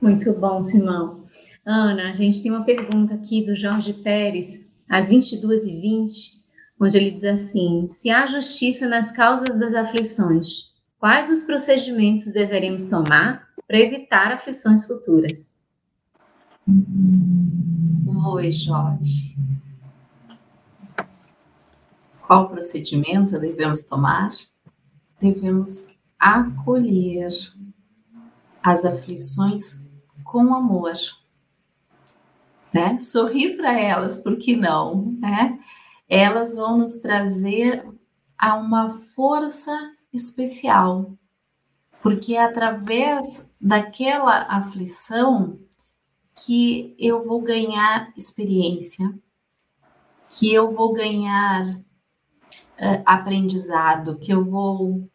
Muito 0.00 0.32
bom, 0.34 0.62
Simão. 0.62 1.24
Ana, 1.64 2.10
a 2.10 2.12
gente 2.12 2.42
tem 2.42 2.52
uma 2.52 2.64
pergunta 2.64 3.14
aqui 3.14 3.44
do 3.44 3.56
Jorge 3.56 3.94
Pérez, 3.94 4.70
às 4.88 5.10
22h20, 5.10 6.42
onde 6.78 6.98
ele 6.98 7.12
diz 7.12 7.24
assim: 7.24 7.88
Se 7.88 8.10
há 8.10 8.26
justiça 8.26 8.86
nas 8.86 9.12
causas 9.12 9.58
das 9.58 9.72
aflições, 9.72 10.73
Quais 11.04 11.28
os 11.28 11.42
procedimentos 11.42 12.32
deveremos 12.32 12.86
tomar 12.86 13.46
para 13.68 13.78
evitar 13.78 14.32
aflições 14.32 14.86
futuras? 14.86 15.60
Oi, 18.32 18.50
Jorge. 18.50 19.36
Qual 22.26 22.48
procedimento 22.48 23.38
devemos 23.38 23.82
tomar? 23.82 24.30
Devemos 25.20 25.86
acolher 26.18 27.28
as 28.62 28.86
aflições 28.86 29.86
com 30.24 30.54
amor, 30.54 30.94
né? 32.72 32.98
Sorrir 32.98 33.58
para 33.58 33.78
elas, 33.78 34.16
por 34.16 34.38
que 34.38 34.56
não, 34.56 35.12
né? 35.20 35.58
Elas 36.08 36.54
vão 36.54 36.78
nos 36.78 36.94
trazer 36.94 37.86
a 38.38 38.56
uma 38.56 38.88
força 38.88 39.93
especial, 40.14 41.12
porque 42.00 42.34
é 42.34 42.44
através 42.44 43.50
daquela 43.60 44.42
aflição 44.42 45.58
que 46.34 46.94
eu 46.98 47.22
vou 47.22 47.40
ganhar 47.40 48.12
experiência, 48.16 49.12
que 50.28 50.52
eu 50.52 50.70
vou 50.70 50.92
ganhar 50.92 51.76
uh, 51.76 53.02
aprendizado, 53.04 54.18
que 54.18 54.32
eu 54.32 54.44
vou 54.44 55.08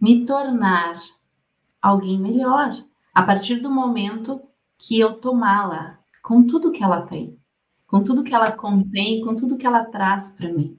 me 0.00 0.24
tornar 0.24 1.00
alguém 1.80 2.18
melhor 2.18 2.72
a 3.14 3.22
partir 3.22 3.56
do 3.56 3.70
momento 3.70 4.40
que 4.78 4.98
eu 4.98 5.14
tomá-la 5.14 5.98
com 6.22 6.46
tudo 6.46 6.70
que 6.70 6.84
ela 6.84 7.02
tem, 7.02 7.38
com 7.86 8.04
tudo 8.04 8.22
que 8.22 8.34
ela 8.34 8.52
contém, 8.52 9.20
com 9.24 9.34
tudo 9.34 9.56
que 9.56 9.66
ela 9.66 9.84
traz 9.84 10.30
para 10.30 10.52
mim. 10.52 10.77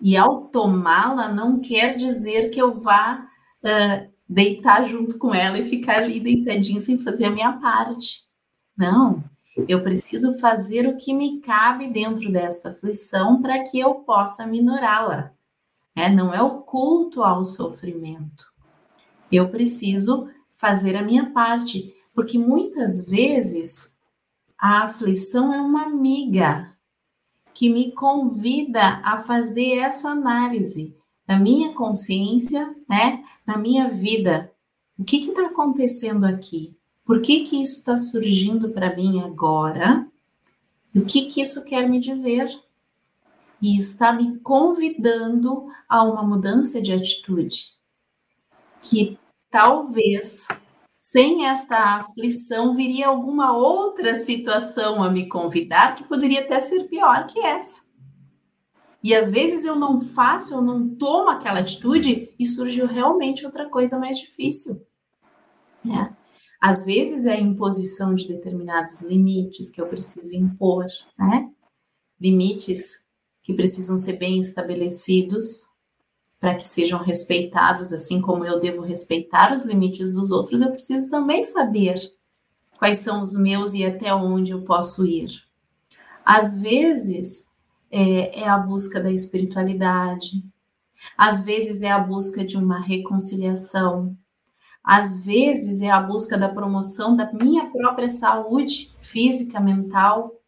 E 0.00 0.16
ao 0.16 0.42
tomá-la 0.46 1.28
não 1.28 1.60
quer 1.60 1.94
dizer 1.94 2.50
que 2.50 2.60
eu 2.60 2.72
vá 2.74 3.26
uh, 3.62 4.12
deitar 4.28 4.84
junto 4.84 5.18
com 5.18 5.34
ela 5.34 5.58
e 5.58 5.68
ficar 5.68 6.02
ali 6.02 6.20
deitadinha 6.20 6.80
sem 6.80 6.98
fazer 6.98 7.26
a 7.26 7.30
minha 7.30 7.52
parte. 7.54 8.22
Não, 8.76 9.22
Eu 9.68 9.82
preciso 9.82 10.38
fazer 10.38 10.86
o 10.86 10.96
que 10.96 11.12
me 11.12 11.40
cabe 11.40 11.88
dentro 11.88 12.32
desta 12.32 12.70
aflição 12.70 13.40
para 13.42 13.62
que 13.62 13.78
eu 13.78 13.96
possa 13.96 14.46
minorá-la. 14.46 15.32
É, 15.94 16.08
não 16.08 16.32
é 16.32 16.40
o 16.40 16.62
culto 16.62 17.22
ao 17.22 17.44
sofrimento. 17.44 18.46
Eu 19.30 19.50
preciso 19.50 20.28
fazer 20.50 20.96
a 20.96 21.02
minha 21.02 21.30
parte, 21.30 21.94
porque 22.14 22.38
muitas 22.38 23.06
vezes 23.06 23.94
a 24.58 24.84
aflição 24.84 25.52
é 25.52 25.60
uma 25.60 25.82
amiga 25.82 26.71
que 27.62 27.68
me 27.68 27.92
convida 27.92 29.00
a 29.04 29.16
fazer 29.16 29.78
essa 29.78 30.08
análise 30.08 30.96
da 31.24 31.38
minha 31.38 31.72
consciência, 31.72 32.68
né, 32.88 33.22
na 33.46 33.56
minha 33.56 33.88
vida. 33.88 34.52
O 34.98 35.04
que 35.04 35.18
está 35.18 35.46
acontecendo 35.46 36.24
aqui? 36.24 36.76
Por 37.04 37.22
que, 37.22 37.44
que 37.44 37.62
isso 37.62 37.78
está 37.78 37.96
surgindo 37.96 38.70
para 38.70 38.96
mim 38.96 39.20
agora? 39.20 40.04
E 40.92 40.98
o 40.98 41.06
que, 41.06 41.26
que 41.26 41.40
isso 41.40 41.64
quer 41.64 41.88
me 41.88 42.00
dizer? 42.00 42.50
E 43.62 43.76
está 43.76 44.12
me 44.12 44.40
convidando 44.40 45.68
a 45.88 46.02
uma 46.02 46.24
mudança 46.24 46.82
de 46.82 46.92
atitude. 46.92 47.74
Que 48.80 49.16
talvez 49.48 50.48
sem 51.02 51.46
esta 51.46 51.96
aflição 51.96 52.76
viria 52.76 53.08
alguma 53.08 53.56
outra 53.56 54.14
situação 54.14 55.02
a 55.02 55.10
me 55.10 55.28
convidar 55.28 55.96
que 55.96 56.04
poderia 56.04 56.42
até 56.42 56.60
ser 56.60 56.84
pior 56.84 57.26
que 57.26 57.40
essa. 57.40 57.82
E 59.02 59.12
às 59.12 59.28
vezes 59.28 59.64
eu 59.64 59.74
não 59.74 60.00
faço, 60.00 60.54
eu 60.54 60.62
não 60.62 60.88
tomo 60.94 61.28
aquela 61.28 61.58
atitude 61.58 62.32
e 62.38 62.46
surgiu 62.46 62.86
realmente 62.86 63.44
outra 63.44 63.68
coisa 63.68 63.98
mais 63.98 64.16
difícil. 64.16 64.80
É. 65.84 66.14
Às 66.60 66.84
vezes 66.84 67.26
é 67.26 67.32
a 67.32 67.40
imposição 67.40 68.14
de 68.14 68.28
determinados 68.28 69.02
limites 69.02 69.70
que 69.70 69.82
eu 69.82 69.88
preciso 69.88 70.32
impor, 70.36 70.86
né? 71.18 71.50
Limites 72.20 73.00
que 73.42 73.52
precisam 73.52 73.98
ser 73.98 74.12
bem 74.12 74.38
estabelecidos 74.38 75.66
para 76.42 76.56
que 76.56 76.66
sejam 76.66 76.98
respeitados, 77.00 77.92
assim 77.92 78.20
como 78.20 78.44
eu 78.44 78.58
devo 78.58 78.82
respeitar 78.82 79.52
os 79.52 79.62
limites 79.64 80.12
dos 80.12 80.32
outros, 80.32 80.60
eu 80.60 80.72
preciso 80.72 81.08
também 81.08 81.44
saber 81.44 81.94
quais 82.76 82.96
são 82.96 83.22
os 83.22 83.36
meus 83.38 83.74
e 83.74 83.84
até 83.84 84.12
onde 84.12 84.50
eu 84.50 84.62
posso 84.62 85.06
ir. 85.06 85.40
Às 86.24 86.60
vezes 86.60 87.46
é, 87.92 88.40
é 88.40 88.48
a 88.48 88.58
busca 88.58 89.00
da 89.00 89.12
espiritualidade, 89.12 90.42
às 91.16 91.44
vezes 91.44 91.80
é 91.80 91.92
a 91.92 92.00
busca 92.00 92.44
de 92.44 92.56
uma 92.56 92.80
reconciliação, 92.80 94.16
às 94.82 95.24
vezes 95.24 95.80
é 95.80 95.90
a 95.90 96.00
busca 96.00 96.36
da 96.36 96.48
promoção 96.48 97.14
da 97.14 97.32
minha 97.32 97.70
própria 97.70 98.10
saúde 98.10 98.92
física, 98.98 99.60
mental. 99.60 100.42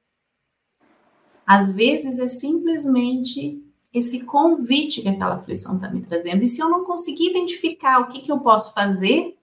Às 1.47 1.73
vezes 1.73 2.19
é 2.19 2.27
simplesmente 2.27 3.64
esse 3.95 4.25
convite 4.25 5.01
que 5.01 5.09
aquela 5.09 5.37
aflição 5.37 5.77
está 5.77 5.89
me 5.89 6.03
trazendo. 6.03 6.43
E 6.43 6.49
se 6.49 6.61
eu 6.61 6.69
não 6.69 6.85
conseguir 6.85 7.31
identificar 7.31 8.01
o 8.01 8.09
que, 8.09 8.21
que 8.21 8.33
eu 8.33 8.41
posso 8.41 8.75
fazer, 8.75 9.39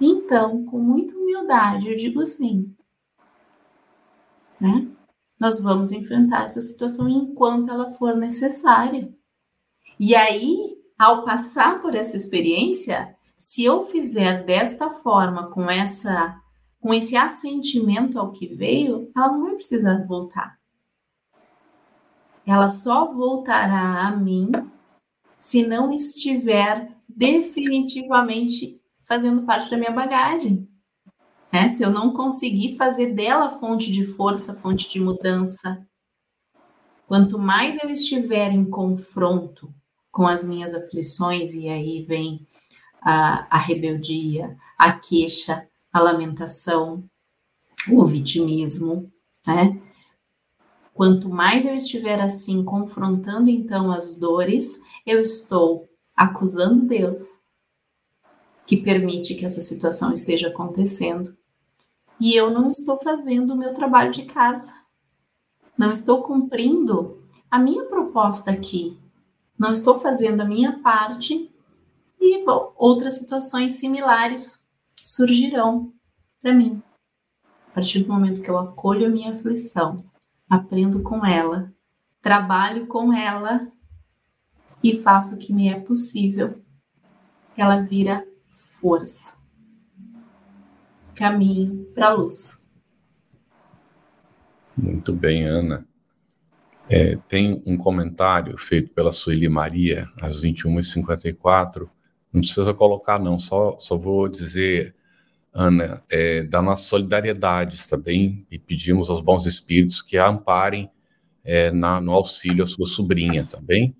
então, 0.00 0.64
com 0.64 0.78
muita 0.78 1.14
humildade, 1.14 1.88
eu 1.88 1.94
digo 1.94 2.24
sim. 2.24 2.74
Né? 4.58 4.88
Nós 5.38 5.60
vamos 5.60 5.92
enfrentar 5.92 6.44
essa 6.44 6.60
situação 6.62 7.06
enquanto 7.06 7.70
ela 7.70 7.90
for 7.90 8.16
necessária. 8.16 9.14
E 10.00 10.14
aí, 10.14 10.78
ao 10.98 11.24
passar 11.24 11.82
por 11.82 11.94
essa 11.94 12.16
experiência, 12.16 13.14
se 13.36 13.62
eu 13.62 13.82
fizer 13.82 14.44
desta 14.44 14.88
forma, 14.88 15.50
com 15.50 15.70
essa 15.70 16.40
com 16.78 16.94
esse 16.94 17.16
assentimento 17.16 18.16
ao 18.16 18.30
que 18.30 18.46
veio, 18.46 19.10
ela 19.16 19.32
não 19.32 19.42
vai 19.46 19.54
precisar 19.54 20.06
voltar. 20.06 20.55
Ela 22.46 22.68
só 22.68 23.12
voltará 23.12 24.06
a 24.06 24.12
mim 24.12 24.52
se 25.36 25.66
não 25.66 25.92
estiver 25.92 26.92
definitivamente 27.08 28.80
fazendo 29.02 29.42
parte 29.42 29.70
da 29.70 29.76
minha 29.76 29.90
bagagem. 29.90 30.68
Né? 31.52 31.68
Se 31.68 31.82
eu 31.82 31.90
não 31.90 32.12
conseguir 32.12 32.76
fazer 32.76 33.14
dela 33.14 33.48
fonte 33.48 33.90
de 33.90 34.04
força, 34.04 34.54
fonte 34.54 34.88
de 34.88 35.00
mudança. 35.00 35.84
Quanto 37.06 37.38
mais 37.38 37.82
eu 37.82 37.88
estiver 37.88 38.52
em 38.52 38.64
confronto 38.64 39.72
com 40.10 40.26
as 40.26 40.44
minhas 40.44 40.72
aflições, 40.72 41.54
e 41.54 41.68
aí 41.68 42.02
vem 42.02 42.46
a, 43.02 43.46
a 43.54 43.58
rebeldia, 43.58 44.56
a 44.78 44.92
queixa, 44.92 45.68
a 45.92 46.00
lamentação, 46.00 47.04
o 47.90 48.04
vitimismo, 48.04 49.12
né? 49.46 49.80
Quanto 50.96 51.28
mais 51.28 51.66
eu 51.66 51.74
estiver 51.74 52.18
assim 52.18 52.64
confrontando 52.64 53.50
então 53.50 53.92
as 53.92 54.16
dores, 54.16 54.80
eu 55.04 55.20
estou 55.20 55.86
acusando 56.16 56.86
Deus 56.86 57.38
que 58.66 58.78
permite 58.78 59.34
que 59.34 59.44
essa 59.44 59.60
situação 59.60 60.10
esteja 60.14 60.48
acontecendo. 60.48 61.36
E 62.18 62.34
eu 62.34 62.50
não 62.50 62.70
estou 62.70 62.96
fazendo 62.96 63.52
o 63.52 63.56
meu 63.56 63.74
trabalho 63.74 64.10
de 64.10 64.24
casa. 64.24 64.72
Não 65.76 65.92
estou 65.92 66.22
cumprindo 66.22 67.22
a 67.50 67.58
minha 67.58 67.84
proposta 67.84 68.50
aqui. 68.50 68.98
Não 69.58 69.72
estou 69.72 70.00
fazendo 70.00 70.40
a 70.40 70.46
minha 70.46 70.80
parte 70.80 71.54
e 72.18 72.42
outras 72.74 73.18
situações 73.18 73.72
similares 73.72 74.66
surgirão 74.98 75.92
para 76.40 76.54
mim. 76.54 76.82
A 77.68 77.74
partir 77.74 77.98
do 78.02 78.10
momento 78.10 78.40
que 78.40 78.48
eu 78.48 78.56
acolho 78.56 79.06
a 79.06 79.10
minha 79.10 79.32
aflição, 79.32 80.02
aprendo 80.48 81.02
com 81.02 81.24
ela, 81.24 81.72
trabalho 82.22 82.86
com 82.86 83.12
ela 83.12 83.70
e 84.82 84.96
faço 84.96 85.34
o 85.34 85.38
que 85.38 85.52
me 85.52 85.68
é 85.68 85.78
possível, 85.78 86.62
ela 87.56 87.80
vira 87.80 88.26
força, 88.48 89.34
caminho 91.14 91.86
para 91.94 92.08
a 92.08 92.12
luz. 92.14 92.58
Muito 94.76 95.12
bem, 95.12 95.44
Ana. 95.44 95.86
É, 96.88 97.16
tem 97.28 97.62
um 97.66 97.76
comentário 97.76 98.56
feito 98.58 98.90
pela 98.90 99.10
Sueli 99.10 99.48
Maria, 99.48 100.08
às 100.20 100.44
21h54, 100.44 101.88
não 102.32 102.40
precisa 102.42 102.74
colocar, 102.74 103.18
não, 103.18 103.38
só, 103.38 103.78
só 103.80 103.96
vou 103.96 104.28
dizer, 104.28 104.94
Ana, 105.58 106.02
é, 106.10 106.42
da 106.42 106.60
nossa 106.60 106.86
solidariedade 106.86 107.88
também 107.88 108.46
e 108.50 108.58
pedimos 108.58 109.08
aos 109.08 109.20
bons 109.20 109.46
espíritos 109.46 110.02
que 110.02 110.18
a 110.18 110.28
amparem 110.28 110.90
é, 111.42 111.70
na, 111.70 111.98
no 111.98 112.12
auxílio 112.12 112.62
à 112.62 112.66
sua 112.66 112.86
sobrinha 112.86 113.46
também. 113.46 113.92
Tá 113.92 113.96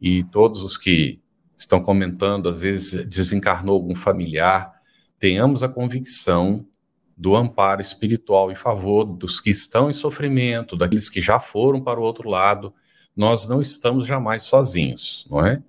e 0.00 0.24
todos 0.24 0.60
os 0.60 0.76
que 0.76 1.20
estão 1.56 1.80
comentando, 1.80 2.48
às 2.48 2.62
vezes 2.62 3.06
desencarnou 3.06 3.76
algum 3.76 3.94
familiar, 3.94 4.72
tenhamos 5.20 5.62
a 5.62 5.68
convicção 5.68 6.66
do 7.16 7.36
amparo 7.36 7.80
espiritual 7.80 8.50
em 8.50 8.56
favor 8.56 9.04
dos 9.04 9.40
que 9.40 9.50
estão 9.50 9.88
em 9.88 9.92
sofrimento, 9.92 10.76
daqueles 10.76 11.08
que 11.08 11.20
já 11.20 11.38
foram 11.38 11.80
para 11.80 12.00
o 12.00 12.02
outro 12.02 12.28
lado. 12.28 12.74
Nós 13.16 13.48
não 13.48 13.60
estamos 13.60 14.04
jamais 14.04 14.42
sozinhos, 14.44 15.26
não 15.30 15.46
é? 15.46 15.62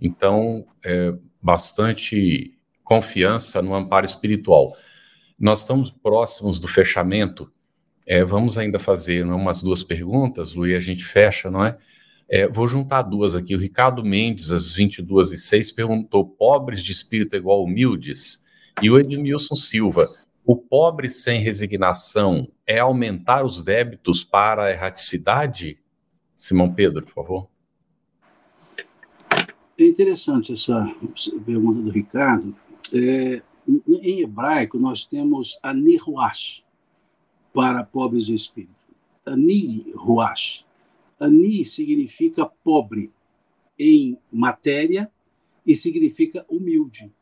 Então, 0.00 0.64
é, 0.84 1.12
bastante 1.42 2.56
confiança 2.90 3.62
no 3.62 3.72
amparo 3.72 4.04
espiritual. 4.04 4.76
Nós 5.38 5.60
estamos 5.60 5.92
próximos 5.92 6.58
do 6.58 6.66
fechamento. 6.66 7.48
É, 8.04 8.24
vamos 8.24 8.58
ainda 8.58 8.80
fazer 8.80 9.24
né, 9.24 9.32
umas 9.32 9.62
duas 9.62 9.80
perguntas, 9.80 10.56
Luí, 10.56 10.74
a 10.74 10.80
gente 10.80 11.04
fecha, 11.04 11.48
não 11.48 11.64
é? 11.64 11.78
é? 12.28 12.48
Vou 12.48 12.66
juntar 12.66 13.02
duas 13.02 13.36
aqui. 13.36 13.54
O 13.54 13.60
Ricardo 13.60 14.04
Mendes, 14.04 14.50
às 14.50 14.74
22 14.74 15.30
e 15.30 15.36
6 15.36 15.70
perguntou: 15.70 16.26
pobres 16.26 16.82
de 16.82 16.90
espírito 16.90 17.36
igual 17.36 17.62
humildes? 17.62 18.44
E 18.82 18.90
o 18.90 18.98
Edmilson 18.98 19.54
Silva: 19.54 20.12
o 20.44 20.56
pobre 20.56 21.08
sem 21.08 21.40
resignação 21.40 22.50
é 22.66 22.80
aumentar 22.80 23.44
os 23.44 23.62
débitos 23.62 24.24
para 24.24 24.64
a 24.64 24.70
erraticidade? 24.72 25.78
Simão 26.36 26.74
Pedro, 26.74 27.04
por 27.04 27.14
favor. 27.14 27.48
É 29.78 29.86
interessante 29.86 30.52
essa 30.52 30.92
pergunta 31.46 31.80
do 31.82 31.90
Ricardo. 31.90 32.52
É, 32.94 33.42
em 33.68 34.20
hebraico, 34.20 34.78
nós 34.78 35.04
temos 35.04 35.58
ani 35.62 35.96
ruach 35.96 36.64
para 37.52 37.84
pobres 37.84 38.26
de 38.26 38.34
espírito. 38.34 38.74
Ani 39.24 39.86
ruach. 39.94 40.64
Ani 41.18 41.64
significa 41.64 42.46
pobre 42.46 43.10
em 43.78 44.16
matéria 44.32 45.10
e 45.66 45.76
significa 45.76 46.44
humilde. 46.48 47.12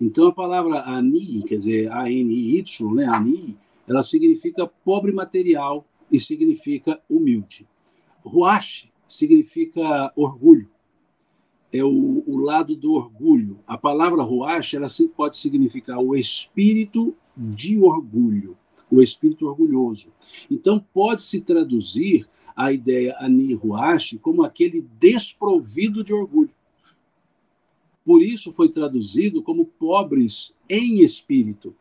Então 0.00 0.28
a 0.28 0.32
palavra 0.32 0.82
ani, 0.84 1.42
quer 1.42 1.56
dizer, 1.56 1.92
A-N-I-Y, 1.92 2.64
né, 2.94 3.06
ani, 3.06 3.56
ela 3.86 4.02
significa 4.02 4.66
pobre 4.66 5.12
material 5.12 5.84
e 6.10 6.18
significa 6.18 7.00
humilde. 7.08 7.66
Ruach 8.24 8.90
significa 9.06 10.12
orgulho 10.16 10.68
é 11.72 11.84
o, 11.84 12.22
o 12.26 12.36
lado 12.38 12.74
do 12.74 12.92
orgulho. 12.92 13.58
A 13.66 13.76
palavra 13.76 14.22
ruach 14.22 14.74
ela 14.74 14.86
pode 15.14 15.36
significar 15.36 15.98
o 15.98 16.14
espírito 16.14 17.14
de 17.36 17.78
orgulho, 17.78 18.56
o 18.90 19.02
espírito 19.02 19.46
orgulhoso. 19.46 20.08
Então, 20.50 20.84
pode-se 20.92 21.40
traduzir 21.40 22.26
a 22.56 22.72
ideia 22.72 23.16
Aniruashi 23.20 24.18
como 24.18 24.42
aquele 24.42 24.84
desprovido 24.98 26.02
de 26.02 26.12
orgulho. 26.12 26.50
Por 28.04 28.22
isso 28.22 28.52
foi 28.52 28.68
traduzido 28.70 29.42
como 29.42 29.66
pobres 29.66 30.54
em 30.68 31.02
espírito. 31.02 31.74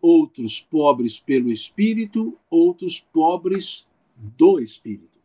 Outros 0.00 0.60
pobres 0.60 1.18
pelo 1.18 1.50
espírito, 1.50 2.36
outros 2.50 3.00
pobres 3.00 3.86
do 4.16 4.60
espírito. 4.60 5.18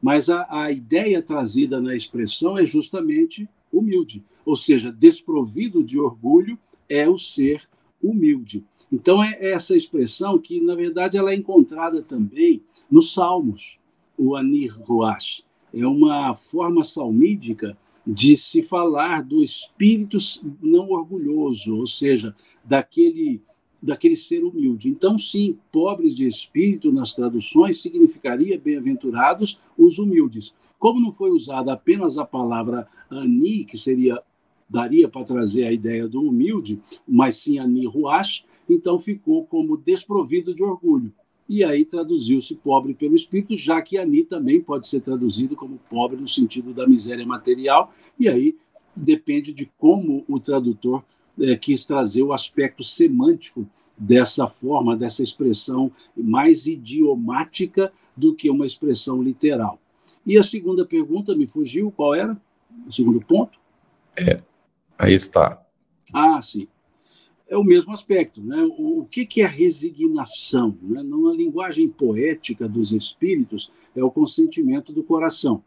Mas 0.00 0.28
a, 0.28 0.46
a 0.50 0.70
ideia 0.70 1.22
trazida 1.22 1.80
na 1.80 1.96
expressão 1.96 2.58
é 2.58 2.66
justamente 2.66 3.48
humilde, 3.76 4.22
ou 4.44 4.56
seja, 4.56 4.92
desprovido 4.92 5.82
de 5.82 5.98
orgulho 5.98 6.58
é 6.88 7.08
o 7.08 7.18
ser 7.18 7.68
humilde. 8.02 8.64
Então 8.92 9.22
é 9.22 9.52
essa 9.52 9.76
expressão 9.76 10.38
que, 10.38 10.60
na 10.60 10.74
verdade, 10.74 11.16
ela 11.16 11.32
é 11.32 11.34
encontrada 11.34 12.02
também 12.02 12.62
nos 12.90 13.12
Salmos, 13.14 13.78
o 14.16 14.36
Anir 14.36 14.78
Ruach. 14.78 15.42
É 15.72 15.86
uma 15.86 16.34
forma 16.34 16.84
salmídica 16.84 17.76
de 18.06 18.36
se 18.36 18.62
falar 18.62 19.22
do 19.22 19.42
espírito 19.42 20.18
não 20.62 20.90
orgulhoso, 20.90 21.76
ou 21.76 21.86
seja, 21.86 22.34
daquele 22.64 23.42
daquele 23.84 24.16
ser 24.16 24.42
humilde. 24.42 24.88
Então, 24.88 25.18
sim, 25.18 25.58
pobres 25.70 26.16
de 26.16 26.26
espírito 26.26 26.90
nas 26.90 27.14
traduções 27.14 27.82
significaria 27.82 28.58
bem-aventurados 28.58 29.60
os 29.76 29.98
humildes. 29.98 30.54
Como 30.78 30.98
não 30.98 31.12
foi 31.12 31.30
usada 31.30 31.74
apenas 31.74 32.16
a 32.16 32.24
palavra 32.24 32.88
ani, 33.14 33.64
que 33.64 33.76
seria 33.76 34.20
daria 34.68 35.08
para 35.08 35.24
trazer 35.24 35.64
a 35.64 35.72
ideia 35.72 36.08
do 36.08 36.22
humilde, 36.22 36.80
mas 37.06 37.36
sim 37.36 37.58
ani 37.58 37.86
ruach, 37.86 38.44
então 38.68 38.98
ficou 38.98 39.44
como 39.44 39.76
desprovido 39.76 40.54
de 40.54 40.62
orgulho. 40.62 41.12
E 41.48 41.62
aí 41.62 41.84
traduziu-se 41.84 42.54
pobre 42.54 42.94
pelo 42.94 43.14
espírito, 43.14 43.56
já 43.56 43.80
que 43.82 43.98
ani 43.98 44.24
também 44.24 44.60
pode 44.60 44.88
ser 44.88 45.00
traduzido 45.00 45.54
como 45.54 45.78
pobre 45.90 46.18
no 46.18 46.26
sentido 46.26 46.72
da 46.72 46.86
miséria 46.86 47.26
material, 47.26 47.92
e 48.18 48.28
aí 48.28 48.56
depende 48.96 49.52
de 49.52 49.70
como 49.78 50.24
o 50.28 50.40
tradutor 50.40 51.04
é, 51.38 51.56
quis 51.56 51.84
trazer 51.84 52.22
o 52.22 52.32
aspecto 52.32 52.82
semântico 52.82 53.66
dessa 53.96 54.48
forma, 54.48 54.96
dessa 54.96 55.22
expressão 55.22 55.90
mais 56.16 56.66
idiomática 56.66 57.92
do 58.16 58.34
que 58.34 58.48
uma 58.48 58.66
expressão 58.66 59.22
literal. 59.22 59.78
E 60.26 60.38
a 60.38 60.42
segunda 60.42 60.84
pergunta 60.84 61.36
me 61.36 61.46
fugiu, 61.46 61.90
qual 61.90 62.14
era? 62.14 62.40
O 62.86 62.90
segundo 62.92 63.20
ponto? 63.20 63.58
É, 64.16 64.40
aí 64.98 65.14
está. 65.14 65.62
Ah, 66.12 66.40
sim. 66.42 66.68
É 67.48 67.56
o 67.56 67.64
mesmo 67.64 67.92
aspecto. 67.92 68.42
Né? 68.42 68.62
O, 68.76 69.00
o 69.00 69.04
que, 69.06 69.26
que 69.26 69.42
é 69.42 69.46
resignação? 69.46 70.76
Né? 70.82 71.02
Numa 71.02 71.34
linguagem 71.34 71.88
poética 71.88 72.68
dos 72.68 72.92
espíritos, 72.92 73.72
é 73.94 74.02
o 74.02 74.10
consentimento 74.10 74.92
do 74.92 75.02
coração 75.02 75.62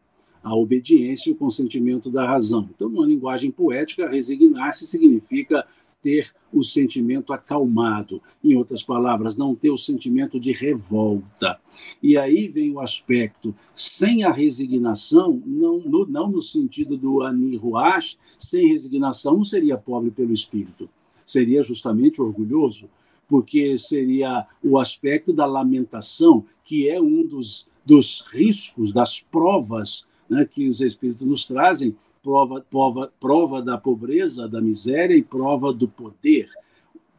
a 0.48 0.56
obediência 0.56 1.30
e 1.30 1.34
o 1.34 1.36
consentimento 1.36 2.10
da 2.10 2.26
razão. 2.26 2.70
Então, 2.74 2.88
numa 2.88 3.06
linguagem 3.06 3.52
poética, 3.52 4.10
resignar-se 4.10 4.88
significa 4.88 5.68
ter 6.02 6.32
o 6.52 6.64
sentimento 6.64 7.34
acalmado. 7.34 8.22
Em 8.44 8.56
outras 8.56 8.84
palavras, 8.84 9.36
não 9.36 9.56
ter 9.56 9.70
o 9.70 9.78
sentimento 9.78 10.40
de 10.40 10.52
revolta. 10.52 11.60
E 12.02 12.18
aí 12.18 12.48
vem 12.48 12.72
o 12.72 12.80
aspecto, 12.80 13.54
sem 13.76 14.24
a 14.24 14.32
resignação, 14.32 15.42
não 15.46 15.80
no, 15.80 16.06
não 16.06 16.30
no 16.30 16.42
sentido 16.42 16.98
do 16.98 17.22
Aniruash, 17.22 18.18
sem 18.38 18.68
resignação 18.68 19.38
não 19.38 19.46
seria 19.46 19.78
pobre 19.78 20.12
pelo 20.12 20.34
espírito, 20.34 20.90
seria 21.26 21.62
justamente 21.64 22.22
orgulhoso, 22.22 22.90
porque 23.28 23.78
seria 23.78 24.48
o 24.64 24.80
aspecto 24.80 25.34
da 25.34 25.46
lamentação, 25.46 26.46
que 26.64 26.90
é 26.90 27.02
um 27.02 27.26
dos, 27.26 27.68
dos 27.86 28.24
riscos, 28.32 28.94
das 28.94 29.20
provas 29.20 30.06
né, 30.30 30.46
que 30.46 30.68
os 30.68 30.82
espíritos 30.82 31.26
nos 31.26 31.46
trazem, 31.46 31.96
prova, 32.28 32.60
prova, 32.70 33.14
prova 33.22 33.62
da 33.62 33.78
pobreza, 33.78 34.50
da 34.50 34.60
miséria 34.60 35.16
e 35.16 35.24
prova 35.24 35.72
do 35.72 35.88
poder, 35.88 36.50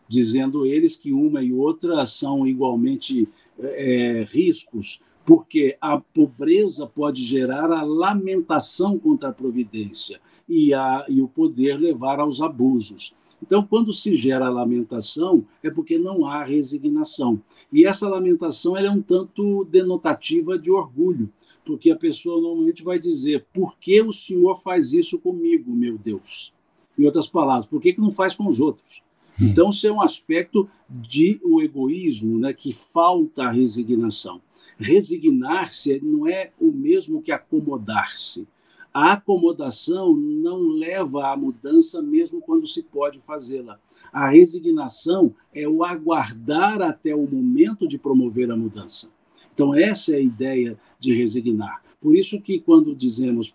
dizendo 0.07 0.67
eles 0.67 0.97
que 0.97 1.15
uma 1.15 1.43
e 1.43 1.51
outra 1.51 2.05
são 2.05 2.47
igualmente 2.47 3.27
é, 3.59 4.27
riscos, 4.29 5.01
porque 5.25 5.79
a 5.81 5.99
pobreza 5.99 6.87
pode 6.87 7.23
gerar 7.23 7.73
a 7.73 7.83
lamentação 7.83 8.99
contra 8.99 9.31
a 9.31 9.33
providência 9.33 10.21
e, 10.47 10.75
a, 10.75 11.07
e 11.09 11.23
o 11.23 11.29
poder 11.29 11.79
levar 11.79 12.21
aos 12.21 12.43
abusos. 12.43 13.15
Então, 13.43 13.63
quando 13.63 13.95
se 13.95 14.15
gera 14.15 14.47
a 14.47 14.51
lamentação, 14.51 15.43
é 15.63 15.71
porque 15.71 15.99
não 15.99 16.27
há 16.27 16.45
resignação. 16.45 17.41
E 17.73 17.87
essa 17.87 18.07
lamentação 18.07 18.77
é 18.77 18.91
um 18.91 19.01
tanto 19.01 19.65
denotativa 19.65 20.59
de 20.59 20.71
orgulho, 20.71 21.33
porque 21.69 21.91
a 21.91 21.97
pessoa 21.97 22.41
normalmente 22.41 22.83
vai 22.83 22.99
dizer: 22.99 23.45
por 23.53 23.77
que 23.79 24.01
o 24.01 24.11
Senhor 24.11 24.57
faz 24.57 24.95
isso 24.95 25.19
comigo, 25.19 25.71
meu 25.71 25.99
Deus? 25.99 26.51
Em 26.99 27.05
outras 27.05 27.29
palavras, 27.29 27.67
por 27.67 27.79
que, 27.79 27.93
que 27.93 28.01
não 28.01 28.11
faz 28.11 28.35
com 28.35 28.49
os 28.49 28.59
outros? 28.59 29.03
Hum. 29.39 29.49
Então, 29.49 29.69
isso 29.69 29.87
é 29.87 29.93
um 29.93 30.01
aspecto 30.01 30.67
de 30.89 31.39
o 31.45 31.61
egoísmo, 31.61 32.39
né, 32.39 32.55
que 32.55 32.73
falta 32.73 33.45
a 33.45 33.51
resignação. 33.51 34.41
Resignar-se 34.79 36.01
não 36.03 36.27
é 36.27 36.53
o 36.59 36.73
mesmo 36.73 37.21
que 37.21 37.31
acomodar-se. 37.31 38.49
A 38.93 39.13
acomodação 39.13 40.17
não 40.17 40.69
leva 40.69 41.31
à 41.31 41.37
mudança, 41.37 42.01
mesmo 42.01 42.41
quando 42.41 42.67
se 42.67 42.83
pode 42.83 43.21
fazê-la. 43.21 43.79
A 44.11 44.31
resignação 44.31 45.35
é 45.55 45.69
o 45.69 45.85
aguardar 45.85 46.81
até 46.81 47.15
o 47.15 47.27
momento 47.27 47.87
de 47.87 47.99
promover 47.99 48.51
a 48.51 48.57
mudança. 48.57 49.11
Então, 49.59 49.75
essa 49.75 50.13
é 50.13 50.19
a 50.19 50.21
ideia 50.21 50.79
de 51.01 51.13
resignar. 51.13 51.83
Por 52.01 52.15
isso 52.15 52.41
que 52.41 52.61
quando 52.61 52.95
dizemos 52.95 53.53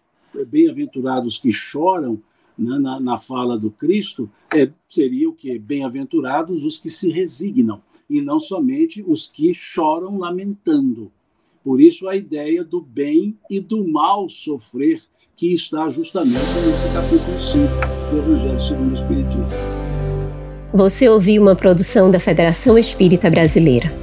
bem-aventurados 0.47 1.39
que 1.39 1.53
choram, 1.53 2.19
né, 2.57 2.77
na, 2.77 2.99
na, 2.99 3.17
fala 3.17 3.57
do 3.57 3.71
Cristo, 3.71 4.29
é, 4.53 4.69
seria 4.85 5.29
o 5.29 5.33
que? 5.33 5.57
Bem-aventurados 5.57 6.65
os 6.65 6.77
que 6.77 6.89
se 6.89 7.09
resignam, 7.09 7.81
e 8.09 8.19
não 8.19 8.37
somente 8.37 9.01
os 9.07 9.29
que 9.29 9.53
choram 9.53 10.17
lamentando. 10.17 11.09
Por 11.63 11.79
isso 11.79 12.09
a 12.09 12.17
ideia 12.17 12.65
do 12.65 12.81
bem 12.81 13.37
e 13.49 13.61
do 13.61 13.87
mal 13.87 14.27
sofrer, 14.27 15.01
que 15.37 15.53
está 15.53 15.87
justamente 15.87 16.33
nesse 16.33 16.93
capítulo 16.93 17.39
5 17.39 18.11
do 18.11 18.17
Evangelho 18.17 18.59
segundo 18.59 18.91
o 18.91 18.93
Espiritismo. 18.93 19.47
Você 20.73 21.07
ouviu 21.07 21.41
uma 21.41 21.55
produção 21.55 22.11
da 22.11 22.19
Federação 22.19 22.77
Espírita 22.77 23.29
Brasileira. 23.29 24.02